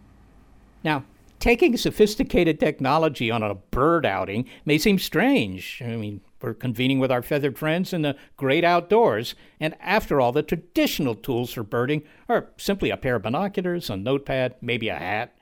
Now, 0.85 1.05
taking 1.41 1.77
sophisticated 1.77 2.61
technology 2.61 3.31
on 3.31 3.43
a 3.43 3.55
bird 3.55 4.07
outing 4.07 4.49
may 4.65 4.79
seem 4.79 4.99
strange. 4.99 5.83
I 5.85 5.97
mean, 5.97 6.21
we're 6.43 6.55
convening 6.55 6.99
with 6.99 7.13
our 7.13 7.23
feathered 7.23 7.59
friends 7.59 7.93
in 7.93 8.03
the 8.03 8.17
great 8.37 8.65
outdoors, 8.65 9.35
and 9.61 9.75
after 9.81 10.21
all, 10.21 10.33
the 10.33 10.43
traditional 10.43 11.15
tools 11.15 11.53
for 11.53 11.63
birding 11.63 12.03
are 12.29 12.51
simply 12.57 12.91
a 12.91 12.97
pair 12.97 13.17
of 13.17 13.23
binoculars, 13.23 13.91
a 13.91 13.97
notepad, 13.97 14.55
maybe 14.61 14.89
a 14.89 14.97
hat. 14.97 15.37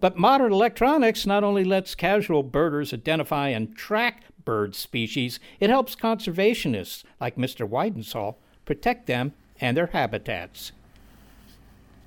But 0.00 0.16
modern 0.16 0.52
electronics 0.52 1.26
not 1.26 1.44
only 1.44 1.64
lets 1.64 1.94
casual 1.94 2.42
birders 2.42 2.94
identify 2.94 3.48
and 3.48 3.76
track 3.76 4.24
bird 4.44 4.74
species, 4.74 5.40
it 5.60 5.70
helps 5.70 5.96
conservationists 5.96 7.04
like 7.20 7.36
Mr. 7.36 7.68
Weidensaul 7.68 8.36
protect 8.64 9.06
them 9.06 9.32
and 9.60 9.76
their 9.76 9.88
habitats. 9.88 10.72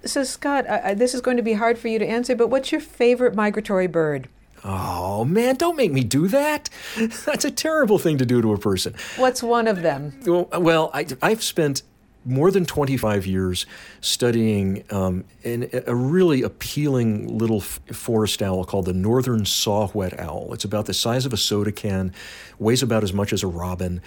So, 0.03 0.23
Scott, 0.23 0.65
uh, 0.65 0.95
this 0.95 1.13
is 1.13 1.21
going 1.21 1.37
to 1.37 1.43
be 1.43 1.53
hard 1.53 1.77
for 1.77 1.87
you 1.87 1.99
to 1.99 2.07
answer, 2.07 2.35
but 2.35 2.47
what's 2.47 2.71
your 2.71 2.81
favorite 2.81 3.35
migratory 3.35 3.87
bird? 3.87 4.29
Oh, 4.63 5.25
man, 5.25 5.55
don't 5.55 5.75
make 5.75 5.91
me 5.91 6.03
do 6.03 6.27
that. 6.27 6.69
That's 7.25 7.45
a 7.45 7.51
terrible 7.51 7.97
thing 7.97 8.17
to 8.19 8.25
do 8.25 8.41
to 8.41 8.53
a 8.53 8.57
person. 8.57 8.93
What's 9.17 9.41
one 9.41 9.67
of 9.67 9.81
them? 9.81 10.19
Well, 10.25 10.47
well 10.59 10.91
I, 10.93 11.07
I've 11.21 11.43
spent 11.43 11.83
more 12.23 12.51
than 12.51 12.65
25 12.65 13.25
years 13.25 13.65
studying 13.99 14.83
um, 14.91 15.25
an, 15.43 15.69
a 15.87 15.95
really 15.95 16.43
appealing 16.43 17.35
little 17.37 17.61
forest 17.61 18.41
owl 18.43 18.63
called 18.63 18.85
the 18.85 18.93
northern 18.93 19.45
saw-whet 19.45 20.19
owl. 20.19 20.53
It's 20.53 20.63
about 20.63 20.85
the 20.85 20.93
size 20.93 21.25
of 21.25 21.33
a 21.33 21.37
soda 21.37 21.71
can, 21.71 22.13
weighs 22.59 22.83
about 22.83 23.03
as 23.03 23.11
much 23.11 23.33
as 23.33 23.41
a 23.41 23.47
robin. 23.47 24.01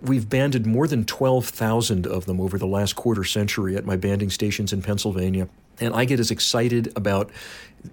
We've 0.00 0.28
banded 0.28 0.66
more 0.66 0.86
than 0.86 1.04
12,000 1.04 2.06
of 2.06 2.26
them 2.26 2.40
over 2.40 2.58
the 2.58 2.66
last 2.66 2.94
quarter 2.94 3.24
century 3.24 3.76
at 3.76 3.84
my 3.84 3.96
banding 3.96 4.30
stations 4.30 4.72
in 4.72 4.82
Pennsylvania. 4.82 5.48
And 5.80 5.94
I 5.94 6.04
get 6.04 6.20
as 6.20 6.30
excited 6.30 6.92
about 6.96 7.30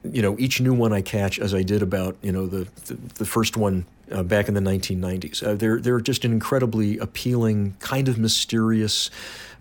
you 0.04 0.22
know 0.22 0.36
each 0.39 0.60
new 0.62 0.74
one 0.74 0.94
I 0.94 1.02
catch 1.02 1.39
as 1.39 1.54
I 1.54 1.62
did 1.62 1.82
about 1.82 2.18
you 2.22 2.32
know 2.32 2.48
the 2.48 2.68
the, 2.86 2.96
the 3.15 3.26
first 3.26 3.58
one 3.58 3.86
uh, 4.12 4.24
back 4.24 4.48
in 4.48 4.54
the 4.54 4.62
1990s. 4.62 5.44
Uh, 5.44 5.56
they're 5.56 5.80
they're 5.80 6.00
just 6.00 6.26
an 6.26 6.32
incredibly 6.32 6.98
appealing, 6.98 7.76
kind 7.80 8.08
of 8.08 8.18
mysterious, 8.18 9.10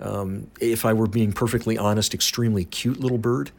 um, 0.01 0.51
if 0.61 0.85
I 0.85 0.93
were 0.93 1.07
being 1.07 1.33
perfectly 1.33 1.79
honest, 1.79 2.15
extremely 2.15 2.65
cute 2.65 3.01
little 3.01 3.19
bird. 3.19 3.51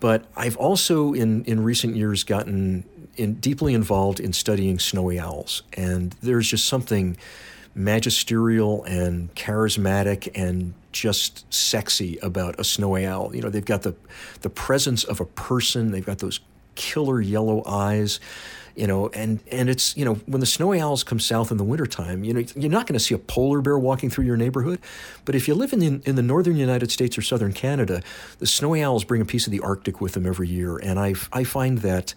But 0.00 0.24
I've 0.36 0.56
also 0.56 1.12
in 1.12 1.44
in 1.44 1.62
recent 1.62 1.96
years 1.96 2.24
gotten 2.24 2.84
in, 3.16 3.34
deeply 3.34 3.74
involved 3.74 4.20
in 4.20 4.32
studying 4.32 4.78
snowy 4.78 5.18
owls, 5.18 5.62
and 5.74 6.14
there's 6.22 6.48
just 6.48 6.66
something 6.66 7.16
magisterial 7.76 8.82
and 8.84 9.32
charismatic 9.34 10.30
and 10.34 10.72
just 10.92 11.52
sexy 11.52 12.18
about 12.22 12.58
a 12.58 12.64
snowy 12.64 13.04
owl. 13.04 13.36
You 13.36 13.42
know, 13.42 13.50
they've 13.50 13.64
got 13.64 13.82
the 13.82 13.94
the 14.40 14.50
presence 14.50 15.04
of 15.04 15.20
a 15.20 15.26
person. 15.26 15.92
They've 15.92 16.04
got 16.04 16.18
those 16.18 16.40
killer 16.74 17.20
yellow 17.20 17.62
eyes. 17.66 18.18
You 18.74 18.86
know, 18.86 19.08
and 19.08 19.40
and 19.50 19.70
it's 19.70 19.96
you 19.96 20.04
know 20.04 20.14
when 20.26 20.40
the 20.40 20.46
snowy 20.46 20.80
owls 20.80 21.02
come 21.02 21.20
south 21.20 21.50
in 21.50 21.56
the 21.56 21.64
wintertime, 21.64 22.24
you 22.24 22.34
know 22.34 22.44
you're 22.54 22.70
not 22.70 22.86
going 22.86 22.98
to 22.98 23.04
see 23.04 23.14
a 23.14 23.18
polar 23.18 23.62
bear 23.62 23.78
walking 23.78 24.10
through 24.10 24.24
your 24.24 24.36
neighborhood, 24.36 24.80
but 25.24 25.34
if 25.34 25.48
you 25.48 25.54
live 25.54 25.72
in 25.72 25.78
the, 25.78 26.00
in 26.04 26.14
the 26.14 26.22
northern 26.22 26.56
United 26.56 26.90
States 26.90 27.16
or 27.16 27.22
southern 27.22 27.54
Canada, 27.54 28.02
the 28.38 28.46
snowy 28.46 28.82
owls 28.82 29.02
bring 29.02 29.22
a 29.22 29.24
piece 29.24 29.46
of 29.46 29.50
the 29.50 29.60
Arctic 29.60 30.02
with 30.02 30.12
them 30.12 30.26
every 30.26 30.48
year, 30.48 30.76
and 30.76 30.98
I 30.98 31.14
I 31.32 31.44
find 31.44 31.78
that 31.78 32.14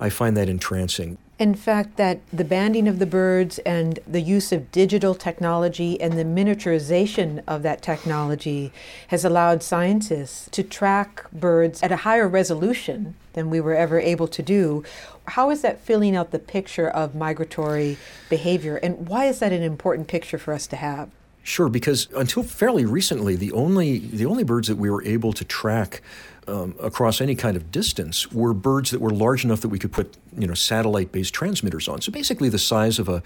I 0.00 0.08
find 0.08 0.36
that 0.36 0.48
entrancing. 0.48 1.18
In 1.38 1.54
fact, 1.54 1.96
that 1.96 2.20
the 2.30 2.44
banding 2.44 2.86
of 2.86 2.98
the 2.98 3.06
birds 3.06 3.58
and 3.60 3.98
the 4.06 4.20
use 4.20 4.52
of 4.52 4.70
digital 4.72 5.14
technology 5.14 5.98
and 6.00 6.18
the 6.18 6.24
miniaturization 6.24 7.42
of 7.46 7.62
that 7.62 7.80
technology 7.80 8.72
has 9.08 9.24
allowed 9.24 9.62
scientists 9.62 10.48
to 10.52 10.62
track 10.62 11.30
birds 11.32 11.82
at 11.82 11.92
a 11.92 11.96
higher 11.96 12.28
resolution 12.28 13.14
than 13.32 13.48
we 13.48 13.58
were 13.58 13.74
ever 13.74 13.98
able 13.98 14.28
to 14.28 14.42
do. 14.42 14.84
How 15.28 15.50
is 15.50 15.62
that 15.62 15.80
filling 15.80 16.14
out 16.14 16.30
the 16.30 16.38
picture 16.38 16.88
of 16.88 17.14
migratory 17.14 17.96
behavior, 18.28 18.76
and 18.76 19.08
why 19.08 19.26
is 19.26 19.38
that 19.38 19.52
an 19.52 19.62
important 19.62 20.08
picture 20.08 20.38
for 20.38 20.52
us 20.52 20.66
to 20.66 20.76
have? 20.76 21.08
Sure, 21.42 21.70
because 21.70 22.06
until 22.14 22.42
fairly 22.42 22.84
recently, 22.84 23.34
the 23.34 23.52
only 23.52 23.98
the 23.98 24.26
only 24.26 24.44
birds 24.44 24.68
that 24.68 24.76
we 24.76 24.90
were 24.90 25.02
able 25.04 25.32
to 25.32 25.44
track 25.44 26.02
um, 26.50 26.74
across 26.80 27.20
any 27.20 27.34
kind 27.34 27.56
of 27.56 27.70
distance 27.70 28.30
were 28.32 28.52
birds 28.52 28.90
that 28.90 29.00
were 29.00 29.10
large 29.10 29.44
enough 29.44 29.60
that 29.60 29.68
we 29.68 29.78
could 29.78 29.92
put 29.92 30.16
you 30.36 30.46
know 30.46 30.54
satellite 30.54 31.12
based 31.12 31.32
transmitters 31.32 31.88
on. 31.88 32.00
So 32.00 32.12
basically, 32.12 32.48
the 32.48 32.58
size 32.58 32.98
of 32.98 33.08
a 33.08 33.22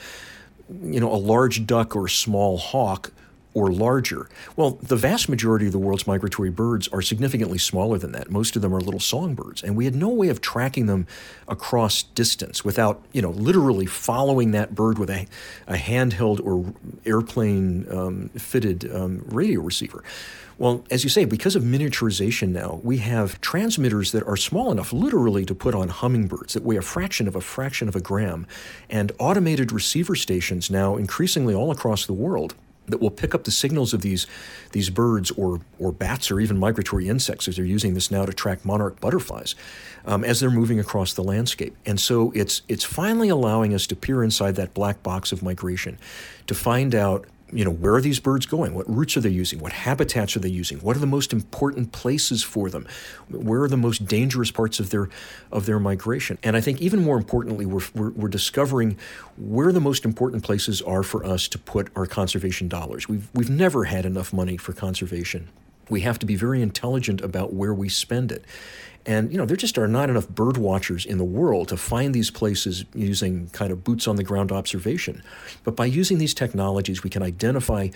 you 0.83 1.01
know 1.01 1.13
a 1.13 1.17
large 1.17 1.67
duck 1.67 1.97
or 1.97 2.07
a 2.07 2.11
small 2.11 2.59
hawk 2.59 3.13
or 3.55 3.71
larger. 3.71 4.29
Well, 4.57 4.73
the 4.83 4.97
vast 4.97 5.29
majority 5.29 5.67
of 5.67 5.73
the 5.73 5.79
world's 5.79 6.07
migratory 6.07 6.51
birds 6.51 6.89
are 6.89 7.01
significantly 7.01 7.59
smaller 7.59 7.99
than 7.99 8.13
that. 8.13 8.31
Most 8.31 8.57
of 8.57 8.63
them 8.63 8.75
are 8.75 8.81
little 8.81 9.01
songbirds, 9.01 9.63
and 9.63 9.77
we 9.77 9.85
had 9.85 9.95
no 9.95 10.09
way 10.09 10.29
of 10.29 10.41
tracking 10.41 10.87
them 10.87 11.07
across 11.49 12.03
distance 12.03 12.65
without, 12.65 13.03
you 13.13 13.23
know, 13.23 13.31
literally 13.31 13.87
following 13.87 14.51
that 14.51 14.75
bird 14.75 14.99
with 14.99 15.09
a, 15.09 15.27
a 15.69 15.75
handheld 15.75 16.45
or 16.45 16.75
airplane 17.07 17.87
um, 17.91 18.29
fitted 18.31 18.93
um, 18.93 19.25
radio 19.29 19.61
receiver. 19.61 20.03
Well, 20.57 20.85
as 20.89 21.03
you 21.03 21.11
say, 21.11 21.25
because 21.25 21.57
of 21.57 21.65
miniaturization 21.65 22.51
now, 22.51 22.81
we 22.85 22.99
have 22.99 23.41
transmitters 23.41 24.13
that 24.13 24.23
are 24.25 24.37
small 24.37 24.71
enough, 24.71 24.93
literally, 24.93 25.45
to 25.47 25.55
put 25.55 25.75
on 25.75 25.89
hummingbirds 25.89 26.55
that 26.55 26.63
weigh 26.63 26.77
a 26.77 26.83
fraction 26.83 27.27
of 27.27 27.35
a 27.35 27.41
fraction 27.41 27.89
of 27.89 27.97
a 27.97 28.01
gram, 28.01 28.47
and 28.89 29.11
automated 29.19 29.73
receiver 29.73 30.15
stations 30.15 30.71
now 30.71 30.97
increasingly 30.97 31.55
all 31.55 31.73
across 31.73 32.07
the 32.07 32.13
world 32.13 32.55
that 32.87 33.01
will 33.01 33.11
pick 33.11 33.35
up 33.35 33.45
the 33.45 33.51
signals 33.51 33.95
of 33.95 34.03
these 34.03 34.27
these 34.73 34.91
birds 34.91 35.31
or 35.33 35.61
or 35.79 35.93
bats 35.93 36.31
or 36.31 36.41
even 36.41 36.59
migratory 36.59 37.09
insects 37.09 37.49
as 37.49 37.57
they're 37.57 37.65
using 37.65 37.95
this 37.95 38.11
now 38.11 38.25
to 38.25 38.33
track 38.33 38.65
monarch 38.65 39.01
butterflies 39.01 39.55
um, 40.07 40.25
as 40.25 40.41
they're 40.41 40.51
moving 40.51 40.79
across 40.79 41.13
the 41.15 41.25
landscape. 41.25 41.77
And 41.87 41.99
so 41.99 42.33
it's 42.35 42.63
it's 42.69 42.85
finally 42.85 43.29
allowing 43.29 43.75
us 43.75 43.87
to 43.89 43.97
peer 43.97 44.23
inside 44.23 44.57
that 44.57 44.75
black 44.75 45.03
box 45.03 45.33
of 45.33 45.43
migration 45.43 45.99
to 46.47 46.55
find 46.55 46.95
out 46.95 47.27
you 47.55 47.65
know, 47.65 47.71
where 47.71 47.95
are 47.95 48.01
these 48.01 48.19
birds 48.19 48.47
going? 48.47 48.75
What 48.75 48.89
routes 48.91 49.17
are 49.17 49.21
they 49.21 49.31
using? 49.31 49.61
What 49.61 49.73
habitats 49.73 50.37
are 50.37 50.41
they 50.41 50.49
using? 50.49 50.79
What 50.79 50.97
are 50.97 51.01
the 51.01 51.07
most 51.07 51.33
important 51.33 51.93
places 51.93 52.43
for 52.43 52.69
them? 52.69 52.87
Where 53.31 53.63
are 53.63 53.69
the 53.69 53.77
most 53.77 54.07
dangerous 54.07 54.51
parts 54.51 54.81
of 54.81 54.91
their 54.91 55.09
of 55.53 55.65
their 55.65 55.79
migration? 55.79 56.37
And 56.43 56.57
I 56.57 56.61
think 56.61 56.81
even 56.81 57.01
more 57.01 57.17
importantly, 57.17 57.65
we're, 57.65 57.85
we're, 57.95 58.11
we're 58.11 58.29
discovering 58.29 58.99
where 59.37 59.73
the 59.73 59.81
most 59.81 60.05
important 60.05 60.43
places 60.43 60.83
are 60.83 61.05
for 61.05 61.25
us 61.25 61.47
to 61.49 61.59
put 61.59 61.91
our 61.95 62.07
conservation 62.07 62.69
dollars. 62.69 63.09
We've 63.09 63.29
we've 63.35 63.51
never 63.51 63.85
had 63.85 64.05
enough 64.05 64.33
money 64.33 64.57
for 64.57 64.73
conservation. 64.73 65.49
We 65.89 66.01
have 66.01 66.19
to 66.19 66.27
be 66.27 66.35
very 66.35 66.61
intelligent 66.61 67.21
about 67.21 67.53
where 67.53 67.75
we 67.75 67.89
spend 67.89 68.33
it. 68.33 68.45
And 69.07 69.31
you 69.31 69.39
know, 69.39 69.45
there 69.45 69.57
just 69.57 69.77
are 69.77 69.89
not 69.89 70.09
enough 70.09 70.29
bird 70.29 70.57
watchers 70.57 71.05
in 71.05 71.19
the 71.19 71.25
world 71.25 71.69
to 71.69 71.77
find 71.77 72.15
these 72.15 72.31
places 72.31 72.85
using 72.95 73.49
kind 73.51 73.71
of 73.71 73.85
boots 73.85 74.09
on 74.09 74.17
the 74.17 74.25
ground 74.25 74.51
observation. 74.51 75.23
But 75.63 75.77
by 75.77 75.87
using 75.87 76.19
these 76.19 76.35
technologies, 76.35 77.03
we 77.03 77.11
can 77.11 77.23
identify 77.23 77.89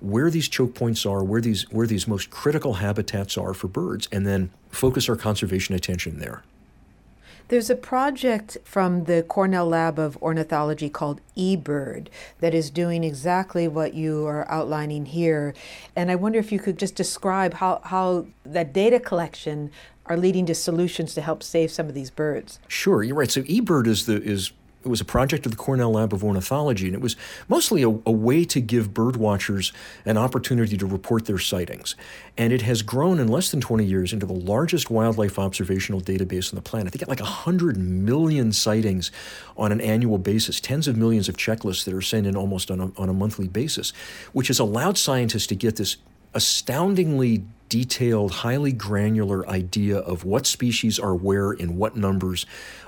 where 0.00 0.30
these 0.30 0.48
choke 0.48 0.74
points 0.74 1.06
are, 1.06 1.22
where 1.22 1.40
these 1.40 1.70
where 1.70 1.86
these 1.86 2.08
most 2.08 2.30
critical 2.30 2.74
habitats 2.74 3.36
are 3.36 3.54
for 3.54 3.68
birds, 3.68 4.08
and 4.10 4.26
then 4.26 4.50
focus 4.70 5.08
our 5.08 5.16
conservation 5.16 5.74
attention 5.74 6.18
there. 6.18 6.42
There's 7.48 7.68
a 7.68 7.76
project 7.76 8.56
from 8.64 9.04
the 9.04 9.22
Cornell 9.22 9.66
Lab 9.66 9.98
of 9.98 10.16
Ornithology 10.22 10.88
called 10.88 11.20
eBird 11.36 12.08
that 12.40 12.54
is 12.54 12.70
doing 12.70 13.04
exactly 13.04 13.68
what 13.68 13.92
you 13.92 14.26
are 14.26 14.50
outlining 14.50 15.06
here. 15.06 15.52
And 15.94 16.10
I 16.10 16.14
wonder 16.14 16.38
if 16.38 16.50
you 16.50 16.58
could 16.58 16.78
just 16.78 16.94
describe 16.94 17.54
how, 17.54 17.82
how 17.84 18.26
that 18.44 18.72
data 18.72 18.98
collection 18.98 19.70
are 20.06 20.16
leading 20.16 20.46
to 20.46 20.54
solutions 20.54 21.14
to 21.14 21.20
help 21.20 21.42
save 21.42 21.70
some 21.70 21.86
of 21.86 21.94
these 21.94 22.10
birds. 22.10 22.60
Sure, 22.66 23.02
you're 23.02 23.14
right. 23.14 23.30
So 23.30 23.42
eBird 23.42 23.86
is 23.86 24.06
the 24.06 24.22
is 24.22 24.52
it 24.84 24.88
was 24.88 25.00
a 25.00 25.04
project 25.04 25.46
of 25.46 25.52
the 25.52 25.56
Cornell 25.56 25.92
Lab 25.92 26.12
of 26.12 26.22
Ornithology, 26.22 26.86
and 26.86 26.94
it 26.94 27.00
was 27.00 27.16
mostly 27.48 27.82
a, 27.82 27.88
a, 27.88 28.12
way 28.12 28.44
to 28.44 28.60
give 28.60 28.92
bird 28.92 29.16
watchers 29.16 29.72
an 30.04 30.18
opportunity 30.18 30.76
to 30.76 30.86
report 30.86 31.24
their 31.24 31.38
sightings. 31.38 31.96
And 32.36 32.52
it 32.52 32.62
has 32.62 32.82
grown 32.82 33.18
in 33.18 33.28
less 33.28 33.50
than 33.50 33.60
20 33.60 33.84
years 33.84 34.12
into 34.12 34.26
the 34.26 34.34
largest 34.34 34.90
wildlife 34.90 35.38
observational 35.38 36.00
database 36.00 36.52
on 36.52 36.56
the 36.56 36.62
planet. 36.62 36.92
They 36.92 36.98
get 36.98 37.08
like 37.08 37.20
100 37.20 37.78
million 37.78 38.52
sightings 38.52 39.10
on 39.56 39.72
an 39.72 39.80
annual 39.80 40.18
basis, 40.18 40.60
tens 40.60 40.86
of 40.86 40.96
millions 40.96 41.28
of 41.28 41.36
checklists 41.36 41.84
that 41.84 41.94
are 41.94 42.02
sent 42.02 42.26
in 42.26 42.36
almost 42.36 42.70
on 42.70 42.80
a, 42.80 42.92
on 42.98 43.08
a 43.08 43.14
monthly 43.14 43.48
basis, 43.48 43.92
which 44.32 44.48
has 44.48 44.58
allowed 44.58 44.98
scientists 44.98 45.46
to 45.46 45.54
get 45.54 45.76
this 45.76 45.96
astoundingly 46.34 47.44
detailed, 47.68 48.30
highly 48.30 48.72
granular 48.72 49.48
idea 49.48 49.98
of 49.98 50.24
what 50.24 50.46
species 50.46 50.98
are 50.98 51.14
where 51.14 51.52
in 51.52 51.76
what 51.76 51.96
numbers 51.96 52.44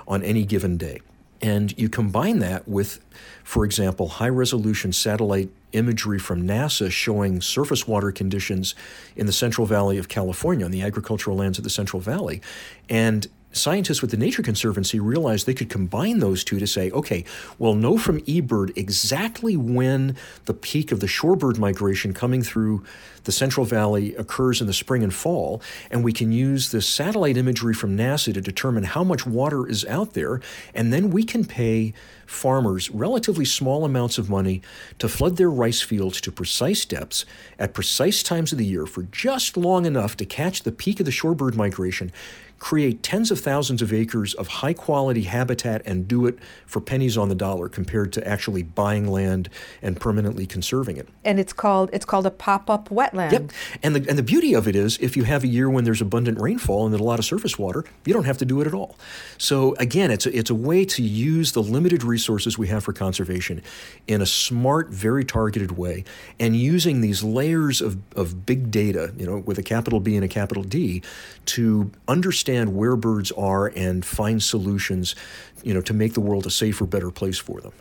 on 0.07 0.21
any 0.23 0.45
given 0.45 0.77
day. 0.77 0.99
And 1.41 1.77
you 1.77 1.89
combine 1.89 2.39
that 2.39 2.67
with, 2.67 2.99
for 3.43 3.63
example, 3.65 4.07
high 4.07 4.29
resolution 4.29 4.91
satellite 4.91 5.49
imagery 5.73 6.17
from 6.17 6.47
NASA 6.47 6.89
showing 6.89 7.41
surface 7.41 7.87
water 7.87 8.11
conditions 8.11 8.73
in 9.15 9.25
the 9.25 9.33
Central 9.33 9.67
Valley 9.67 9.97
of 9.97 10.07
California, 10.07 10.65
on 10.65 10.71
the 10.71 10.81
agricultural 10.81 11.37
lands 11.37 11.57
of 11.57 11.63
the 11.63 11.69
Central 11.69 11.99
Valley. 11.99 12.41
And 12.89 13.27
scientists 13.51 14.01
with 14.01 14.11
the 14.11 14.17
Nature 14.17 14.43
Conservancy 14.43 14.99
realized 14.99 15.45
they 15.45 15.53
could 15.53 15.69
combine 15.69 16.19
those 16.19 16.43
two 16.43 16.59
to 16.59 16.67
say, 16.67 16.91
okay, 16.91 17.23
we'll 17.57 17.75
know 17.75 17.97
from 17.97 18.21
eBird 18.21 18.77
exactly 18.77 19.55
when 19.55 20.15
the 20.45 20.53
peak 20.53 20.91
of 20.91 20.99
the 20.99 21.07
shorebird 21.07 21.57
migration 21.57 22.13
coming 22.13 22.41
through 22.41 22.83
the 23.23 23.31
Central 23.31 23.65
Valley 23.65 24.15
occurs 24.15 24.61
in 24.61 24.67
the 24.67 24.73
spring 24.73 25.03
and 25.03 25.13
fall, 25.13 25.61
and 25.91 26.03
we 26.03 26.13
can 26.13 26.31
use 26.31 26.71
the 26.71 26.81
satellite 26.81 27.35
imagery 27.35 27.73
from 27.73 27.97
NASA 27.97 28.33
to 28.33 28.41
determine 28.41 28.83
how 28.83 29.03
much 29.03 29.25
water 29.25 29.67
is 29.67 29.83
out 29.85 30.13
there, 30.13 30.39
and 30.73 30.93
then 30.93 31.09
we 31.09 31.23
can 31.23 31.43
pay 31.43 31.93
farmers 32.25 32.89
relatively 32.89 33.45
small 33.45 33.83
amounts 33.83 34.17
of 34.17 34.29
money 34.29 34.61
to 34.99 35.09
flood 35.09 35.37
their 35.37 35.49
rice 35.49 35.81
fields 35.81 36.21
to 36.21 36.31
precise 36.31 36.85
depths 36.85 37.25
at 37.59 37.73
precise 37.73 38.23
times 38.23 38.51
of 38.51 38.57
the 38.57 38.65
year 38.65 38.85
for 38.85 39.03
just 39.03 39.57
long 39.57 39.85
enough 39.85 40.15
to 40.17 40.25
catch 40.25 40.63
the 40.63 40.71
peak 40.71 40.99
of 40.99 41.05
the 41.05 41.11
shorebird 41.11 41.55
migration 41.55 42.11
create 42.59 43.03
tens 43.03 43.29
of 43.29 43.39
thousands 43.39 43.81
of 43.81 43.93
acres 43.93 44.33
of 44.33 44.47
high 44.47 44.73
quality 44.73 45.23
habitat 45.23 45.81
and 45.85 46.07
do 46.07 46.25
it 46.25 46.37
for 46.65 46.81
pennies 46.81 47.17
on 47.17 47.29
the 47.29 47.35
dollar 47.35 47.69
compared 47.69 48.11
to 48.13 48.27
actually 48.27 48.63
buying 48.63 49.07
land 49.07 49.49
and 49.81 49.99
permanently 49.99 50.47
conserving 50.47 50.97
it. 50.97 51.07
And 51.23 51.39
it's 51.39 51.53
called 51.53 51.89
it's 51.93 52.05
called 52.05 52.25
a 52.25 52.31
pop-up 52.31 52.89
wetland. 52.89 53.31
Yep. 53.31 53.51
And 53.83 53.95
the 53.95 54.09
and 54.09 54.17
the 54.17 54.23
beauty 54.23 54.53
of 54.53 54.67
it 54.67 54.75
is 54.75 54.97
if 54.99 55.15
you 55.15 55.23
have 55.23 55.43
a 55.43 55.47
year 55.47 55.69
when 55.69 55.83
there's 55.83 56.01
abundant 56.01 56.41
rainfall 56.41 56.85
and 56.85 56.95
a 56.95 57.03
lot 57.03 57.19
of 57.19 57.25
surface 57.25 57.59
water, 57.59 57.85
you 58.05 58.13
don't 58.13 58.25
have 58.25 58.39
to 58.39 58.45
do 58.45 58.59
it 58.61 58.67
at 58.67 58.73
all. 58.73 58.95
So 59.37 59.75
again, 59.75 60.09
it's 60.09 60.25
a, 60.25 60.35
it's 60.35 60.49
a 60.49 60.55
way 60.55 60.83
to 60.85 61.03
use 61.03 61.51
the 61.51 61.61
limited 61.61 62.03
resources 62.03 62.57
we 62.57 62.67
have 62.67 62.83
for 62.83 62.93
conservation 62.93 63.61
in 64.07 64.21
a 64.21 64.25
smart, 64.25 64.89
very 64.89 65.23
targeted 65.23 65.77
way 65.77 66.03
and 66.39 66.55
using 66.55 67.01
these 67.01 67.23
layers 67.23 67.81
of, 67.81 67.97
of 68.15 68.45
big 68.45 68.71
data, 68.71 69.13
you 69.15 69.25
know, 69.27 69.37
with 69.37 69.59
a 69.59 69.63
capital 69.63 69.99
B 69.99 70.15
and 70.15 70.25
a 70.25 70.27
capital 70.27 70.63
D 70.63 71.03
to 71.45 71.91
understand 72.07 72.46
understand 72.47 72.75
where 72.75 72.95
birds 72.95 73.31
are 73.33 73.67
and 73.75 74.05
find 74.05 74.41
solutions, 74.41 75.15
you 75.63 75.73
know, 75.73 75.81
to 75.81 75.93
make 75.93 76.13
the 76.13 76.21
world 76.21 76.45
a 76.45 76.49
safer, 76.49 76.85
better 76.85 77.11
place 77.11 77.37
for 77.37 77.61
them. 77.61 77.73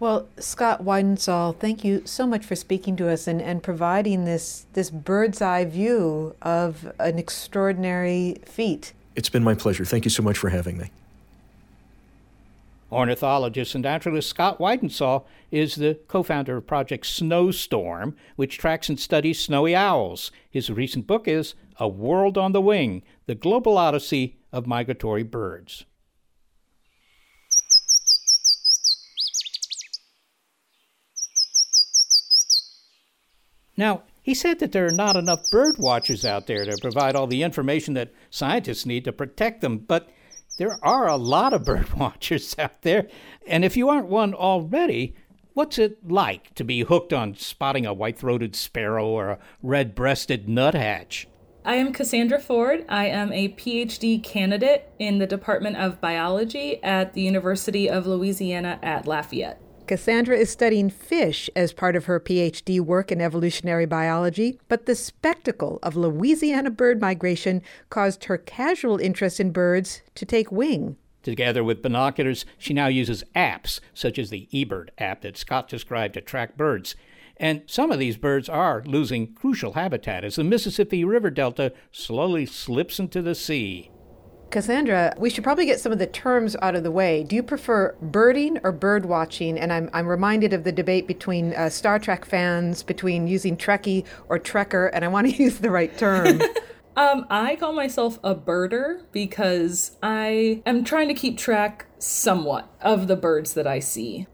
Well, 0.00 0.28
Scott 0.38 0.84
Weidensaul, 0.84 1.56
thank 1.58 1.84
you 1.84 2.02
so 2.04 2.26
much 2.26 2.44
for 2.44 2.54
speaking 2.54 2.96
to 2.96 3.10
us 3.10 3.26
and, 3.26 3.42
and 3.42 3.62
providing 3.62 4.24
this, 4.24 4.66
this 4.74 4.90
bird's 4.90 5.42
eye 5.42 5.64
view 5.64 6.36
of 6.40 6.92
an 7.00 7.18
extraordinary 7.18 8.36
feat. 8.44 8.92
It's 9.16 9.28
been 9.28 9.42
my 9.42 9.54
pleasure. 9.54 9.84
Thank 9.84 10.04
you 10.04 10.10
so 10.10 10.22
much 10.22 10.38
for 10.38 10.50
having 10.50 10.78
me. 10.78 10.90
Ornithologist 12.90 13.74
and 13.74 13.82
naturalist 13.82 14.30
Scott 14.30 14.58
Weidensaul 14.58 15.24
is 15.50 15.74
the 15.74 15.98
co 16.08 16.22
founder 16.22 16.56
of 16.56 16.66
Project 16.66 17.06
Snowstorm, 17.06 18.16
which 18.36 18.58
tracks 18.58 18.88
and 18.88 18.98
studies 18.98 19.38
snowy 19.38 19.76
owls. 19.76 20.30
His 20.50 20.70
recent 20.70 21.06
book 21.06 21.28
is 21.28 21.54
A 21.78 21.86
World 21.86 22.38
on 22.38 22.52
the 22.52 22.60
Wing 22.60 23.02
The 23.26 23.34
Global 23.34 23.76
Odyssey 23.76 24.36
of 24.52 24.66
Migratory 24.66 25.22
Birds. 25.22 25.84
Now, 33.76 34.02
he 34.22 34.34
said 34.34 34.58
that 34.58 34.72
there 34.72 34.86
are 34.86 34.90
not 34.90 35.14
enough 35.14 35.48
bird 35.50 35.76
watchers 35.78 36.24
out 36.24 36.46
there 36.46 36.64
to 36.64 36.76
provide 36.82 37.14
all 37.14 37.26
the 37.26 37.42
information 37.42 37.94
that 37.94 38.12
scientists 38.28 38.84
need 38.84 39.04
to 39.04 39.12
protect 39.12 39.60
them, 39.60 39.78
but 39.78 40.08
there 40.58 40.78
are 40.84 41.08
a 41.08 41.16
lot 41.16 41.54
of 41.54 41.64
bird 41.64 41.94
watchers 41.94 42.54
out 42.58 42.82
there. 42.82 43.08
And 43.46 43.64
if 43.64 43.76
you 43.76 43.88
aren't 43.88 44.08
one 44.08 44.34
already, 44.34 45.14
what's 45.54 45.78
it 45.78 46.06
like 46.08 46.54
to 46.56 46.64
be 46.64 46.82
hooked 46.82 47.12
on 47.12 47.34
spotting 47.34 47.86
a 47.86 47.94
white 47.94 48.18
throated 48.18 48.54
sparrow 48.54 49.06
or 49.06 49.30
a 49.30 49.38
red 49.62 49.94
breasted 49.94 50.48
nuthatch? 50.48 51.26
I 51.64 51.76
am 51.76 51.92
Kassandra 51.92 52.40
Ford. 52.40 52.84
I 52.88 53.06
am 53.06 53.32
a 53.32 53.50
PhD 53.50 54.22
candidate 54.22 54.90
in 54.98 55.18
the 55.18 55.26
Department 55.26 55.76
of 55.76 56.00
Biology 56.00 56.82
at 56.82 57.14
the 57.14 57.20
University 57.20 57.90
of 57.90 58.06
Louisiana 58.06 58.78
at 58.82 59.06
Lafayette. 59.06 59.60
Kassandra 59.88 60.36
is 60.36 60.50
studying 60.50 60.90
fish 60.90 61.48
as 61.56 61.72
part 61.72 61.96
of 61.96 62.04
her 62.04 62.20
PhD 62.20 62.78
work 62.78 63.10
in 63.10 63.22
evolutionary 63.22 63.86
biology, 63.86 64.60
but 64.68 64.84
the 64.84 64.94
spectacle 64.94 65.78
of 65.82 65.96
Louisiana 65.96 66.70
bird 66.70 67.00
migration 67.00 67.62
caused 67.88 68.24
her 68.24 68.36
casual 68.36 68.98
interest 68.98 69.40
in 69.40 69.50
birds 69.50 70.02
to 70.14 70.26
take 70.26 70.52
wing. 70.52 70.96
Together 71.22 71.64
with 71.64 71.80
binoculars, 71.80 72.44
she 72.58 72.74
now 72.74 72.88
uses 72.88 73.24
apps, 73.34 73.80
such 73.94 74.18
as 74.18 74.28
the 74.28 74.46
eBird 74.52 74.90
app 74.98 75.22
that 75.22 75.38
Scott 75.38 75.68
described 75.68 76.14
to 76.14 76.20
track 76.20 76.58
birds. 76.58 76.94
And 77.38 77.62
some 77.66 77.90
of 77.90 77.98
these 77.98 78.18
birds 78.18 78.50
are 78.50 78.82
losing 78.84 79.32
crucial 79.32 79.72
habitat 79.72 80.22
as 80.22 80.36
the 80.36 80.44
Mississippi 80.44 81.02
River 81.02 81.30
Delta 81.30 81.72
slowly 81.92 82.44
slips 82.44 82.98
into 82.98 83.22
the 83.22 83.34
sea. 83.34 83.90
Kassandra, 84.50 85.16
we 85.18 85.28
should 85.28 85.44
probably 85.44 85.66
get 85.66 85.78
some 85.78 85.92
of 85.92 85.98
the 85.98 86.06
terms 86.06 86.56
out 86.62 86.74
of 86.74 86.82
the 86.82 86.90
way. 86.90 87.22
Do 87.22 87.36
you 87.36 87.42
prefer 87.42 87.94
birding 88.00 88.58
or 88.62 88.72
bird 88.72 89.04
watching? 89.04 89.58
And 89.58 89.72
I'm, 89.72 89.90
I'm 89.92 90.06
reminded 90.06 90.52
of 90.52 90.64
the 90.64 90.72
debate 90.72 91.06
between 91.06 91.52
uh, 91.54 91.68
Star 91.68 91.98
Trek 91.98 92.24
fans 92.24 92.82
between 92.82 93.28
using 93.28 93.56
Trekkie 93.56 94.06
or 94.28 94.38
Trekker, 94.38 94.90
and 94.92 95.04
I 95.04 95.08
want 95.08 95.28
to 95.28 95.34
use 95.42 95.58
the 95.58 95.70
right 95.70 95.96
term. 95.98 96.40
um, 96.96 97.26
I 97.28 97.56
call 97.56 97.72
myself 97.72 98.18
a 98.24 98.34
birder 98.34 99.02
because 99.12 99.96
I 100.02 100.62
am 100.64 100.82
trying 100.82 101.08
to 101.08 101.14
keep 101.14 101.36
track 101.36 101.86
somewhat 101.98 102.68
of 102.80 103.06
the 103.06 103.16
birds 103.16 103.54
that 103.54 103.66
I 103.66 103.80
see. 103.80 104.26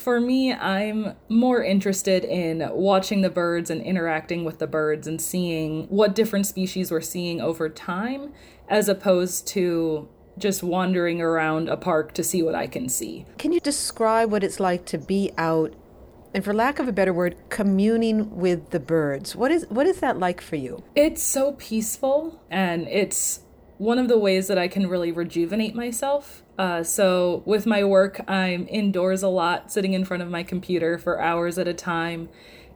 For 0.00 0.18
me, 0.18 0.50
I'm 0.50 1.14
more 1.28 1.62
interested 1.62 2.24
in 2.24 2.66
watching 2.72 3.20
the 3.20 3.28
birds 3.28 3.68
and 3.68 3.82
interacting 3.82 4.44
with 4.44 4.58
the 4.58 4.66
birds 4.66 5.06
and 5.06 5.20
seeing 5.20 5.88
what 5.88 6.14
different 6.14 6.46
species 6.46 6.90
we're 6.90 7.02
seeing 7.02 7.38
over 7.38 7.68
time, 7.68 8.32
as 8.66 8.88
opposed 8.88 9.46
to 9.48 10.08
just 10.38 10.62
wandering 10.62 11.20
around 11.20 11.68
a 11.68 11.76
park 11.76 12.14
to 12.14 12.24
see 12.24 12.42
what 12.42 12.54
I 12.54 12.66
can 12.66 12.88
see. 12.88 13.26
Can 13.36 13.52
you 13.52 13.60
describe 13.60 14.32
what 14.32 14.42
it's 14.42 14.58
like 14.58 14.86
to 14.86 14.96
be 14.96 15.32
out 15.36 15.74
and 16.32 16.42
for 16.42 16.54
lack 16.54 16.78
of 16.78 16.88
a 16.88 16.92
better 16.92 17.12
word, 17.12 17.36
communing 17.50 18.34
with 18.34 18.70
the 18.70 18.80
birds? 18.80 19.36
What 19.36 19.50
is 19.50 19.66
what 19.68 19.86
is 19.86 20.00
that 20.00 20.18
like 20.18 20.40
for 20.40 20.56
you? 20.56 20.82
It's 20.94 21.22
so 21.22 21.52
peaceful 21.58 22.40
and 22.48 22.88
it's 22.88 23.40
one 23.80 23.98
of 23.98 24.08
the 24.08 24.18
ways 24.18 24.46
that 24.46 24.58
I 24.58 24.68
can 24.68 24.88
really 24.88 25.10
rejuvenate 25.10 25.74
myself. 25.74 26.42
Uh, 26.58 26.82
so, 26.82 27.42
with 27.46 27.64
my 27.64 27.82
work, 27.82 28.20
I'm 28.28 28.68
indoors 28.68 29.22
a 29.22 29.28
lot, 29.28 29.72
sitting 29.72 29.94
in 29.94 30.04
front 30.04 30.22
of 30.22 30.28
my 30.28 30.42
computer 30.42 30.98
for 30.98 31.18
hours 31.18 31.58
at 31.58 31.66
a 31.66 31.72
time, 31.72 32.28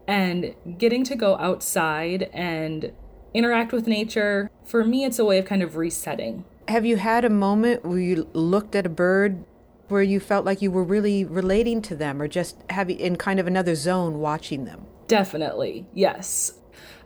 and 0.08 0.54
getting 0.78 1.04
to 1.04 1.14
go 1.14 1.36
outside 1.36 2.30
and 2.32 2.90
interact 3.34 3.70
with 3.70 3.86
nature. 3.86 4.50
For 4.64 4.82
me, 4.82 5.04
it's 5.04 5.18
a 5.18 5.26
way 5.26 5.36
of 5.36 5.44
kind 5.44 5.62
of 5.62 5.76
resetting. 5.76 6.46
Have 6.68 6.86
you 6.86 6.96
had 6.96 7.26
a 7.26 7.30
moment 7.30 7.84
where 7.84 7.98
you 7.98 8.26
looked 8.32 8.74
at 8.74 8.86
a 8.86 8.88
bird 8.88 9.44
where 9.88 10.02
you 10.02 10.18
felt 10.18 10.46
like 10.46 10.62
you 10.62 10.70
were 10.70 10.82
really 10.82 11.22
relating 11.22 11.82
to 11.82 11.94
them 11.94 12.22
or 12.22 12.28
just 12.28 12.56
having 12.70 12.98
in 12.98 13.16
kind 13.16 13.38
of 13.38 13.46
another 13.46 13.74
zone 13.74 14.20
watching 14.20 14.64
them? 14.64 14.86
Definitely, 15.06 15.84
yes. 15.92 16.54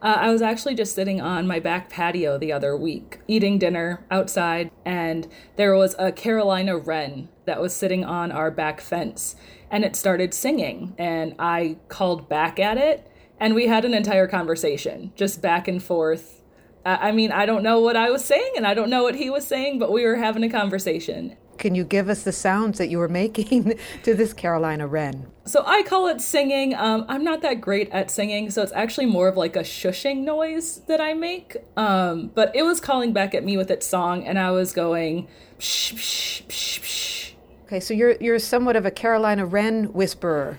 Uh, 0.00 0.16
I 0.18 0.30
was 0.30 0.42
actually 0.42 0.74
just 0.74 0.94
sitting 0.94 1.20
on 1.20 1.46
my 1.46 1.58
back 1.58 1.90
patio 1.90 2.38
the 2.38 2.52
other 2.52 2.76
week, 2.76 3.20
eating 3.26 3.58
dinner 3.58 4.04
outside, 4.10 4.70
and 4.84 5.26
there 5.56 5.74
was 5.74 5.94
a 5.98 6.12
Carolina 6.12 6.76
wren 6.76 7.28
that 7.46 7.60
was 7.60 7.74
sitting 7.74 8.04
on 8.04 8.30
our 8.30 8.50
back 8.50 8.80
fence, 8.80 9.36
and 9.70 9.84
it 9.84 9.96
started 9.96 10.32
singing. 10.34 10.94
And 10.98 11.34
I 11.38 11.78
called 11.88 12.28
back 12.28 12.58
at 12.58 12.78
it, 12.78 13.10
and 13.40 13.54
we 13.54 13.66
had 13.66 13.84
an 13.84 13.94
entire 13.94 14.26
conversation, 14.26 15.12
just 15.16 15.42
back 15.42 15.68
and 15.68 15.82
forth. 15.82 16.42
I 16.84 17.12
mean, 17.12 17.32
I 17.32 17.44
don't 17.44 17.62
know 17.62 17.80
what 17.80 17.96
I 17.96 18.10
was 18.10 18.24
saying, 18.24 18.52
and 18.56 18.66
I 18.66 18.72
don't 18.72 18.88
know 18.88 19.02
what 19.02 19.16
he 19.16 19.28
was 19.28 19.46
saying, 19.46 19.78
but 19.78 19.92
we 19.92 20.04
were 20.04 20.16
having 20.16 20.42
a 20.42 20.48
conversation. 20.48 21.36
Can 21.58 21.74
you 21.74 21.84
give 21.84 22.08
us 22.08 22.22
the 22.22 22.32
sounds 22.32 22.78
that 22.78 22.88
you 22.88 22.98
were 22.98 23.08
making 23.08 23.78
to 24.04 24.14
this 24.14 24.32
Carolina 24.32 24.86
wren? 24.86 25.26
So 25.44 25.64
I 25.66 25.82
call 25.82 26.06
it 26.06 26.20
singing. 26.20 26.74
Um, 26.74 27.04
I'm 27.08 27.24
not 27.24 27.42
that 27.42 27.60
great 27.60 27.90
at 27.90 28.10
singing, 28.10 28.50
so 28.50 28.62
it's 28.62 28.72
actually 28.72 29.06
more 29.06 29.28
of 29.28 29.36
like 29.36 29.56
a 29.56 29.60
shushing 29.60 30.18
noise 30.18 30.82
that 30.86 31.00
I 31.00 31.14
make. 31.14 31.56
Um, 31.76 32.30
but 32.34 32.54
it 32.54 32.62
was 32.62 32.80
calling 32.80 33.12
back 33.12 33.34
at 33.34 33.44
me 33.44 33.56
with 33.56 33.70
its 33.70 33.86
song, 33.86 34.26
and 34.26 34.38
I 34.38 34.50
was 34.52 34.72
going 34.72 35.28
psh, 35.58 35.94
psh, 35.94 36.46
psh, 36.46 36.80
psh. 36.80 37.32
Okay, 37.66 37.80
so 37.80 37.92
you're 37.92 38.16
you're 38.20 38.38
somewhat 38.38 38.76
of 38.76 38.86
a 38.86 38.90
Carolina 38.90 39.44
wren 39.44 39.92
whisperer. 39.92 40.58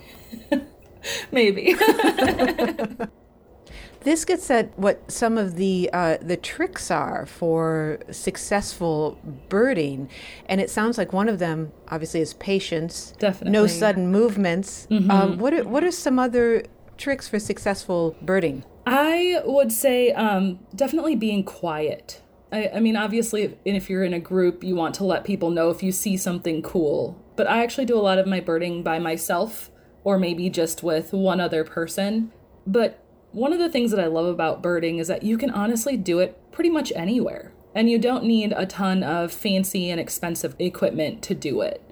Maybe. 1.31 1.75
This 4.09 4.25
gets 4.25 4.49
at 4.49 4.75
what 4.75 5.11
some 5.11 5.37
of 5.37 5.55
the 5.55 5.87
uh, 5.93 6.17
the 6.19 6.35
tricks 6.35 6.89
are 6.89 7.27
for 7.27 7.99
successful 8.09 9.19
birding, 9.49 10.09
and 10.47 10.59
it 10.59 10.71
sounds 10.71 10.97
like 10.97 11.13
one 11.13 11.29
of 11.29 11.37
them 11.37 11.71
obviously 11.89 12.19
is 12.19 12.33
patience. 12.33 13.13
Definitely. 13.19 13.51
No 13.51 13.67
sudden 13.67 14.11
movements. 14.11 14.87
Mm-hmm. 14.89 15.11
Um, 15.11 15.37
what 15.37 15.53
are 15.53 15.63
what 15.63 15.83
are 15.83 15.91
some 15.91 16.17
other 16.17 16.63
tricks 16.97 17.27
for 17.27 17.37
successful 17.37 18.15
birding? 18.23 18.63
I 18.87 19.43
would 19.45 19.71
say 19.71 20.11
um, 20.13 20.57
definitely 20.73 21.15
being 21.15 21.43
quiet. 21.43 22.23
I, 22.51 22.71
I 22.73 22.79
mean, 22.79 22.95
obviously, 22.95 23.59
if 23.63 23.91
you're 23.91 24.03
in 24.03 24.15
a 24.15 24.19
group, 24.19 24.63
you 24.63 24.73
want 24.73 24.95
to 24.95 25.03
let 25.03 25.23
people 25.23 25.51
know 25.51 25.69
if 25.69 25.83
you 25.83 25.91
see 25.91 26.17
something 26.17 26.63
cool. 26.63 27.23
But 27.35 27.45
I 27.45 27.61
actually 27.61 27.85
do 27.85 27.95
a 27.95 28.01
lot 28.01 28.17
of 28.17 28.25
my 28.25 28.39
birding 28.39 28.81
by 28.81 28.97
myself, 28.97 29.69
or 30.03 30.17
maybe 30.17 30.49
just 30.49 30.81
with 30.81 31.13
one 31.13 31.39
other 31.39 31.63
person. 31.63 32.31
But 32.65 33.03
one 33.31 33.53
of 33.53 33.59
the 33.59 33.69
things 33.69 33.91
that 33.91 33.99
I 33.99 34.07
love 34.07 34.25
about 34.25 34.61
birding 34.61 34.97
is 34.97 35.07
that 35.07 35.23
you 35.23 35.37
can 35.37 35.49
honestly 35.51 35.95
do 35.97 36.19
it 36.19 36.37
pretty 36.51 36.69
much 36.69 36.91
anywhere, 36.95 37.51
and 37.75 37.89
you 37.89 37.99
don't 37.99 38.23
need 38.23 38.53
a 38.55 38.65
ton 38.65 39.03
of 39.03 39.31
fancy 39.31 39.89
and 39.89 39.99
expensive 39.99 40.55
equipment 40.59 41.21
to 41.23 41.35
do 41.35 41.61
it. 41.61 41.83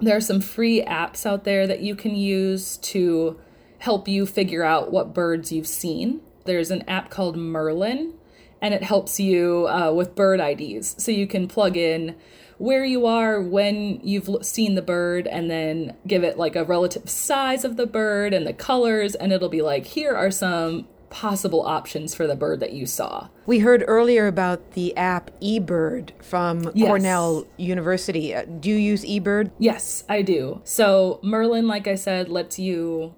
There 0.00 0.16
are 0.16 0.20
some 0.20 0.40
free 0.40 0.82
apps 0.82 1.24
out 1.24 1.44
there 1.44 1.66
that 1.66 1.80
you 1.80 1.96
can 1.96 2.14
use 2.14 2.76
to 2.78 3.40
help 3.78 4.08
you 4.08 4.26
figure 4.26 4.62
out 4.62 4.92
what 4.92 5.14
birds 5.14 5.50
you've 5.50 5.66
seen. 5.66 6.20
There's 6.44 6.70
an 6.70 6.86
app 6.88 7.08
called 7.10 7.36
Merlin, 7.36 8.12
and 8.60 8.74
it 8.74 8.82
helps 8.82 9.18
you 9.18 9.66
uh, 9.68 9.92
with 9.92 10.14
bird 10.14 10.40
IDs. 10.40 11.02
So 11.02 11.10
you 11.10 11.26
can 11.26 11.48
plug 11.48 11.76
in 11.76 12.16
where 12.58 12.84
you 12.84 13.06
are 13.06 13.40
when 13.40 14.00
you've 14.02 14.28
seen 14.42 14.74
the 14.74 14.82
bird 14.82 15.26
and 15.26 15.50
then 15.50 15.94
give 16.06 16.24
it 16.24 16.38
like 16.38 16.56
a 16.56 16.64
relative 16.64 17.08
size 17.08 17.64
of 17.64 17.76
the 17.76 17.86
bird 17.86 18.32
and 18.32 18.46
the 18.46 18.52
colors 18.52 19.14
and 19.14 19.32
it'll 19.32 19.48
be 19.48 19.62
like 19.62 19.86
here 19.86 20.14
are 20.14 20.30
some 20.30 20.86
possible 21.10 21.62
options 21.62 22.14
for 22.14 22.26
the 22.26 22.34
bird 22.34 22.60
that 22.60 22.72
you 22.72 22.84
saw. 22.84 23.28
We 23.46 23.60
heard 23.60 23.84
earlier 23.86 24.26
about 24.26 24.72
the 24.72 24.96
app 24.96 25.30
eBird 25.40 26.10
from 26.22 26.70
yes. 26.74 26.88
Cornell 26.88 27.46
University. 27.56 28.34
Uh, 28.34 28.44
do 28.44 28.70
you 28.70 28.76
use 28.76 29.04
eBird? 29.04 29.50
Yes, 29.58 30.04
I 30.08 30.22
do. 30.22 30.60
So 30.64 31.20
Merlin 31.22 31.68
like 31.68 31.86
I 31.86 31.94
said 31.94 32.28
lets 32.28 32.58
you 32.58 33.14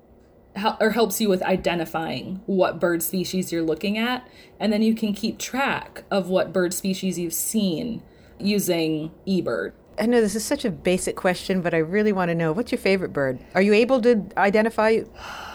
or 0.80 0.90
helps 0.90 1.20
you 1.20 1.28
with 1.28 1.42
identifying 1.42 2.40
what 2.46 2.80
bird 2.80 3.02
species 3.02 3.52
you're 3.52 3.62
looking 3.62 3.96
at 3.96 4.28
and 4.58 4.72
then 4.72 4.82
you 4.82 4.94
can 4.94 5.12
keep 5.12 5.38
track 5.38 6.02
of 6.10 6.28
what 6.28 6.52
bird 6.52 6.74
species 6.74 7.18
you've 7.18 7.34
seen 7.34 8.02
using 8.40 9.10
eBird? 9.26 9.72
I 9.98 10.06
know 10.06 10.20
this 10.20 10.36
is 10.36 10.44
such 10.44 10.64
a 10.64 10.70
basic 10.70 11.16
question, 11.16 11.60
but 11.60 11.74
I 11.74 11.78
really 11.78 12.12
want 12.12 12.28
to 12.28 12.34
know 12.34 12.52
what's 12.52 12.70
your 12.70 12.78
favorite 12.78 13.12
bird? 13.12 13.40
Are 13.54 13.62
you 13.62 13.72
able 13.72 14.00
to 14.02 14.24
identify 14.36 14.98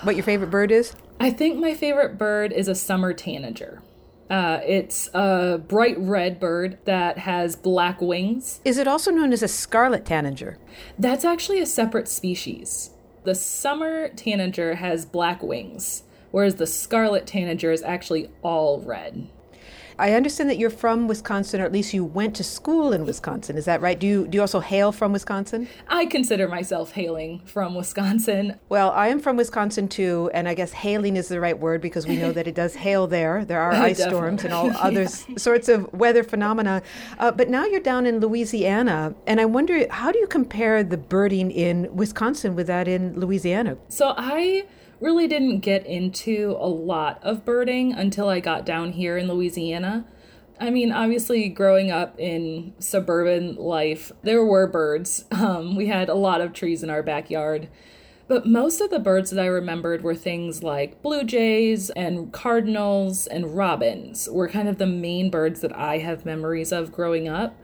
what 0.03 0.15
your 0.15 0.25
favorite 0.25 0.49
bird 0.49 0.71
is? 0.71 0.95
I 1.19 1.29
think 1.29 1.57
my 1.59 1.73
favorite 1.73 2.17
bird 2.17 2.51
is 2.51 2.67
a 2.67 2.75
summer 2.75 3.13
tanager. 3.13 3.81
Uh, 4.29 4.59
it's 4.65 5.09
a 5.13 5.61
bright 5.67 5.97
red 5.99 6.39
bird 6.39 6.77
that 6.85 7.19
has 7.19 7.55
black 7.55 8.01
wings. 8.01 8.59
Is 8.65 8.77
it 8.77 8.87
also 8.87 9.11
known 9.11 9.31
as 9.31 9.43
a 9.43 9.47
scarlet 9.47 10.05
tanager? 10.05 10.57
That's 10.97 11.23
actually 11.23 11.59
a 11.59 11.65
separate 11.65 12.07
species. 12.07 12.91
The 13.23 13.35
summer 13.35 14.09
tanager 14.09 14.75
has 14.75 15.05
black 15.05 15.41
wings, 15.41 16.03
whereas 16.31 16.55
the 16.55 16.67
scarlet 16.67 17.25
tanager 17.27 17.71
is 17.71 17.83
actually 17.83 18.29
all 18.41 18.81
red. 18.81 19.29
I 19.99 20.13
understand 20.13 20.49
that 20.49 20.57
you're 20.57 20.69
from 20.69 21.07
Wisconsin, 21.07 21.61
or 21.61 21.65
at 21.65 21.71
least 21.71 21.93
you 21.93 22.03
went 22.03 22.35
to 22.35 22.43
school 22.43 22.93
in 22.93 23.05
Wisconsin. 23.05 23.57
Is 23.57 23.65
that 23.65 23.81
right? 23.81 23.99
Do 23.99 24.07
you 24.07 24.27
do 24.27 24.37
you 24.37 24.41
also 24.41 24.59
hail 24.59 24.91
from 24.91 25.13
Wisconsin? 25.13 25.67
I 25.87 26.05
consider 26.05 26.47
myself 26.47 26.91
hailing 26.91 27.41
from 27.45 27.75
Wisconsin. 27.75 28.59
Well, 28.73 28.91
I 28.91 29.09
am 29.09 29.19
from 29.19 29.37
Wisconsin 29.37 29.87
too, 29.87 30.31
and 30.33 30.47
I 30.47 30.55
guess 30.55 30.71
hailing 30.71 31.15
is 31.15 31.27
the 31.27 31.39
right 31.39 31.57
word 31.57 31.79
because 31.79 32.07
we 32.07 32.15
know 32.15 32.31
that 32.31 32.47
it 32.47 32.55
does 32.55 32.73
hail 32.73 33.05
there. 33.05 33.45
There 33.45 33.61
are 33.61 33.71
ice 33.89 34.01
storms 34.01 34.43
and 34.43 34.51
all 34.51 34.67
yeah. 34.67 34.77
other 34.79 35.07
sorts 35.37 35.69
of 35.69 35.93
weather 35.93 36.23
phenomena. 36.23 36.81
Uh, 37.19 37.31
but 37.31 37.49
now 37.49 37.65
you're 37.65 37.79
down 37.79 38.07
in 38.07 38.19
Louisiana, 38.19 39.13
and 39.27 39.39
I 39.39 39.45
wonder 39.45 39.85
how 39.91 40.11
do 40.11 40.17
you 40.17 40.25
compare 40.25 40.83
the 40.83 40.97
birding 40.97 41.51
in 41.51 41.95
Wisconsin 41.95 42.55
with 42.55 42.65
that 42.67 42.87
in 42.87 43.19
Louisiana? 43.19 43.77
So 43.89 44.15
I 44.17 44.65
really 45.03 45.27
didn't 45.27 45.59
get 45.59 45.85
into 45.85 46.55
a 46.59 46.67
lot 46.67 47.19
of 47.21 47.43
birding 47.43 47.91
until 47.91 48.29
I 48.29 48.39
got 48.39 48.65
down 48.65 48.93
here 48.93 49.17
in 49.17 49.27
Louisiana. 49.27 50.05
I 50.61 50.69
mean, 50.69 50.93
obviously, 50.93 51.49
growing 51.49 51.91
up 51.91 52.17
in 52.17 52.73
suburban 52.79 53.55
life, 53.55 54.13
there 54.21 54.45
were 54.45 54.65
birds. 54.65 55.25
Um, 55.33 55.75
we 55.75 55.87
had 55.87 56.07
a 56.07 56.13
lot 56.15 56.39
of 56.39 56.53
trees 56.53 56.83
in 56.83 56.89
our 56.89 57.03
backyard. 57.03 57.67
But 58.29 58.45
most 58.45 58.79
of 58.79 58.89
the 58.89 58.99
birds 58.99 59.29
that 59.31 59.41
I 59.41 59.47
remembered 59.47 60.03
were 60.03 60.15
things 60.15 60.63
like 60.63 61.01
blue 61.01 61.25
jays 61.25 61.89
and 61.89 62.31
cardinals 62.31 63.27
and 63.27 63.57
robins, 63.57 64.29
were 64.31 64.47
kind 64.47 64.69
of 64.69 64.77
the 64.77 64.85
main 64.85 65.29
birds 65.29 65.59
that 65.59 65.75
I 65.75 65.97
have 65.97 66.25
memories 66.25 66.71
of 66.71 66.93
growing 66.93 67.27
up. 67.27 67.57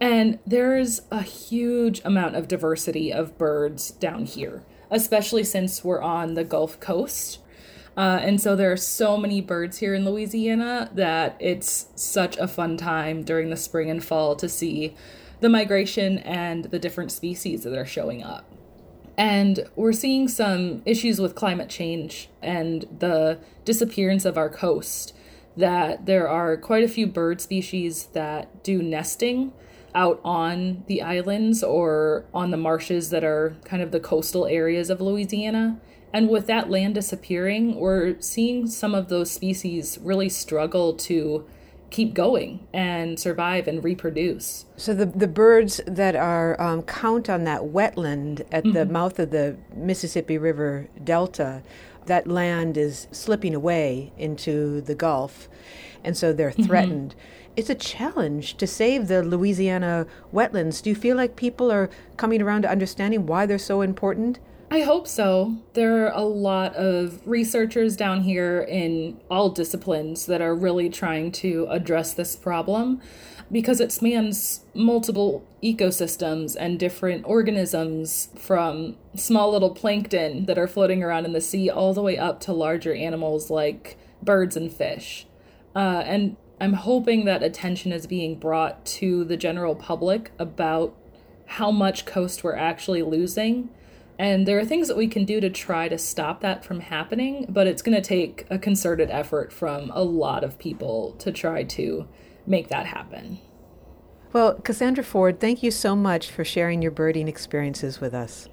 And 0.00 0.38
there's 0.46 1.02
a 1.10 1.20
huge 1.20 2.00
amount 2.02 2.36
of 2.36 2.48
diversity 2.48 3.12
of 3.12 3.36
birds 3.36 3.90
down 3.90 4.24
here 4.24 4.62
especially 4.92 5.42
since 5.42 5.82
we're 5.82 6.02
on 6.02 6.34
the 6.34 6.44
Gulf 6.44 6.78
Coast. 6.78 7.40
Uh, 7.96 8.20
and 8.22 8.40
so 8.40 8.54
there 8.54 8.70
are 8.70 8.76
so 8.76 9.16
many 9.16 9.40
birds 9.40 9.78
here 9.78 9.94
in 9.94 10.04
Louisiana 10.04 10.90
that 10.94 11.36
it's 11.40 11.88
such 11.94 12.36
a 12.36 12.46
fun 12.46 12.76
time 12.76 13.22
during 13.22 13.50
the 13.50 13.56
spring 13.56 13.90
and 13.90 14.04
fall 14.04 14.36
to 14.36 14.48
see 14.48 14.94
the 15.40 15.48
migration 15.48 16.18
and 16.18 16.66
the 16.66 16.78
different 16.78 17.10
species 17.10 17.64
that 17.64 17.76
are 17.76 17.86
showing 17.86 18.22
up. 18.22 18.44
And 19.18 19.68
we're 19.76 19.92
seeing 19.92 20.28
some 20.28 20.82
issues 20.86 21.20
with 21.20 21.34
climate 21.34 21.68
change 21.68 22.28
and 22.40 22.86
the 22.98 23.38
disappearance 23.64 24.24
of 24.24 24.38
our 24.38 24.48
coast. 24.48 25.14
That 25.54 26.06
there 26.06 26.28
are 26.28 26.56
quite 26.56 26.82
a 26.82 26.88
few 26.88 27.06
bird 27.06 27.42
species 27.42 28.06
that 28.14 28.62
do 28.62 28.82
nesting 28.82 29.52
out 29.94 30.20
on 30.24 30.84
the 30.86 31.02
islands 31.02 31.62
or 31.62 32.24
on 32.32 32.50
the 32.50 32.56
marshes 32.56 33.10
that 33.10 33.24
are 33.24 33.56
kind 33.64 33.82
of 33.82 33.90
the 33.90 34.00
coastal 34.00 34.46
areas 34.46 34.90
of 34.90 35.00
Louisiana. 35.00 35.78
And 36.12 36.28
with 36.28 36.46
that 36.46 36.68
land 36.68 36.94
disappearing, 36.94 37.76
we're 37.76 38.20
seeing 38.20 38.66
some 38.66 38.94
of 38.94 39.08
those 39.08 39.30
species 39.30 39.98
really 40.02 40.28
struggle 40.28 40.94
to 40.94 41.46
keep 41.92 42.14
going 42.14 42.66
and 42.72 43.20
survive 43.20 43.68
and 43.68 43.84
reproduce. 43.84 44.64
So 44.76 44.94
the 44.94 45.06
the 45.06 45.28
birds 45.28 45.80
that 45.86 46.16
are 46.16 46.60
um, 46.60 46.82
count 46.82 47.30
on 47.30 47.44
that 47.44 47.60
wetland 47.60 48.40
at 48.50 48.64
mm-hmm. 48.64 48.72
the 48.72 48.86
mouth 48.86 49.18
of 49.18 49.30
the 49.30 49.56
Mississippi 49.74 50.38
River 50.38 50.88
Delta, 51.04 51.62
that 52.06 52.26
land 52.26 52.76
is 52.76 53.06
slipping 53.12 53.54
away 53.54 54.12
into 54.18 54.80
the 54.80 54.94
Gulf, 54.94 55.48
and 56.02 56.16
so 56.16 56.32
they're 56.32 56.50
mm-hmm. 56.50 56.64
threatened. 56.64 57.10
Mm-hmm. 57.10 57.41
It's 57.54 57.68
a 57.68 57.74
challenge 57.74 58.56
to 58.56 58.66
save 58.66 59.08
the 59.08 59.22
Louisiana 59.22 60.06
wetlands. 60.32 60.82
Do 60.82 60.88
you 60.88 60.96
feel 60.96 61.16
like 61.16 61.36
people 61.36 61.70
are 61.70 61.90
coming 62.16 62.40
around 62.40 62.62
to 62.62 62.70
understanding 62.70 63.26
why 63.26 63.44
they're 63.44 63.58
so 63.58 63.82
important? 63.82 64.38
I 64.70 64.80
hope 64.80 65.06
so. 65.06 65.58
There 65.74 66.06
are 66.06 66.16
a 66.16 66.24
lot 66.24 66.74
of 66.76 67.20
researchers 67.26 67.94
down 67.94 68.22
here 68.22 68.62
in 68.62 69.20
all 69.30 69.50
disciplines 69.50 70.24
that 70.24 70.40
are 70.40 70.54
really 70.54 70.88
trying 70.88 71.30
to 71.32 71.66
address 71.68 72.14
this 72.14 72.36
problem 72.36 73.02
because 73.50 73.82
it 73.82 73.92
spans 73.92 74.64
multiple 74.72 75.46
ecosystems 75.62 76.56
and 76.58 76.80
different 76.80 77.26
organisms 77.26 78.30
from 78.34 78.96
small 79.14 79.52
little 79.52 79.74
plankton 79.74 80.46
that 80.46 80.56
are 80.56 80.66
floating 80.66 81.02
around 81.02 81.26
in 81.26 81.34
the 81.34 81.40
sea 81.42 81.68
all 81.68 81.92
the 81.92 82.00
way 82.00 82.16
up 82.16 82.40
to 82.40 82.54
larger 82.54 82.94
animals 82.94 83.50
like 83.50 83.98
birds 84.22 84.56
and 84.56 84.72
fish. 84.72 85.26
Uh, 85.76 86.02
and 86.06 86.36
I'm 86.62 86.74
hoping 86.74 87.24
that 87.24 87.42
attention 87.42 87.90
is 87.90 88.06
being 88.06 88.38
brought 88.38 88.86
to 88.86 89.24
the 89.24 89.36
general 89.36 89.74
public 89.74 90.30
about 90.38 90.94
how 91.44 91.72
much 91.72 92.06
coast 92.06 92.44
we're 92.44 92.54
actually 92.54 93.02
losing 93.02 93.68
and 94.16 94.46
there 94.46 94.60
are 94.60 94.64
things 94.64 94.86
that 94.86 94.96
we 94.96 95.08
can 95.08 95.24
do 95.24 95.40
to 95.40 95.50
try 95.50 95.88
to 95.88 95.98
stop 95.98 96.42
that 96.42 96.64
from 96.64 96.78
happening, 96.78 97.46
but 97.48 97.66
it's 97.66 97.82
going 97.82 97.96
to 97.96 98.00
take 98.00 98.46
a 98.50 98.58
concerted 98.60 99.10
effort 99.10 99.52
from 99.52 99.90
a 99.92 100.04
lot 100.04 100.44
of 100.44 100.60
people 100.60 101.16
to 101.18 101.32
try 101.32 101.64
to 101.64 102.06
make 102.46 102.68
that 102.68 102.86
happen. 102.86 103.40
Well, 104.32 104.54
Kassandra 104.60 105.04
Ford, 105.04 105.40
thank 105.40 105.64
you 105.64 105.72
so 105.72 105.96
much 105.96 106.30
for 106.30 106.44
sharing 106.44 106.82
your 106.82 106.92
birding 106.92 107.26
experiences 107.26 108.00
with 108.00 108.14
us. 108.14 108.48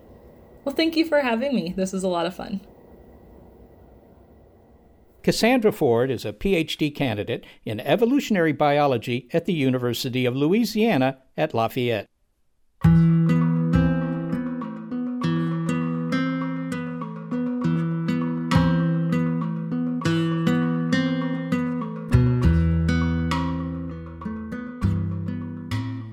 Well, 0.65 0.73
thank 0.73 0.97
you 0.97 1.05
for 1.05 1.21
having 1.21 1.53
me. 1.53 1.75
This 1.77 1.93
is 1.93 2.01
a 2.01 2.07
lot 2.07 2.25
of 2.25 2.33
fun. 2.33 2.61
Kassandra 5.21 5.73
Ford 5.73 6.09
is 6.09 6.23
a 6.23 6.31
PhD 6.31 6.95
candidate 6.95 7.45
in 7.65 7.81
evolutionary 7.81 8.53
biology 8.53 9.27
at 9.33 9.45
the 9.45 9.53
University 9.53 10.25
of 10.25 10.33
Louisiana 10.35 11.17
at 11.37 11.53
Lafayette. 11.53 12.07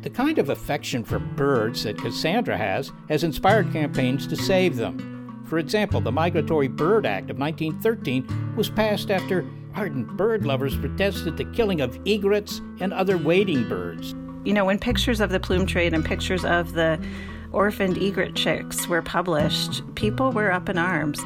The 0.03 0.11
kind 0.13 0.39
of 0.39 0.49
affection 0.49 1.05
for 1.05 1.21
birds 1.21 1.85
that 1.85 1.97
Kassandra 1.97 2.57
has 2.57 2.91
has 3.09 3.23
inspired 3.23 3.73
campaigns 3.73 4.27
to 4.27 4.35
save 4.35 4.75
them. 4.75 5.16
For 5.47 5.59
example, 5.59 6.01
the 6.01 6.13
Migratory 6.13 6.69
Bird 6.69 7.07
Act 7.07 7.31
of 7.31 7.39
1913 7.39 8.55
was 8.57 8.69
passed 8.69 9.11
after 9.11 9.45
ardent 9.75 10.17
bird 10.17 10.45
lovers 10.45 10.77
protested 10.77 11.37
the 11.37 11.45
killing 11.47 11.81
of 11.81 11.99
egrets 12.05 12.61
and 12.81 12.93
other 12.93 13.17
wading 13.17 13.69
birds. 13.69 14.15
You 14.45 14.55
know, 14.55 14.65
when 14.65 14.79
pictures 14.79 15.21
of 15.21 15.31
the 15.31 15.39
plume 15.39 15.67
trade 15.67 15.95
and 15.95 16.05
pictures 16.05 16.45
of 16.45 16.73
the 16.73 17.01
orphaned 17.53 17.99
egret 17.99 18.35
chicks 18.35 18.89
were 18.89 19.03
published, 19.03 19.83
people 19.95 20.33
were 20.33 20.51
up 20.51 20.69
in 20.69 20.79
arms. 20.79 21.21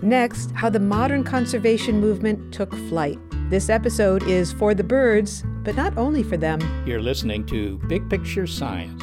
Next, 0.00 0.50
how 0.52 0.70
the 0.70 0.80
modern 0.80 1.24
conservation 1.24 2.00
movement 2.00 2.54
took 2.54 2.74
flight. 2.88 3.18
This 3.50 3.68
episode 3.68 4.22
is 4.24 4.52
for 4.52 4.74
the 4.74 4.84
birds, 4.84 5.44
but 5.62 5.74
not 5.74 5.96
only 5.98 6.22
for 6.22 6.36
them. 6.36 6.60
You're 6.86 7.02
listening 7.02 7.44
to 7.46 7.78
Big 7.88 8.08
Picture 8.08 8.46
Science. 8.46 9.02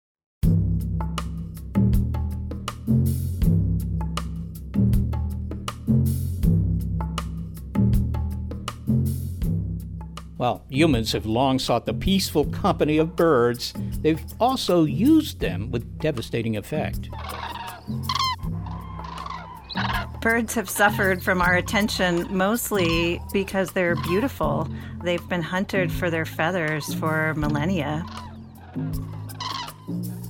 While 10.41 10.63
humans 10.69 11.11
have 11.11 11.27
long 11.27 11.59
sought 11.59 11.85
the 11.85 11.93
peaceful 11.93 12.45
company 12.45 12.97
of 12.97 13.15
birds, 13.15 13.75
they've 14.01 14.19
also 14.39 14.85
used 14.85 15.39
them 15.39 15.69
with 15.69 15.99
devastating 15.99 16.57
effect. 16.57 17.09
Birds 20.19 20.55
have 20.55 20.67
suffered 20.67 21.21
from 21.21 21.43
our 21.43 21.53
attention 21.53 22.25
mostly 22.35 23.21
because 23.31 23.73
they're 23.73 23.95
beautiful. 23.97 24.67
They've 25.03 25.29
been 25.29 25.43
hunted 25.43 25.91
for 25.91 26.09
their 26.09 26.25
feathers 26.25 26.91
for 26.95 27.35
millennia. 27.35 28.03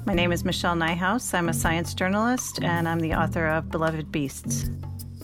My 0.06 0.14
name 0.14 0.34
is 0.34 0.44
Michelle 0.44 0.76
Nijhuis. 0.76 1.34
I'm 1.34 1.48
a 1.48 1.54
science 1.54 1.94
journalist 1.94 2.62
and 2.62 2.90
I'm 2.90 3.00
the 3.00 3.14
author 3.14 3.48
of 3.48 3.72
Beloved 3.72 4.12
Beasts. 4.12 4.70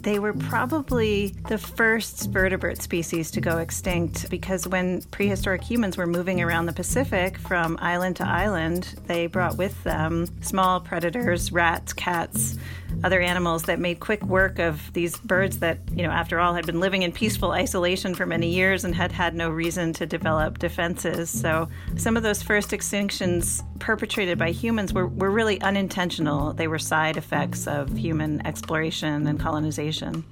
They 0.02 0.20
were 0.20 0.34
probably 0.34 1.36
the 1.48 1.58
first 1.58 2.30
vertebrate 2.30 2.82
species 2.82 3.32
to 3.32 3.42
go 3.42 3.58
extinct 3.58 4.30
because 4.30 4.68
when 4.68 5.02
prehistoric 5.04 5.64
humans 5.64 5.98
were 5.98 6.08
moving 6.08 6.42
around 6.42 6.68
the 6.68 6.74
Pacific 6.74 7.38
from 7.38 7.78
island 7.82 8.16
to 8.18 8.28
island, 8.28 8.96
they 9.08 9.28
brought 9.28 9.58
with 9.58 9.84
them 9.84 10.28
small 10.42 10.80
predators, 10.80 11.52
rats, 11.52 11.94
cats, 11.94 12.58
other 13.04 13.22
animals 13.22 13.64
that 13.64 13.80
made 13.80 14.00
quick 14.00 14.24
work 14.24 14.60
of 14.60 14.92
these 14.94 15.18
birds 15.18 15.60
that, 15.60 15.80
you 15.96 16.04
know, 16.04 16.10
after 16.10 16.40
all, 16.40 16.54
had 16.54 16.66
been 16.66 16.80
living 16.80 17.04
in 17.04 17.12
peaceful 17.12 17.52
isolation 17.52 18.16
for 18.16 18.26
many 18.26 18.50
years 18.50 18.84
and 18.84 18.96
had 18.96 19.12
had 19.12 19.36
no 19.36 19.50
reason 19.50 19.94
to 19.94 20.06
develop 20.06 20.58
defenses. 20.58 21.30
So 21.30 21.70
some 21.96 22.18
of 22.18 22.24
those 22.24 22.42
first 22.42 22.72
extinctions 22.72 23.64
perpetrated 23.80 24.38
by 24.38 24.52
humans 24.52 24.94
were, 24.94 25.08
were 25.08 25.30
really 25.30 25.62
unintentional. 25.62 26.54
They 26.54 26.68
were 26.68 26.80
side 26.80 27.18
effects 27.18 27.68
of 27.68 27.96
human 27.96 28.46
exploration 28.46 29.28
and 29.28 29.40
colonization. 29.40 30.24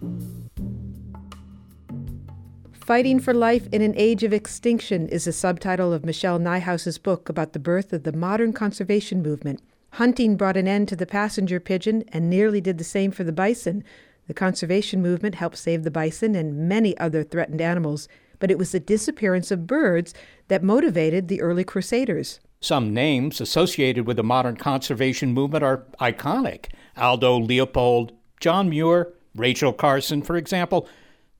Fighting 2.85 3.19
for 3.19 3.33
Life 3.33 3.67
in 3.71 3.81
an 3.81 3.95
Age 3.97 4.23
of 4.23 4.31
Extinction 4.31 5.07
is 5.09 5.25
the 5.25 5.33
subtitle 5.33 5.91
of 5.91 6.05
Michelle 6.05 6.37
Nijhuis's 6.37 6.99
book 6.99 7.29
about 7.29 7.53
the 7.53 7.59
birth 7.59 7.93
of 7.93 8.03
the 8.03 8.11
modern 8.11 8.53
conservation 8.53 9.23
movement. 9.23 9.59
Hunting 9.95 10.35
brought 10.35 10.57
an 10.57 10.67
end 10.67 10.89
to 10.89 10.95
the 10.97 11.05
passenger 11.05 11.57
pigeon 11.57 12.03
and 12.09 12.29
nearly 12.29 12.59
did 12.59 12.77
the 12.77 12.83
same 12.83 13.11
for 13.11 13.23
the 13.23 13.31
bison. 13.31 13.81
The 14.27 14.33
conservation 14.33 15.01
movement 15.01 15.35
helped 15.35 15.55
save 15.55 15.83
the 15.83 15.91
bison 15.91 16.35
and 16.35 16.67
many 16.67 16.97
other 16.97 17.23
threatened 17.23 17.61
animals, 17.61 18.09
but 18.39 18.51
it 18.51 18.57
was 18.57 18.73
the 18.73 18.79
disappearance 18.81 19.51
of 19.51 19.67
birds 19.67 20.13
that 20.49 20.61
motivated 20.61 21.29
the 21.29 21.39
early 21.39 21.63
crusaders. 21.63 22.41
Some 22.59 22.93
names 22.93 23.39
associated 23.39 24.05
with 24.05 24.17
the 24.17 24.23
modern 24.23 24.57
conservation 24.57 25.31
movement 25.31 25.63
are 25.63 25.85
iconic 26.01 26.65
Aldo 26.97 27.39
Leopold, 27.39 28.11
John 28.41 28.67
Muir, 28.67 29.13
Rachel 29.33 29.71
Carson, 29.71 30.21
for 30.21 30.35
example. 30.35 30.89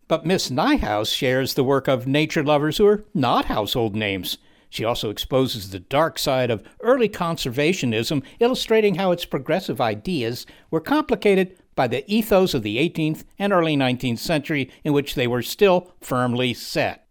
But 0.07 0.25
Miss 0.25 0.49
Nijhuis 0.49 1.13
shares 1.13 1.55
the 1.55 1.63
work 1.65 1.89
of 1.89 2.07
nature 2.07 2.43
lovers 2.43 2.77
who 2.77 2.87
are 2.87 3.03
not 3.13 3.45
household 3.45 3.97
names. 3.97 4.37
She 4.69 4.83
also 4.83 5.09
exposes 5.09 5.69
the 5.69 5.79
dark 5.79 6.19
side 6.19 6.51
of 6.51 6.63
early 6.81 7.09
conservationism, 7.09 8.23
illustrating 8.39 8.95
how 8.95 9.11
its 9.11 9.25
progressive 9.25 9.79
ideas 9.79 10.45
were 10.71 10.81
complicated 10.81 11.57
by 11.75 11.87
the 11.87 12.09
ethos 12.11 12.53
of 12.53 12.63
the 12.63 12.77
18th 12.77 13.23
and 13.37 13.51
early 13.51 13.75
19th 13.75 14.19
century 14.19 14.69
in 14.83 14.93
which 14.93 15.15
they 15.15 15.27
were 15.27 15.41
still 15.41 15.93
firmly 16.01 16.53
set. 16.53 17.07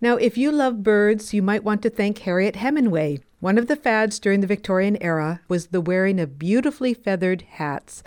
Now, 0.00 0.16
if 0.16 0.36
you 0.36 0.52
love 0.52 0.82
birds, 0.82 1.32
you 1.32 1.42
might 1.42 1.64
want 1.64 1.82
to 1.82 1.90
thank 1.90 2.18
Harriet 2.18 2.56
Hemenway. 2.56 3.20
One 3.40 3.58
of 3.58 3.66
the 3.66 3.76
fads 3.76 4.18
during 4.18 4.40
the 4.40 4.46
Victorian 4.46 5.00
era 5.02 5.40
was 5.48 5.68
the 5.68 5.80
wearing 5.80 6.20
of 6.20 6.38
beautifully 6.38 6.94
feathered 6.94 7.42
hats. 7.42 8.02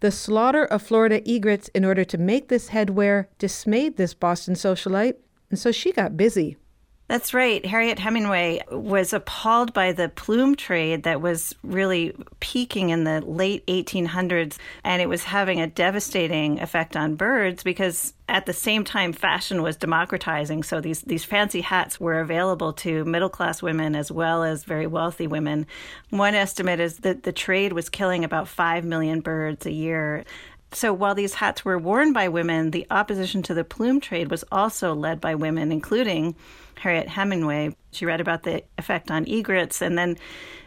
The 0.00 0.10
slaughter 0.10 0.64
of 0.64 0.82
Florida 0.82 1.22
egrets 1.30 1.68
in 1.68 1.84
order 1.84 2.04
to 2.04 2.18
make 2.18 2.48
this 2.48 2.70
headwear 2.70 3.26
dismayed 3.38 3.96
this 3.96 4.14
Boston 4.14 4.54
socialite, 4.54 5.16
and 5.48 5.58
so 5.58 5.70
she 5.70 5.92
got 5.92 6.16
busy. 6.16 6.56
That's 7.12 7.34
right. 7.34 7.62
Harriet 7.66 7.98
Hemenway 7.98 8.72
was 8.72 9.12
appalled 9.12 9.74
by 9.74 9.92
the 9.92 10.08
plume 10.08 10.54
trade 10.54 11.02
that 11.02 11.20
was 11.20 11.54
really 11.62 12.16
peaking 12.40 12.88
in 12.88 13.04
the 13.04 13.20
late 13.20 13.66
1800s, 13.66 14.56
and 14.82 15.02
it 15.02 15.10
was 15.10 15.24
having 15.24 15.60
a 15.60 15.66
devastating 15.66 16.58
effect 16.58 16.96
on 16.96 17.16
birds 17.16 17.62
because 17.62 18.14
at 18.30 18.46
the 18.46 18.54
same 18.54 18.82
time 18.82 19.12
fashion 19.12 19.60
was 19.60 19.76
democratizing. 19.76 20.62
So 20.62 20.80
these, 20.80 21.02
these 21.02 21.22
fancy 21.22 21.60
hats 21.60 22.00
were 22.00 22.18
available 22.18 22.72
to 22.72 23.04
middle 23.04 23.28
class 23.28 23.60
women 23.60 23.94
as 23.94 24.10
well 24.10 24.42
as 24.42 24.64
very 24.64 24.86
wealthy 24.86 25.26
women. 25.26 25.66
One 26.08 26.34
estimate 26.34 26.80
is 26.80 27.00
that 27.00 27.24
the 27.24 27.32
trade 27.32 27.74
was 27.74 27.90
killing 27.90 28.24
about 28.24 28.48
5 28.48 28.86
million 28.86 29.20
birds 29.20 29.66
a 29.66 29.70
year. 29.70 30.24
So 30.72 30.94
while 30.94 31.14
these 31.14 31.34
hats 31.34 31.62
were 31.62 31.78
worn 31.78 32.14
by 32.14 32.28
women, 32.28 32.70
the 32.70 32.86
opposition 32.90 33.42
to 33.42 33.52
the 33.52 33.64
plume 33.64 34.00
trade 34.00 34.30
was 34.30 34.46
also 34.50 34.94
led 34.94 35.20
by 35.20 35.34
women, 35.34 35.70
including 35.70 36.34
Harriet 36.82 37.06
Hemenway. 37.06 37.76
She 37.92 38.06
read 38.06 38.20
about 38.20 38.42
the 38.42 38.64
effect 38.76 39.08
on 39.10 39.24
egrets, 39.26 39.80
and 39.80 39.96
then 39.96 40.16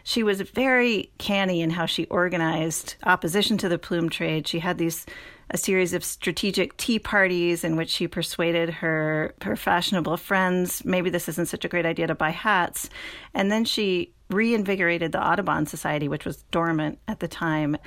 she 0.06 0.24
was 0.24 0.40
very 0.40 1.12
canny 1.18 1.60
in 1.62 1.72
how 1.72 1.86
she 1.86 2.06
organized 2.06 2.96
opposition 3.04 3.58
to 3.58 3.68
the 3.68 3.78
plume 3.78 4.10
trade. 4.10 4.48
She 4.48 4.60
had 4.60 4.78
these 4.78 5.06
a 5.52 5.58
series 5.58 5.94
of 5.94 6.04
strategic 6.04 6.76
tea 6.78 7.00
parties 7.00 7.64
in 7.64 7.76
which 7.76 7.90
she 7.90 8.08
persuaded 8.08 8.70
her 8.70 9.36
her 9.44 9.56
fashionable 9.56 10.18
friends 10.18 10.84
maybe 10.84 11.12
this 11.12 11.30
isn't 11.30 11.46
such 11.46 11.64
a 11.64 11.68
great 11.68 11.86
idea 11.86 12.08
to 12.08 12.16
buy 12.16 12.32
hats 12.32 12.90
and 13.36 13.52
then 13.52 13.64
she 13.64 14.12
reinvigorated 14.32 15.12
the 15.12 15.24
audubon 15.24 15.68
society 15.68 16.08
which 16.08 16.26
was 16.26 16.42
dormant 16.50 16.98
at 17.08 17.20
the 17.20 17.28
time 17.28 17.78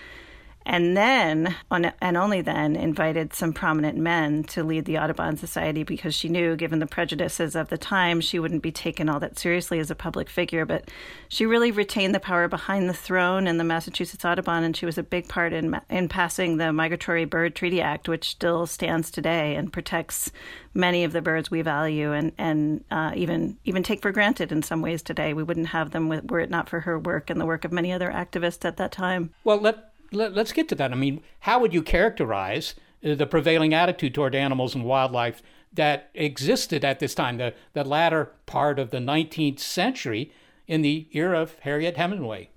and 0.71 0.95
then, 0.95 1.57
and 1.71 2.17
only 2.19 2.43
then, 2.43 2.77
invited 2.77 3.33
some 3.33 3.55
prominent 3.55 3.97
men 3.97 4.45
to 4.45 4.63
lead 4.63 4.85
the 4.85 4.99
Audubon 4.99 5.39
Society 5.39 5.83
because 5.83 6.15
she 6.15 6.29
knew, 6.29 6.57
given 6.57 6.79
the 6.79 6.87
prejudices 6.87 7.57
of 7.57 7.71
the 7.71 7.79
time, 7.79 8.21
she 8.21 8.39
wouldn't 8.39 8.63
be 8.63 8.71
taken 8.71 9.09
all 9.09 9.19
that 9.21 9.39
seriously 9.39 9.79
as 9.79 9.91
a 9.91 9.95
public 9.95 10.29
figure. 10.29 10.67
But 10.67 10.91
she 11.27 11.47
really 11.47 11.71
retained 11.71 12.15
the 12.15 12.21
power 12.21 12.49
behind 12.49 12.87
the 12.87 12.93
throne 12.95 13.47
in 13.47 13.57
the 13.57 13.65
Massachusetts 13.65 14.27
Audubon, 14.27 14.63
and 14.63 14.77
she 14.77 14.85
was 14.85 14.99
a 14.99 15.03
big 15.03 15.27
part 15.27 15.55
in 15.55 15.81
in 15.89 16.07
passing 16.07 16.59
the 16.59 16.71
Migratory 16.71 17.25
Bird 17.25 17.55
Treaty 17.55 17.81
Act, 17.81 18.07
which 18.07 18.29
still 18.29 18.67
stands 18.67 19.11
today 19.11 19.55
and 19.55 19.73
protects 19.73 20.31
many 20.75 21.03
of 21.03 21.13
the 21.15 21.23
birds 21.23 21.51
we 21.51 21.63
value 21.63 22.13
and 22.13 22.33
and 22.37 22.85
uh, 22.91 23.13
even 23.17 23.57
even 23.65 23.83
take 23.83 24.03
for 24.03 24.13
granted 24.13 24.53
in 24.53 24.63
some 24.63 24.83
ways 24.83 25.03
today. 25.03 25.33
We 25.33 25.45
wouldn't 25.45 25.69
have 25.69 25.93
them 25.93 26.11
were 26.11 26.41
it 26.41 26.51
not 26.51 26.69
for 26.69 26.81
her 26.81 26.99
work 26.99 27.31
and 27.31 27.41
the 27.41 27.47
work 27.47 27.65
of 27.65 27.73
many 27.73 27.91
other 27.91 28.11
activists 28.11 28.67
at 28.67 28.77
that 28.77 28.93
time. 28.93 29.33
Well, 29.45 29.57
let 29.57 29.95
let, 30.13 30.37
us 30.37 30.53
get 30.53 30.69
to 30.69 30.75
that. 30.77 30.93
I 30.93 30.95
mean, 30.95 31.23
how 31.41 31.59
would 31.61 31.75
you 31.75 31.83
characterize 31.83 32.75
uh, 33.05 33.15
the 33.15 33.27
prevailing 33.27 33.75
attitude 33.75 34.15
toward 34.15 34.35
animals 34.35 34.75
and 34.75 34.85
wildlife 34.85 35.43
that 35.73 36.11
existed 36.15 36.85
at 36.85 36.99
this 36.99 37.15
time, 37.15 37.37
the, 37.37 37.55
the 37.75 37.85
latter 37.85 38.33
part 38.47 38.79
of 38.79 38.91
the 38.91 38.99
19th 38.99 39.59
century 39.59 40.33
in 40.67 40.83
the 40.83 41.09
era 41.13 41.41
of 41.41 41.59
Harriet 41.61 41.97
Hemenway? 41.97 42.49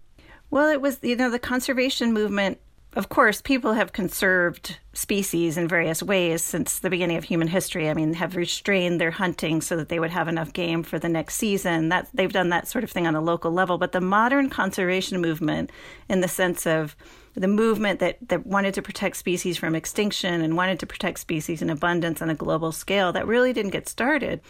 Well, 0.49 0.70
it 0.70 0.82
was, 0.82 0.99
you 1.02 1.16
know, 1.16 1.30
the 1.30 1.39
conservation 1.39 2.14
movement 2.14 2.60
of 2.93 3.08
course, 3.08 3.41
people 3.41 3.74
have 3.74 3.93
conserved 3.93 4.78
species 4.91 5.58
in 5.58 5.68
various 5.68 6.04
ways 6.04 6.43
since 6.43 6.80
the 6.80 6.89
beginning 6.89 7.16
of 7.16 7.24
human 7.24 7.47
history. 7.47 7.89
I 7.89 7.93
mean, 7.93 8.14
have 8.16 8.36
restrained 8.36 8.99
their 8.99 9.12
hunting 9.12 9.62
so 9.62 9.78
that 9.78 9.88
they 9.88 9.97
would 9.97 10.10
have 10.10 10.28
enough 10.28 10.52
game 10.52 10.84
for 10.84 10.99
the 10.99 11.08
next 11.08 11.36
season. 11.36 11.88
That 11.88 12.10
they've 12.14 12.32
done 12.32 12.49
that 12.49 12.68
sort 12.68 12.84
of 12.84 12.91
thing 12.91 13.08
on 13.08 13.16
a 13.16 13.22
local 13.22 13.52
level. 13.52 13.78
But 13.78 13.93
the 13.93 14.02
modern 14.02 14.49
conservation 14.49 15.22
movement, 15.22 15.72
in 16.10 16.20
the 16.20 16.28
sense 16.28 16.68
of 16.68 16.97
the 17.34 17.48
movement 17.48 18.00
that, 18.00 18.18
that 18.28 18.46
wanted 18.46 18.74
to 18.74 18.82
protect 18.82 19.16
species 19.18 19.58
from 19.58 19.76
extinction 19.76 20.42
and 20.42 20.58
wanted 20.58 20.80
to 20.80 20.86
protect 20.86 21.20
species 21.20 21.62
in 21.62 21.70
abundance 21.70 22.22
on 22.22 22.30
a 22.30 22.36
global 22.36 22.72
scale, 22.72 23.12
that 23.14 23.28
really 23.28 23.54
didn't 23.54 23.72
get 23.72 23.88
started 23.88 24.42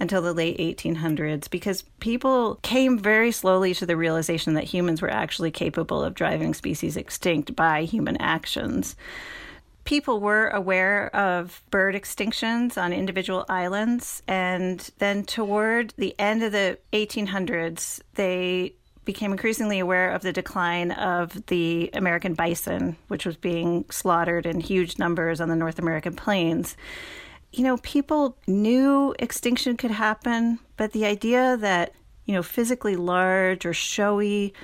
until 0.00 0.22
the 0.22 0.32
late 0.32 0.56
1800s 0.58 1.48
because 1.50 1.82
people 2.00 2.58
came 2.62 2.98
very 2.98 3.30
slowly 3.30 3.74
to 3.74 3.84
the 3.84 3.96
realization 3.96 4.54
that 4.54 4.64
humans 4.64 5.02
were 5.02 5.10
actually 5.10 5.50
capable 5.50 6.02
of 6.02 6.14
driving 6.14 6.54
species 6.54 6.96
extinct 6.96 7.54
by 7.54 7.82
human 7.82 8.16
actions. 8.16 8.96
People 9.84 10.20
were 10.20 10.48
aware 10.48 11.14
of 11.14 11.62
bird 11.70 11.94
extinctions 11.94 12.80
on 12.80 12.92
individual 12.92 13.44
islands, 13.48 14.22
and 14.28 14.90
then 14.98 15.24
toward 15.24 15.92
the 15.96 16.14
end 16.18 16.42
of 16.42 16.52
the 16.52 16.78
1800s, 16.92 18.00
they 18.14 18.74
became 19.04 19.32
increasingly 19.32 19.78
aware 19.78 20.10
of 20.10 20.22
the 20.22 20.32
decline 20.32 20.92
of 20.92 21.46
the 21.46 21.90
American 21.94 22.34
bison, 22.34 22.96
which 23.08 23.26
was 23.26 23.36
being 23.36 23.84
slaughtered 23.90 24.46
in 24.46 24.60
huge 24.60 24.98
numbers 24.98 25.40
on 25.40 25.48
the 25.48 25.56
North 25.56 25.78
American 25.78 26.14
plains 26.14 26.76
you 27.52 27.64
know, 27.64 27.78
people 27.78 28.36
knew 28.46 29.14
extinction 29.18 29.76
could 29.76 29.90
happen, 29.90 30.58
but 30.76 30.92
the 30.92 31.04
idea 31.04 31.56
that, 31.56 31.92
you 32.24 32.34
know, 32.34 32.42
physically 32.42 32.96
large 32.96 33.66
or 33.66 33.74
showy, 33.74 34.54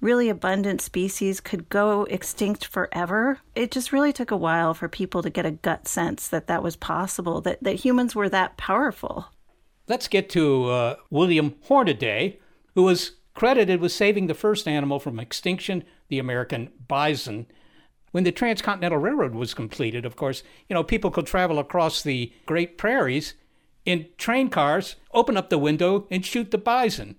really 0.00 0.28
abundant 0.28 0.80
species 0.80 1.40
could 1.40 1.68
go 1.68 2.04
extinct 2.04 2.66
forever, 2.66 3.38
it 3.54 3.70
just 3.70 3.92
really 3.92 4.12
took 4.12 4.30
a 4.30 4.36
while 4.36 4.74
for 4.74 4.88
people 4.88 5.22
to 5.22 5.30
get 5.30 5.46
a 5.46 5.52
gut 5.52 5.86
sense 5.86 6.28
that 6.28 6.48
that 6.48 6.62
was 6.62 6.76
possible, 6.76 7.40
that, 7.40 7.62
that 7.62 7.76
humans 7.76 8.14
were 8.14 8.28
that 8.28 8.56
powerful. 8.56 9.26
Let's 9.86 10.08
get 10.08 10.28
to 10.30 10.64
uh, 10.66 10.96
William 11.10 11.54
Hornaday, 11.62 12.40
who 12.74 12.82
was 12.82 13.12
credited 13.34 13.80
with 13.80 13.92
saving 13.92 14.26
the 14.26 14.34
first 14.34 14.66
animal 14.66 14.98
from 14.98 15.18
extinction, 15.18 15.84
the 16.08 16.18
American 16.18 16.70
bison 16.88 17.46
when 18.14 18.22
the 18.22 18.30
Transcontinental 18.30 18.98
Railroad 19.00 19.34
was 19.34 19.54
completed, 19.54 20.06
of 20.06 20.14
course, 20.14 20.44
you 20.68 20.74
know, 20.74 20.84
people 20.84 21.10
could 21.10 21.26
travel 21.26 21.58
across 21.58 22.00
the 22.00 22.32
Great 22.46 22.78
Prairies 22.78 23.34
in 23.84 24.06
train 24.18 24.50
cars, 24.50 24.94
open 25.12 25.36
up 25.36 25.50
the 25.50 25.58
window, 25.58 26.06
and 26.12 26.24
shoot 26.24 26.52
the 26.52 26.56
bison. 26.56 27.16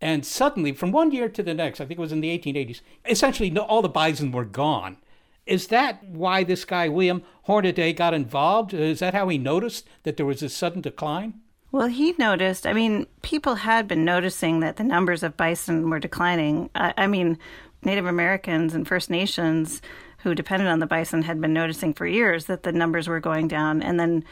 And 0.00 0.24
suddenly, 0.24 0.72
from 0.72 0.90
one 0.90 1.10
year 1.10 1.28
to 1.28 1.42
the 1.42 1.52
next, 1.52 1.82
I 1.82 1.84
think 1.84 1.98
it 1.98 2.00
was 2.00 2.12
in 2.12 2.22
the 2.22 2.38
1880s, 2.38 2.80
essentially 3.06 3.54
all 3.58 3.82
the 3.82 3.90
bison 3.90 4.32
were 4.32 4.46
gone. 4.46 4.96
Is 5.44 5.66
that 5.66 6.02
why 6.02 6.44
this 6.44 6.64
guy, 6.64 6.88
William 6.88 7.24
Hornaday, 7.42 7.92
got 7.92 8.14
involved? 8.14 8.72
Is 8.72 9.00
that 9.00 9.12
how 9.12 9.28
he 9.28 9.36
noticed 9.36 9.86
that 10.04 10.16
there 10.16 10.24
was 10.24 10.42
a 10.42 10.48
sudden 10.48 10.80
decline? 10.80 11.42
Well, 11.70 11.86
he 11.86 12.14
noticed. 12.18 12.66
I 12.66 12.72
mean, 12.72 13.06
people 13.22 13.56
had 13.56 13.86
been 13.86 14.04
noticing 14.04 14.60
that 14.60 14.76
the 14.76 14.84
numbers 14.84 15.22
of 15.22 15.36
bison 15.36 15.90
were 15.90 15.98
declining. 15.98 16.70
I, 16.74 16.94
I 16.96 17.06
mean, 17.06 17.38
Native 17.82 18.06
Americans 18.06 18.74
and 18.74 18.88
First 18.88 19.10
Nations 19.10 19.82
who 20.18 20.34
depended 20.34 20.68
on 20.68 20.80
the 20.80 20.86
bison 20.86 21.22
had 21.22 21.40
been 21.40 21.52
noticing 21.52 21.94
for 21.94 22.06
years 22.06 22.46
that 22.46 22.62
the 22.62 22.72
numbers 22.72 23.08
were 23.08 23.20
going 23.20 23.48
down. 23.48 23.82
And 23.82 24.00
then 24.00 24.24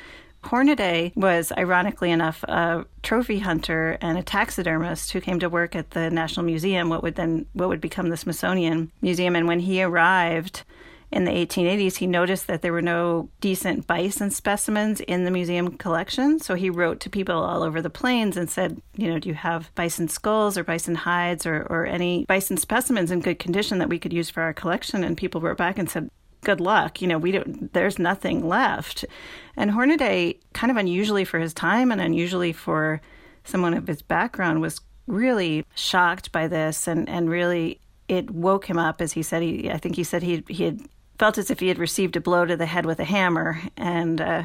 Hornaday 0.43 1.13
was, 1.15 1.53
ironically 1.57 2.11
enough, 2.11 2.43
a 2.45 2.85
trophy 3.03 3.39
hunter 3.41 3.99
and 4.01 4.19
a 4.19 4.23
taxidermist 4.23 5.13
who 5.13 5.21
came 5.21 5.39
to 5.41 5.49
work 5.49 5.75
at 5.75 5.91
the 5.91 6.11
National 6.11 6.45
Museum, 6.45 6.89
what 6.89 7.03
would 7.03 7.15
then 7.15 7.47
what 7.53 7.69
would 7.69 7.81
become 7.81 8.09
the 8.09 8.17
Smithsonian 8.17 8.91
Museum. 9.01 9.37
And 9.37 9.47
when 9.47 9.61
he 9.61 9.83
arrived, 9.83 10.65
in 11.13 11.25
the 11.25 11.31
1880s, 11.31 11.97
he 11.97 12.07
noticed 12.07 12.47
that 12.49 12.63
there 12.63 12.73
were 12.73 12.83
no 12.83 13.29
decent 13.41 13.87
bison 13.87 14.31
specimens 14.31 15.01
in 15.01 15.25
the 15.25 15.31
museum 15.31 15.77
collection. 15.77 16.41
So 16.41 16.55
he 16.55 16.69
wrote 16.69 17.01
to 17.01 17.11
people 17.11 17.37
all 17.37 17.63
over 17.63 17.81
the 17.81 17.91
plains 17.91 18.37
and 18.37 18.51
said, 18.51 18.81
you 18.97 19.09
know, 19.09 19.19
do 19.19 19.29
you 19.29 19.35
have 19.35 19.73
bison 19.75 20.09
skulls 20.09 20.59
or 20.59 20.65
bison 20.65 20.97
hides 20.97 21.47
or, 21.47 21.63
or 21.71 21.87
any 21.87 22.25
bison 22.25 22.57
specimens 22.57 23.11
in 23.11 23.21
good 23.21 23.39
condition 23.39 23.79
that 23.79 23.89
we 23.89 23.99
could 23.99 24.13
use 24.13 24.31
for 24.31 24.43
our 24.43 24.53
collection? 24.53 25.05
And 25.05 25.17
people 25.17 25.41
wrote 25.41 25.59
back 25.59 25.79
and 25.79 25.89
said, 25.89 26.11
good 26.43 26.61
luck. 26.61 27.01
You 27.01 27.09
know, 27.09 27.19
we 27.19 27.33
don't, 27.33 27.73
there's 27.73 27.99
nothing 27.99 28.47
left. 28.47 29.05
And 29.57 29.71
Hornaday, 29.71 30.39
kind 30.55 30.71
of 30.71 30.77
unusually 30.77 31.25
for 31.25 31.39
his 31.39 31.55
time 31.55 31.93
and 31.93 32.01
unusually 32.01 32.53
for 32.53 33.01
someone 33.45 33.75
of 33.75 33.87
his 33.87 34.03
background, 34.03 34.61
was 34.61 34.81
really 35.07 35.65
shocked 35.77 36.33
by 36.33 36.49
this 36.49 36.89
and, 36.89 37.09
and 37.09 37.31
really 37.31 37.81
it 38.09 38.31
woke 38.31 38.67
him 38.67 38.79
up 38.79 39.01
as 39.01 39.13
he 39.13 39.23
said 39.23 39.43
he 39.43 39.71
I 39.71 39.79
think 39.79 39.97
he 39.97 40.05
said 40.05 40.23
he 40.23 40.45
he 40.49 40.65
had 40.65 40.81
felt 41.19 41.39
as 41.39 41.51
if 41.51 41.61
he 41.61 41.69
had 41.69 41.79
received 41.79 42.17
a 42.17 42.21
blow 42.21 42.45
to 42.45 42.57
the 42.57 42.67
head 42.67 42.87
with 42.87 43.01
a 43.01 43.05
hammer, 43.05 43.61
and 43.77 44.21
uh, 44.21 44.43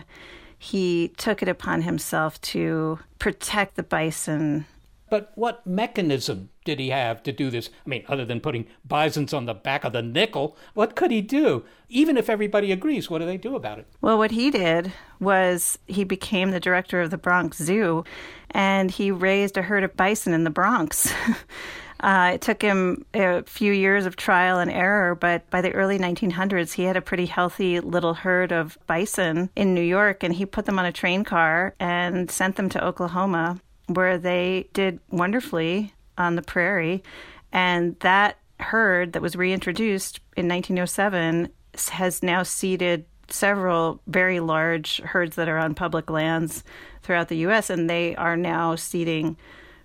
he 0.58 1.10
took 1.18 1.42
it 1.42 1.48
upon 1.50 1.82
himself 1.82 2.40
to 2.42 3.00
protect 3.20 3.76
the 3.76 3.84
bison 3.84 4.66
But 5.10 5.32
what 5.36 5.66
mechanism 5.68 6.50
did 6.64 6.80
he 6.80 6.90
have 6.90 7.22
to 7.24 7.32
do 7.34 7.50
this? 7.50 7.70
I 7.86 7.90
mean, 7.90 8.06
other 8.08 8.24
than 8.24 8.40
putting 8.40 8.68
bisons 8.86 9.34
on 9.34 9.46
the 9.46 9.54
back 9.54 9.84
of 9.84 9.92
the 9.92 10.02
nickel, 10.02 10.56
what 10.74 10.96
could 10.96 11.12
he 11.12 11.20
do? 11.22 11.66
Even 11.90 12.16
if 12.16 12.30
everybody 12.30 12.72
agrees, 12.72 13.10
what 13.10 13.20
do 13.20 13.26
they 13.26 13.36
do 13.38 13.56
about 13.56 13.80
it? 13.80 13.88
Well, 14.00 14.18
what 14.18 14.32
he 14.32 14.52
did 14.52 14.94
was 15.20 15.78
he 15.88 16.04
became 16.06 16.52
the 16.52 16.60
director 16.62 17.02
of 17.02 17.10
the 17.10 17.18
Bronx 17.18 17.58
Zoo 17.58 18.06
and 18.52 18.90
he 18.92 19.12
raised 19.12 19.58
a 19.58 19.64
herd 19.64 19.84
of 19.84 19.98
bison 19.98 20.32
in 20.32 20.46
the 20.46 20.50
Bronx. 20.50 21.12
Uh, 22.02 22.32
it 22.34 22.42
took 22.42 22.62
him 22.62 23.06
a 23.14 23.44
few 23.44 23.72
years 23.72 24.08
of 24.08 24.16
trial 24.16 24.58
and 24.58 24.72
error, 24.72 25.14
but 25.14 25.48
by 25.52 25.62
the 25.62 25.72
early 25.74 26.00
1900s, 26.00 26.74
he 26.74 26.84
had 26.84 26.98
a 26.98 27.02
pretty 27.02 27.28
healthy 27.28 27.80
little 27.80 28.16
herd 28.16 28.52
of 28.52 28.78
bison 28.88 29.50
in 29.56 29.76
New 29.76 29.84
York, 29.84 30.24
and 30.24 30.34
he 30.34 30.46
put 30.46 30.66
them 30.66 30.80
on 30.80 30.86
a 30.86 30.92
train 30.92 31.24
car 31.24 31.76
and 31.80 32.32
sent 32.32 32.56
them 32.56 32.70
to 32.70 32.84
Oklahoma, 32.84 33.62
where 33.86 34.18
they 34.18 34.68
did 34.74 35.00
wonderfully 35.12 35.94
on 36.18 36.36
the 36.36 36.42
prairie. 36.42 37.04
And 37.52 38.00
that 38.00 38.40
herd 38.60 39.14
that 39.14 39.22
was 39.22 39.36
reintroduced 39.36 40.20
in 40.36 40.48
1907 40.48 41.50
has 41.92 42.24
now 42.24 42.42
seeded 42.42 43.06
several 43.28 44.02
very 44.08 44.40
large 44.40 44.98
herds 45.02 45.36
that 45.36 45.48
are 45.48 45.58
on 45.58 45.76
public 45.76 46.10
lands 46.10 46.64
throughout 47.04 47.28
the 47.28 47.38
U.S., 47.38 47.70
and 47.70 47.88
they 47.88 48.16
are 48.16 48.36
now 48.36 48.76
seeding 48.76 49.38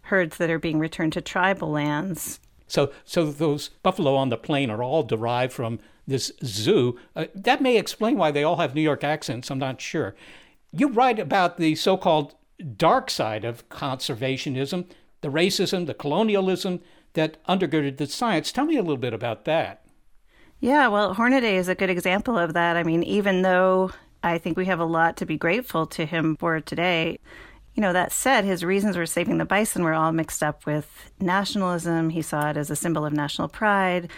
herds 0.07 0.37
that 0.39 0.51
are 0.51 0.59
being 0.59 0.79
returned 0.79 1.13
to 1.15 1.21
tribal 1.21 1.71
lands. 1.71 2.41
So, 2.67 2.93
so 3.05 3.31
those 3.31 3.71
buffalo 3.83 4.17
on 4.17 4.29
the 4.29 4.37
plain 4.37 4.71
are 4.71 4.83
all 4.83 5.03
derived 5.03 5.53
from 5.53 5.79
this 6.07 6.33
zoo. 6.45 6.99
Uh, 7.15 7.27
that 7.35 7.61
may 7.61 7.77
explain 7.77 8.17
why 8.17 8.31
they 8.31 8.43
all 8.43 8.57
have 8.57 8.75
New 8.75 8.81
York 8.81 9.05
accents. 9.05 9.51
I'm 9.51 9.59
not 9.59 9.81
sure. 9.81 10.15
You 10.73 10.89
write 10.89 11.19
about 11.19 11.59
the 11.59 11.75
so-called 11.75 12.35
dark 12.77 13.11
side 13.11 13.45
of 13.45 13.69
conservationism, 13.69 14.87
the 15.21 15.29
racism, 15.29 15.87
the 15.87 15.95
colonialism 15.95 16.81
that 17.15 17.43
undergirded 17.45 17.97
the 17.97 18.07
science. 18.07 18.53
Tell 18.53 18.65
me 18.65 18.77
a 18.77 18.83
little 18.83 18.97
bit 18.97 19.15
about 19.15 19.45
that. 19.45 19.83
Yeah, 20.61 20.89
well, 20.89 21.15
Hornaday 21.15 21.57
is 21.57 21.69
a 21.69 21.75
good 21.75 21.91
example 21.91 22.39
of 22.39 22.55
that. 22.55 22.77
I 22.77 22.83
mean, 22.83 23.03
even 23.03 23.43
though 23.43 23.91
I 24.23 24.39
think 24.39 24.57
we 24.57 24.67
have 24.67 24.81
a 24.81 24.85
lot 24.85 25.17
to 25.19 25.27
be 25.27 25.37
grateful 25.37 25.87
to 25.89 26.07
him 26.07 26.37
for 26.37 26.61
today, 26.61 27.19
you 27.77 27.83
know, 27.83 27.93
that 27.93 28.11
said, 28.11 28.45
his 28.45 28.65
reasons 28.65 28.97
for 28.97 29.05
saving 29.05 29.37
the 29.37 29.45
bison 29.45 29.85
were 29.85 29.93
all 29.93 30.11
mixed 30.11 30.43
up 30.43 30.65
with 30.65 31.11
nationalism. 31.21 32.09
He 32.09 32.23
saw 32.23 32.49
it 32.49 32.57
as 32.57 32.71
a 32.71 32.77
symbol 32.77 33.05
of 33.05 33.13
national 33.13 33.49
pride. 33.49 34.11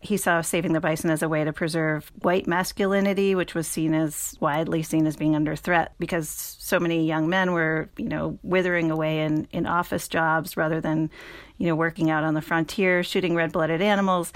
He 0.00 0.18
saw 0.18 0.42
saving 0.42 0.74
the 0.74 0.80
bison 0.80 1.08
as 1.08 1.22
a 1.22 1.28
way 1.28 1.42
to 1.42 1.52
preserve 1.52 2.12
white 2.20 2.46
masculinity, 2.46 3.34
which 3.34 3.54
was 3.54 3.66
seen 3.66 3.94
as 3.94 4.36
widely 4.38 4.82
seen 4.82 5.06
as 5.06 5.16
being 5.16 5.34
under 5.34 5.56
threat 5.56 5.94
because 5.98 6.28
so 6.28 6.78
many 6.78 7.06
young 7.06 7.26
men 7.28 7.52
were, 7.52 7.88
you 7.96 8.08
know, 8.08 8.38
withering 8.42 8.90
away 8.90 9.20
in, 9.20 9.48
in 9.50 9.66
office 9.66 10.06
jobs 10.08 10.58
rather 10.58 10.82
than, 10.82 11.10
you 11.56 11.66
know, 11.66 11.74
working 11.74 12.10
out 12.10 12.22
on 12.22 12.34
the 12.34 12.42
frontier, 12.42 13.02
shooting 13.02 13.34
red 13.34 13.50
blooded 13.50 13.80
animals. 13.80 14.30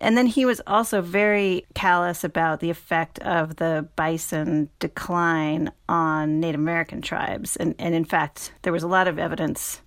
And 0.00 0.16
then 0.16 0.26
he 0.26 0.44
was 0.44 0.60
also 0.66 1.00
very 1.00 1.66
callous 1.74 2.24
about 2.24 2.60
the 2.60 2.70
effect 2.70 3.18
of 3.20 3.56
the 3.56 3.88
bison 3.96 4.68
decline 4.78 5.70
on 5.88 6.40
Native 6.40 6.60
American 6.60 7.00
tribes. 7.00 7.56
And, 7.56 7.74
and 7.78 7.94
in 7.94 8.04
fact, 8.04 8.52
there 8.62 8.72
was 8.72 8.82
a 8.82 8.88
lot 8.88 9.08
of 9.08 9.18
evidence 9.18 9.80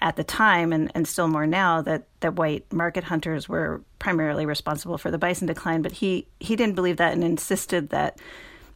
at 0.00 0.16
the 0.16 0.24
time 0.24 0.72
and, 0.72 0.90
and 0.94 1.06
still 1.06 1.28
more 1.28 1.46
now 1.46 1.80
that, 1.82 2.08
that 2.20 2.34
white 2.34 2.70
market 2.72 3.04
hunters 3.04 3.48
were 3.48 3.82
primarily 3.98 4.44
responsible 4.44 4.98
for 4.98 5.10
the 5.10 5.18
bison 5.18 5.46
decline. 5.46 5.82
But 5.82 5.92
he, 5.92 6.26
he 6.40 6.56
didn't 6.56 6.74
believe 6.74 6.96
that 6.96 7.12
and 7.12 7.22
insisted 7.22 7.90
that 7.90 8.18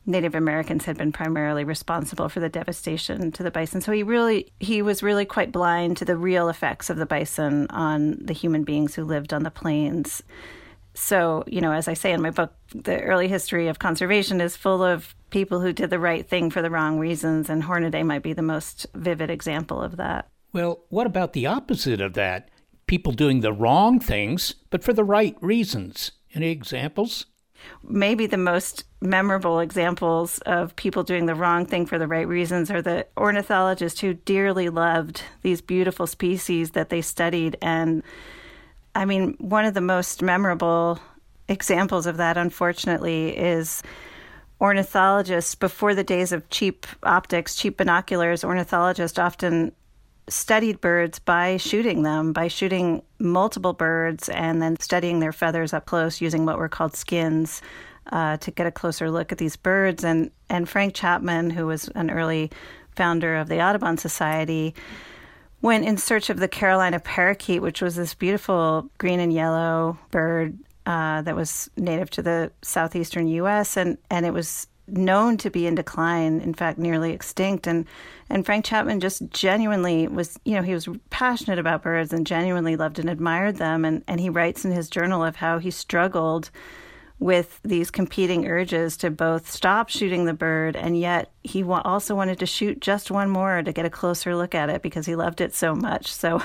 Native 0.07 0.35
Americans 0.35 0.85
had 0.85 0.97
been 0.97 1.13
primarily 1.13 1.65
responsible 1.65 2.29
for 2.29 2.41
the 2.41 2.49
devastation 2.49 3.33
to 3.33 3.43
the 3.43 3.51
bison. 3.51 3.81
So 3.81 3.93
he 3.93 4.03
really 4.03 4.53
he 4.61 4.81
was 4.83 5.03
really 5.03 5.25
quite 5.25 5.53
blind 5.53 5.97
to 5.99 6.05
the 6.05 6.17
real 6.17 6.49
effects 6.49 6.89
of 6.89 6.97
the 6.97 7.07
bison 7.07 7.67
on 7.71 8.19
the 8.21 8.33
human 8.33 8.63
beings 8.63 8.95
who 8.95 9.05
lived 9.05 9.33
on 9.33 9.43
the 9.43 9.51
plains. 9.51 10.23
So, 10.95 11.45
you 11.47 11.61
know, 11.61 11.73
as 11.73 11.89
I 11.89 11.95
say 11.95 12.13
in 12.13 12.23
my 12.23 12.31
book, 12.31 12.55
the 12.75 13.03
early 13.03 13.29
history 13.29 13.69
of 13.69 13.79
conservation 13.79 14.41
is 14.41 14.57
full 14.57 14.83
of 14.83 15.15
people 15.29 15.61
who 15.61 15.73
did 15.73 15.91
the 15.91 15.99
right 15.99 16.27
thing 16.27 16.51
for 16.51 16.63
the 16.63 16.71
wrong 16.71 16.99
reasons, 16.99 17.51
and 17.51 17.65
Hornaday 17.65 18.03
might 18.03 18.23
be 18.23 18.33
the 18.33 18.41
most 18.41 18.87
vivid 18.95 19.29
example 19.29 19.83
of 19.83 19.99
that. 19.99 20.27
Well, 20.55 20.85
what 20.89 21.07
about 21.07 21.35
the 21.35 21.47
opposite 21.47 22.01
of 22.01 22.15
that? 22.15 22.49
People 22.87 23.13
doing 23.13 23.41
the 23.41 23.53
wrong 23.53 24.01
things, 24.01 24.55
but 24.71 24.83
for 24.83 24.95
the 24.95 25.05
right 25.05 25.37
reasons. 25.43 26.13
Any 26.33 26.51
examples? 26.51 27.27
Maybe 27.83 28.27
the 28.27 28.37
most 28.37 28.85
memorable 29.01 29.61
examples 29.61 30.39
of 30.41 30.75
people 30.77 31.03
doing 31.03 31.27
the 31.27 31.35
wrong 31.35 31.67
thing 31.67 31.87
for 31.87 31.99
the 31.99 32.07
right 32.07 32.27
reasons 32.27 32.71
are 32.71 32.83
the 32.83 33.07
ornithologists 33.17 34.01
who 34.01 34.15
dearly 34.15 34.69
loved 34.69 35.23
these 35.43 35.61
beautiful 35.61 36.07
species 36.07 36.73
that 36.73 36.89
they 36.89 37.03
studied. 37.03 37.57
And 37.63 38.03
I 38.95 39.05
mean, 39.05 39.37
one 39.39 39.65
of 39.65 39.75
the 39.75 39.81
most 39.81 40.23
memorable 40.23 40.99
examples 41.49 42.07
of 42.07 42.17
that, 42.17 42.37
unfortunately, 42.37 43.37
is 43.37 43.83
ornithologists 44.61 45.55
before 45.55 45.95
the 45.95 46.05
days 46.05 46.33
of 46.33 46.49
cheap 46.51 46.87
optics, 47.03 47.55
cheap 47.55 47.77
binoculars, 47.77 48.43
ornithologists 48.43 49.19
often 49.19 49.73
studied 50.29 50.81
birds 50.81 51.19
by 51.19 51.57
shooting 51.57 52.03
them, 52.03 52.33
by 52.33 52.49
shooting 52.49 53.03
multiple 53.19 53.73
birds 53.73 54.29
and 54.29 54.61
then 54.61 54.79
studying 54.81 55.21
their 55.21 55.33
feathers 55.33 55.73
up 55.73 55.87
close 55.87 56.21
using 56.21 56.45
what 56.45 56.59
were 56.59 56.69
called 56.69 56.97
skins 56.97 57.63
uh, 58.13 58.37
to 58.39 58.51
get 58.51 58.67
a 58.67 58.73
closer 58.73 59.11
look 59.11 59.33
at 59.33 59.39
these 59.39 59.57
birds. 59.57 60.05
And, 60.05 60.31
and 60.49 60.69
Frank 60.69 60.95
Chapman, 60.95 61.51
who 61.51 61.67
was 61.67 61.89
an 61.95 62.11
early 62.11 62.51
founder 62.95 63.37
of 63.37 63.49
the 63.49 63.61
Audubon 63.61 63.99
Society, 63.99 64.75
went 65.63 65.85
in 65.85 65.97
search 65.97 66.31
of 66.31 66.39
the 66.39 66.49
Carolina 66.49 67.01
parakeet, 67.01 67.63
which 67.63 67.81
was 67.81 67.97
this 67.97 68.15
beautiful 68.15 68.91
green 68.99 69.21
and 69.21 69.33
yellow 69.33 69.99
bird 70.11 70.59
uh, 70.87 71.23
that 71.23 71.35
was 71.35 71.69
native 71.77 72.11
to 72.11 72.23
the 72.23 72.53
southeastern 72.63 73.27
U.S. 73.29 73.77
and 73.77 73.99
and 74.09 74.25
it 74.25 74.33
was 74.33 74.69
known 74.89 75.37
to 75.39 75.51
be 75.51 75.67
in 75.67 75.75
decline, 75.75 76.41
in 76.41 76.55
fact, 76.55 76.79
nearly 76.79 77.13
extinct. 77.13 77.67
And 77.67 77.87
and 78.29 78.45
Frank 78.45 78.65
Chapman 78.65 79.01
just 79.01 79.29
genuinely 79.31 80.09
was, 80.09 80.39
you 80.45 80.55
know, 80.55 80.63
he 80.63 80.75
was 80.75 80.89
passionate 81.11 81.59
about 81.59 81.83
birds 81.83 82.13
and 82.13 82.27
genuinely 82.27 82.77
loved 82.77 82.99
and 82.99 83.09
admired 83.09 83.57
them. 83.57 83.85
And 83.85 84.03
and 84.09 84.21
he 84.21 84.31
writes 84.31 84.65
in 84.65 84.73
his 84.73 84.89
journal 84.89 85.25
of 85.25 85.37
how 85.37 85.59
he 85.59 85.71
struggled 85.71 86.51
with 87.19 87.61
these 87.63 87.91
competing 87.91 88.47
urges 88.47 88.97
to 88.99 89.11
both 89.11 89.51
stop 89.51 89.89
shooting 89.89 90.27
the 90.27 90.35
bird 90.35 90.77
and 90.77 90.99
yet 90.99 91.31
he 91.43 91.63
wa- 91.63 91.81
also 91.83 92.15
wanted 92.15 92.39
to 92.39 92.45
shoot 92.45 92.79
just 92.79 93.11
one 93.11 93.31
more 93.31 93.63
to 93.63 93.73
get 93.73 93.87
a 93.87 93.91
closer 93.91 94.37
look 94.37 94.55
at 94.55 94.69
it 94.69 94.83
because 94.83 95.07
he 95.07 95.17
loved 95.17 95.41
it 95.41 95.55
so 95.55 95.75
much. 95.75 96.13
So, 96.13 96.43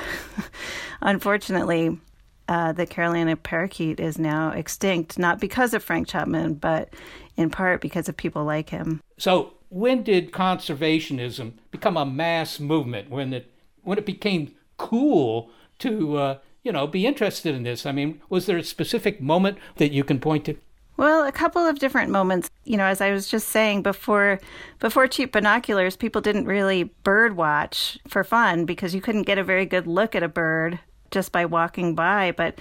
unfortunately, 1.01 1.99
uh, 2.47 2.73
the 2.73 2.85
Carolina 2.85 3.35
parakeet 3.35 3.99
is 3.99 4.17
now 4.17 4.51
extinct, 4.51 5.17
not 5.17 5.39
because 5.39 5.73
of 5.73 5.83
Frank 5.83 6.07
Chapman, 6.07 6.55
but 6.55 6.89
in 7.37 7.49
part 7.49 7.81
because 7.81 8.09
of 8.09 8.17
people 8.17 8.43
like 8.43 8.69
him. 8.69 9.01
So, 9.17 9.53
when 9.69 10.03
did 10.03 10.31
conservationism 10.31 11.53
become 11.71 11.95
a 11.95 12.05
mass 12.05 12.59
movement? 12.59 13.09
When 13.09 13.33
it 13.33 13.51
when 13.83 13.97
it 13.97 14.05
became 14.05 14.53
cool 14.77 15.49
to 15.79 16.17
uh, 16.17 16.37
you 16.63 16.71
know 16.71 16.87
be 16.87 17.05
interested 17.05 17.55
in 17.55 17.63
this? 17.63 17.85
I 17.85 17.91
mean, 17.91 18.21
was 18.29 18.45
there 18.45 18.57
a 18.57 18.63
specific 18.63 19.21
moment 19.21 19.57
that 19.77 19.91
you 19.91 20.03
can 20.03 20.19
point 20.19 20.45
to? 20.45 20.57
Well, 20.97 21.25
a 21.25 21.31
couple 21.31 21.65
of 21.65 21.79
different 21.79 22.11
moments. 22.11 22.49
You 22.63 22.77
know, 22.77 22.85
as 22.85 23.01
I 23.01 23.11
was 23.11 23.27
just 23.27 23.49
saying 23.49 23.81
before, 23.81 24.39
before 24.79 25.07
cheap 25.07 25.31
binoculars, 25.31 25.95
people 25.95 26.21
didn't 26.21 26.45
really 26.45 26.83
bird 27.03 27.35
watch 27.35 27.97
for 28.07 28.23
fun 28.23 28.65
because 28.65 28.93
you 28.93 29.01
couldn't 29.01 29.23
get 29.23 29.39
a 29.39 29.43
very 29.43 29.65
good 29.65 29.87
look 29.87 30.15
at 30.15 30.21
a 30.21 30.27
bird 30.27 30.79
just 31.12 31.32
by 31.32 31.45
walking 31.45 31.95
by. 31.95 32.32
But 32.32 32.59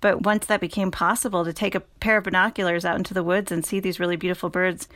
but 0.00 0.22
once 0.22 0.46
that 0.46 0.60
became 0.60 0.90
possible 0.90 1.44
to 1.44 1.52
take 1.52 1.74
a 1.74 1.80
pair 1.80 2.18
of 2.18 2.24
binoculars 2.24 2.84
out 2.84 2.98
into 2.98 3.14
the 3.14 3.24
woods 3.24 3.50
and 3.50 3.64
see 3.64 3.80
these 3.80 3.98
really 3.98 4.16
beautiful 4.16 4.50
birds, 4.50 4.88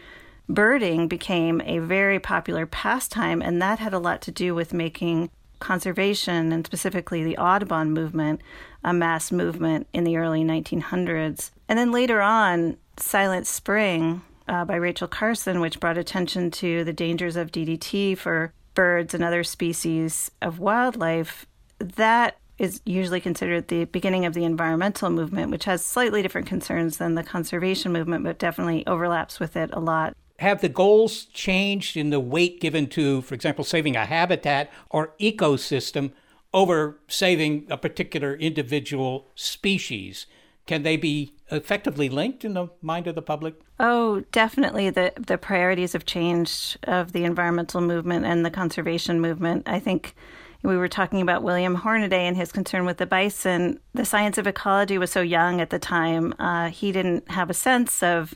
birding 0.49 1.09
became 1.09 1.61
a 1.63 1.79
very 1.79 2.21
popular 2.21 2.67
pastime, 2.67 3.41
and 3.41 3.61
that 3.63 3.79
had 3.79 3.95
a 3.95 3.99
lot 3.99 4.21
to 4.23 4.31
do 4.31 4.55
with 4.55 4.75
making 4.75 5.31
conservation 5.59 6.53
and 6.53 6.67
specifically 6.67 7.23
the 7.23 7.37
Audubon 7.37 7.93
movement 7.93 8.41
a 8.83 8.93
mass 8.93 9.31
movement 9.31 9.87
in 9.93 10.05
the 10.05 10.17
early 10.17 10.43
1900s. 10.43 11.51
And 11.69 11.79
then 11.79 11.93
later 11.93 12.21
on, 12.21 12.79
Silent 12.97 13.47
Spring 13.47 14.23
uh, 14.49 14.65
by 14.65 14.77
Rachel 14.77 15.09
Carson, 15.09 15.61
which 15.61 15.81
brought 15.81 15.99
attention 15.99 16.51
to 16.53 16.83
the 16.85 16.93
dangers 16.93 17.37
of 17.37 17.53
DDT 17.53 18.17
for 18.17 18.53
birds 18.75 19.15
and 19.15 19.23
other 19.23 19.45
species 19.45 20.31
of 20.41 20.59
wildlife, 20.59 21.47
that 21.79 22.39
is 22.61 22.83
usually 22.85 23.21
considered 23.21 23.69
the 23.69 23.87
beginning 23.87 24.27
of 24.27 24.35
the 24.35 24.45
environmental 24.45 25.09
movement, 25.09 25.51
which 25.51 25.65
has 25.65 25.83
slightly 25.83 26.21
different 26.21 26.47
concerns 26.47 26.99
than 26.99 27.15
the 27.15 27.23
conservation 27.23 27.91
movement, 27.91 28.23
but 28.23 28.39
definitely 28.39 28.87
overlaps 28.87 29.41
with 29.41 29.57
it 29.57 29.71
a 29.73 29.81
lot. 29.81 30.15
Have 30.39 30.61
the 30.61 30.69
goals 30.69 31.25
changed 31.25 31.97
in 31.97 32.11
the 32.11 32.21
weight 32.21 32.61
given 32.61 32.87
to, 32.89 33.23
for 33.23 33.35
example, 33.35 33.65
saving 33.65 33.97
a 33.97 34.05
habitat 34.05 34.71
or 34.91 35.15
ecosystem 35.19 36.13
over 36.53 36.99
saving 37.09 37.67
a 37.71 37.79
particular 37.79 38.35
individual 38.35 39.29
species? 39.35 40.27
Can 40.67 40.83
they 40.83 40.99
be 40.99 41.33
effectively 41.51 42.11
linked 42.11 42.45
in 42.45 42.53
the 42.53 42.69
mind 42.83 43.07
of 43.07 43.15
the 43.15 43.23
public? 43.23 43.55
Oh, 43.79 44.21
definitely. 44.33 44.91
The 44.91 45.15
the 45.17 45.39
priorities 45.39 45.95
have 45.95 46.05
changed 46.05 46.79
of 46.83 47.13
the 47.13 47.25
environmental 47.25 47.81
movement 47.81 48.27
and 48.27 48.45
the 48.45 48.51
conservation 48.51 49.19
movement. 49.19 49.67
I 49.67 49.81
think 49.81 50.15
we 50.63 50.77
were 50.77 50.89
talking 50.89 51.21
about 51.21 51.43
William 51.43 51.75
Hornaday 51.75 52.27
and 52.27 52.37
his 52.37 52.53
concern 52.53 52.85
with 52.85 52.99
the 52.99 53.07
bison. 53.07 53.81
The 53.95 54.05
science 54.05 54.37
of 54.39 54.47
ecology 54.47 54.99
was 54.99 55.11
so 55.11 55.23
young 55.23 55.61
at 55.61 55.71
the 55.71 55.79
time, 55.79 56.35
uh, 56.39 56.69
he 56.69 56.93
didn't 56.93 57.31
have 57.31 57.51
a 57.51 57.55
sense 57.55 58.03
of 58.03 58.35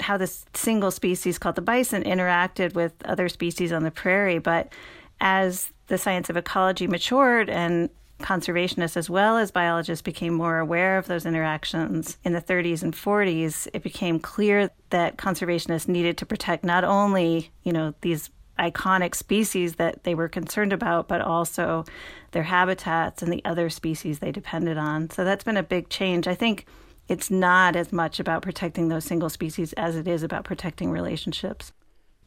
how 0.00 0.16
this 0.16 0.44
single 0.54 0.90
species 0.90 1.38
called 1.38 1.56
the 1.56 1.62
bison 1.62 2.04
interacted 2.04 2.74
with 2.74 2.92
other 3.04 3.28
species 3.28 3.72
on 3.72 3.82
the 3.82 3.90
prairie. 3.90 4.38
But 4.38 4.72
as 5.20 5.72
the 5.88 5.98
science 5.98 6.30
of 6.30 6.36
ecology 6.36 6.86
matured 6.86 7.50
and 7.50 7.90
conservationists 8.20 8.96
as 8.96 9.08
well 9.08 9.36
as 9.36 9.50
biologists 9.50 10.02
became 10.02 10.34
more 10.34 10.58
aware 10.58 10.98
of 10.98 11.06
those 11.06 11.24
interactions 11.24 12.18
in 12.24 12.32
the 12.32 12.42
30s 12.42 12.82
and 12.82 12.92
40s, 12.94 13.68
it 13.72 13.82
became 13.82 14.18
clear 14.18 14.70
that 14.90 15.16
conservationists 15.16 15.88
needed 15.88 16.18
to 16.18 16.26
protect 16.26 16.64
not 16.64 16.84
only, 16.84 17.50
you 17.62 17.72
know, 17.72 17.94
these 18.00 18.30
iconic 18.58 19.14
species 19.14 19.76
that 19.76 20.04
they 20.04 20.14
were 20.14 20.28
concerned 20.28 20.72
about, 20.72 21.08
but 21.08 21.20
also 21.20 21.84
their 22.32 22.44
habitats 22.44 23.22
and 23.22 23.32
the 23.32 23.44
other 23.44 23.70
species 23.70 24.18
they 24.18 24.32
depended 24.32 24.76
on. 24.76 25.10
So 25.10 25.24
that's 25.24 25.44
been 25.44 25.56
a 25.56 25.62
big 25.62 25.88
change. 25.88 26.26
I 26.26 26.34
think 26.34 26.66
it's 27.08 27.30
not 27.30 27.74
as 27.74 27.92
much 27.92 28.20
about 28.20 28.42
protecting 28.42 28.88
those 28.88 29.04
single 29.04 29.30
species 29.30 29.72
as 29.74 29.96
it 29.96 30.06
is 30.06 30.22
about 30.22 30.44
protecting 30.44 30.90
relationships. 30.90 31.72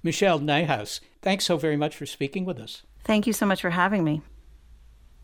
Michelle 0.03 0.39
Nijhuis, 0.39 0.99
thanks 1.21 1.45
so 1.45 1.57
very 1.57 1.77
much 1.77 1.95
for 1.95 2.07
speaking 2.07 2.45
with 2.45 2.59
us. 2.59 2.83
Thank 3.03 3.27
you 3.27 3.33
so 3.33 3.45
much 3.45 3.61
for 3.61 3.69
having 3.69 4.03
me. 4.03 4.21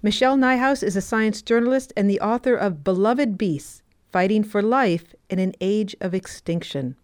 Michelle 0.03 0.37
Nijhuis 0.37 0.83
is 0.83 0.95
a 0.95 1.01
science 1.01 1.41
journalist 1.41 1.91
and 1.97 2.07
the 2.07 2.21
author 2.21 2.55
of 2.55 2.83
Beloved 2.83 3.37
Beasts 3.37 3.81
Fighting 4.11 4.43
for 4.43 4.61
Life 4.61 5.15
in 5.29 5.39
an 5.39 5.53
Age 5.59 5.95
of 5.99 6.13
Extinction. 6.13 6.95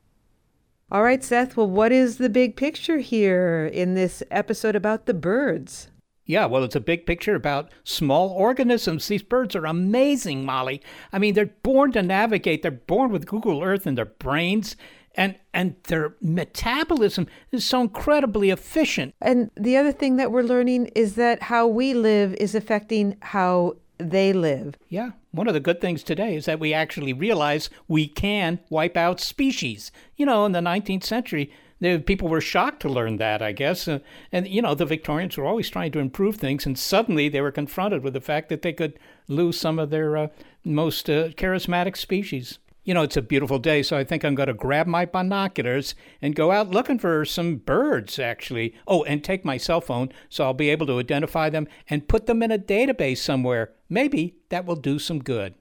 All 0.94 1.02
right, 1.02 1.24
Seth. 1.24 1.58
Well, 1.58 1.68
what 1.68 1.92
is 1.92 2.20
the 2.20 2.30
big 2.30 2.56
picture 2.56 3.00
here 3.00 3.66
in 3.66 3.96
this 3.96 4.22
episode 4.30 4.76
about 4.76 5.08
the 5.08 5.16
birds? 5.16 5.88
Yeah, 6.28 6.46
well, 6.46 6.64
it's 6.64 6.76
a 6.76 6.80
big 6.80 7.08
picture 7.08 7.34
about 7.34 7.72
small 7.84 8.30
organisms. 8.30 9.08
These 9.08 9.24
birds 9.24 9.56
are 9.56 9.66
amazing, 9.66 10.46
Molly. 10.46 10.84
I 11.12 11.18
mean, 11.18 11.34
they're 11.34 11.48
born 11.48 11.94
to 11.94 12.04
navigate. 12.04 12.62
They're 12.62 12.70
born 12.70 13.12
with 13.12 13.26
Google 13.26 13.64
Earth 13.64 13.88
in 13.88 13.96
their 13.96 14.06
brains, 14.06 14.76
and 15.16 15.36
and 15.52 15.76
their 15.86 16.16
metabolism 16.22 17.26
is 17.52 17.66
so 17.66 17.82
incredibly 17.82 18.52
efficient. 18.52 19.16
And 19.20 19.50
the 19.58 19.76
other 19.78 19.92
thing 19.92 20.18
that 20.18 20.32
we're 20.32 20.44
learning 20.44 20.92
is 20.96 21.16
that 21.16 21.42
how 21.42 21.66
we 21.66 21.96
live 21.96 22.36
is 22.36 22.54
affecting 22.54 23.18
how 23.22 23.78
they 23.98 24.34
live. 24.34 24.76
Yeah. 24.90 25.12
One 25.32 25.48
of 25.48 25.54
the 25.54 25.60
good 25.60 25.82
things 25.82 26.04
today 26.04 26.36
is 26.36 26.46
that 26.46 26.60
we 26.60 26.74
actually 26.74 27.14
realize 27.14 27.70
we 27.88 28.08
can 28.08 28.60
wipe 28.70 28.98
out 28.98 29.20
species. 29.20 29.92
You 30.16 30.26
know, 30.26 30.46
in 30.46 30.52
the 30.52 30.60
19th 30.60 31.04
century, 31.04 31.52
the 31.80 32.00
people 32.00 32.30
were 32.30 32.42
shocked 32.42 32.82
to 32.82 32.90
learn 32.90 33.18
that, 33.18 33.42
I 33.42 33.52
guess. 33.52 33.88
Uh, 33.88 34.00
and, 34.32 34.48
you 34.48 34.62
know, 34.62 34.74
the 34.74 34.86
Victorians 34.86 35.38
were 35.38 35.46
always 35.46 35.70
trying 35.70 35.92
to 35.92 36.00
improve 36.00 36.38
things, 36.38 36.66
and 36.66 36.78
suddenly 36.78 37.30
they 37.30 37.42
were 37.42 37.52
confronted 37.52 38.04
with 38.04 38.14
the 38.14 38.22
fact 38.22 38.50
that 38.50 38.62
they 38.62 38.74
could 38.74 38.98
lose 39.28 39.60
some 39.60 39.80
of 39.80 39.90
their 39.90 40.16
uh, 40.16 40.28
most 40.64 41.10
uh, 41.10 41.30
charismatic 41.30 41.98
species 41.98 42.60
you 42.84 42.94
know, 42.94 43.04
it's 43.04 43.18
a 43.18 43.22
beautiful 43.22 43.60
day, 43.60 43.82
so 43.82 43.98
I 43.98 44.04
think 44.04 44.24
I'm 44.24 44.36
going 44.36 44.48
to 44.48 44.54
grab 44.54 44.88
my 44.88 45.06
binoculars 45.06 45.96
and 46.22 46.36
go 46.36 46.52
out 46.52 46.70
looking 46.70 47.00
for 47.00 47.24
some 47.24 47.58
birds, 47.58 48.20
actually. 48.20 48.74
Oh, 48.88 49.04
and 49.04 49.24
take 49.24 49.46
my 49.46 49.58
cell 49.58 49.80
phone 49.80 50.12
so 50.30 50.44
I'll 50.44 50.54
be 50.54 50.70
able 50.70 50.88
to 50.88 51.00
identify 51.00 51.50
them 51.50 51.68
and 51.90 52.08
put 52.08 52.26
them 52.26 52.44
in 52.44 52.52
a 52.52 52.60
database 52.60 53.20
somewhere. 53.20 53.72
Maybe 53.94 54.38
that 54.50 54.66
will 54.66 54.76
do 54.76 54.98
some 54.98 55.20
good. 55.20 55.54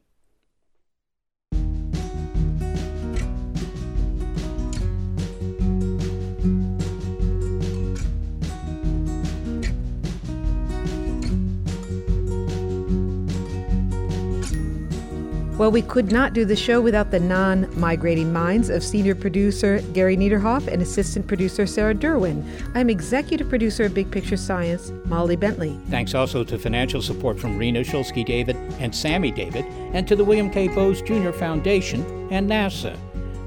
Well, 15.62 15.70
we 15.70 15.82
could 15.82 16.10
not 16.10 16.32
do 16.32 16.44
the 16.44 16.56
show 16.56 16.80
without 16.80 17.12
the 17.12 17.20
non 17.20 17.68
migrating 17.78 18.32
minds 18.32 18.68
of 18.68 18.82
senior 18.82 19.14
producer 19.14 19.80
Gary 19.92 20.16
Niederhoff 20.16 20.66
and 20.66 20.82
assistant 20.82 21.28
producer 21.28 21.68
Sarah 21.68 21.94
Derwin. 21.94 22.42
I'm 22.74 22.90
executive 22.90 23.48
producer 23.48 23.84
of 23.84 23.94
Big 23.94 24.10
Picture 24.10 24.36
Science, 24.36 24.90
Molly 25.04 25.36
Bentley. 25.36 25.78
Thanks 25.88 26.16
also 26.16 26.42
to 26.42 26.58
financial 26.58 27.00
support 27.00 27.38
from 27.38 27.56
Rena 27.56 27.82
Shulsky 27.82 28.24
David 28.24 28.56
and 28.80 28.92
Sammy 28.92 29.30
David, 29.30 29.64
and 29.94 30.08
to 30.08 30.16
the 30.16 30.24
William 30.24 30.50
K. 30.50 30.66
Bowes 30.66 31.00
Jr. 31.00 31.30
Foundation 31.30 32.02
and 32.32 32.50
NASA. 32.50 32.98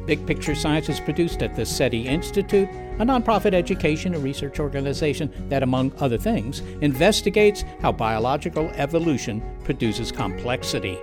Big 0.06 0.26
Picture 0.26 0.56
Science 0.56 0.88
is 0.88 1.02
produced 1.02 1.44
at 1.44 1.54
the 1.54 1.66
SETI 1.66 2.08
Institute, 2.08 2.70
a 2.70 3.06
nonprofit 3.06 3.54
education 3.54 4.14
and 4.14 4.24
research 4.24 4.62
organization 4.62 5.30
that, 5.50 5.64
among 5.64 5.92
other 6.00 6.18
things, 6.18 6.62
investigates 6.80 7.66
how 7.82 7.92
biological 7.92 8.70
evolution 8.76 9.44
produces 9.66 10.14
complexity. 10.14 10.98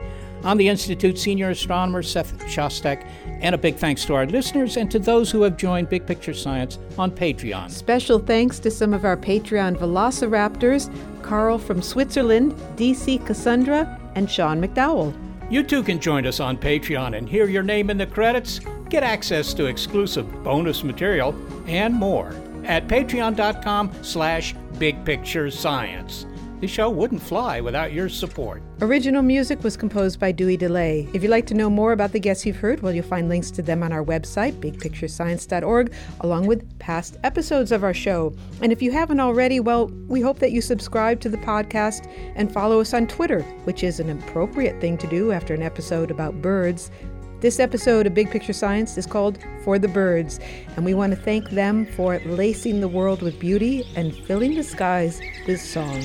I'm 0.45 0.59
the 0.59 0.69
Institute 0.69 1.19
Senior 1.19 1.51
Astronomer 1.51 2.03
Seth 2.03 2.37
Shostak, 2.47 3.07
and 3.41 3.55
a 3.55 3.59
big 3.59 3.77
thanks 3.77 4.05
to 4.07 4.15
our 4.15 4.27
listeners 4.27 4.77
and 4.77 4.91
to 4.91 4.99
those 4.99 5.31
who 5.31 5.43
have 5.43 5.57
joined 5.57 5.89
Big 5.89 6.05
Picture 6.05 6.35
Science 6.35 6.79
on 6.99 7.13
Patreon. 7.13 7.71
Special 7.71 8.19
thanks 8.19 8.59
to 8.59 8.71
some 8.71 8.93
of 8.93 9.05
our 9.05 9.17
Patreon 9.17 9.77
velociraptors 9.77 10.91
Carl 11.23 11.59
from 11.59 11.81
Switzerland, 11.81 12.53
DC 12.77 13.25
Cassandra, 13.25 14.01
and 14.17 14.29
Sean 14.29 14.61
McDowell. 14.61 15.15
You 15.49 15.63
too 15.63 15.83
can 15.83 16.01
join 16.01 16.27
us 16.27 16.41
on 16.41 16.57
Patreon 16.57 17.17
and 17.17 17.29
hear 17.29 17.47
your 17.47 17.63
name 17.63 17.89
in 17.91 17.99
the 17.99 18.07
credits, 18.07 18.61
get 18.89 19.03
access 19.03 19.55
to 19.55 19.67
exclusive 19.67 20.43
bonus 20.43 20.83
material, 20.83 21.35
and 21.67 21.95
more 21.95 22.35
at 22.65 22.89
patreon.com 22.89 23.93
slash 24.03 24.55
bigpicturescience. 24.75 26.27
The 26.63 26.69
show 26.69 26.89
wouldn't 26.91 27.21
fly 27.21 27.61
without 27.61 27.93
your 27.93 28.09
support. 28.09 28.63
Original 28.83 29.21
music 29.21 29.65
was 29.65 29.77
composed 29.77 30.21
by 30.21 30.31
Dewey 30.31 30.57
Dellay. 30.57 31.13
If 31.13 31.25
you'd 31.25 31.29
like 31.29 31.45
to 31.47 31.55
know 31.55 31.69
more 31.69 31.91
about 31.91 32.13
the 32.13 32.21
guests 32.21 32.47
you've 32.47 32.55
heard, 32.55 32.83
well, 32.83 32.95
you'll 32.95 33.03
find 33.03 33.29
links 33.29 33.51
to 33.51 33.63
them 33.63 33.83
on 33.83 33.91
our 33.91 34.05
website, 34.05 34.53
bigpicturescience.org, 34.61 35.93
along 36.21 36.47
with 36.47 36.79
past 36.79 37.17
episodes 37.25 37.73
of 37.73 37.83
our 37.83 37.93
show. 37.93 38.33
And 38.61 38.71
if 38.71 38.81
you 38.81 38.93
haven't 38.93 39.19
already, 39.19 39.59
well, 39.59 39.89
we 40.07 40.21
hope 40.21 40.39
that 40.39 40.53
you 40.53 40.61
subscribe 40.61 41.19
to 41.23 41.29
the 41.29 41.37
podcast 41.39 42.09
and 42.37 42.55
follow 42.55 42.81
us 42.81 42.95
on 42.95 43.09
Twitter, 43.09 43.43
which 43.65 43.83
is 43.83 43.99
an 43.99 44.11
appropriate 44.11 44.81
thing 44.81 44.97
to 44.99 45.09
do 45.09 45.33
after 45.33 45.55
an 45.55 45.63
episode 45.63 46.13
about 46.13 46.41
birds. 46.41 46.93
This 47.41 47.59
episode 47.59 48.07
of 48.07 48.15
Big 48.15 48.31
Picture 48.31 48.53
Science 48.53 48.97
is 48.97 49.05
called 49.05 49.41
For 49.65 49.81
the 49.81 49.89
Birds, 49.89 50.39
and 50.77 50.85
we 50.85 50.95
want 50.95 51.13
to 51.13 51.21
thank 51.21 51.51
them 51.51 51.87
for 51.87 52.21
lacing 52.21 52.81
the 52.81 52.87
world 52.87 53.21
with 53.21 53.41
beauty 53.41 53.85
and 53.97 54.15
filling 54.15 54.55
the 54.55 54.63
skies 54.63 55.21
with 55.49 55.61
song. 55.61 56.05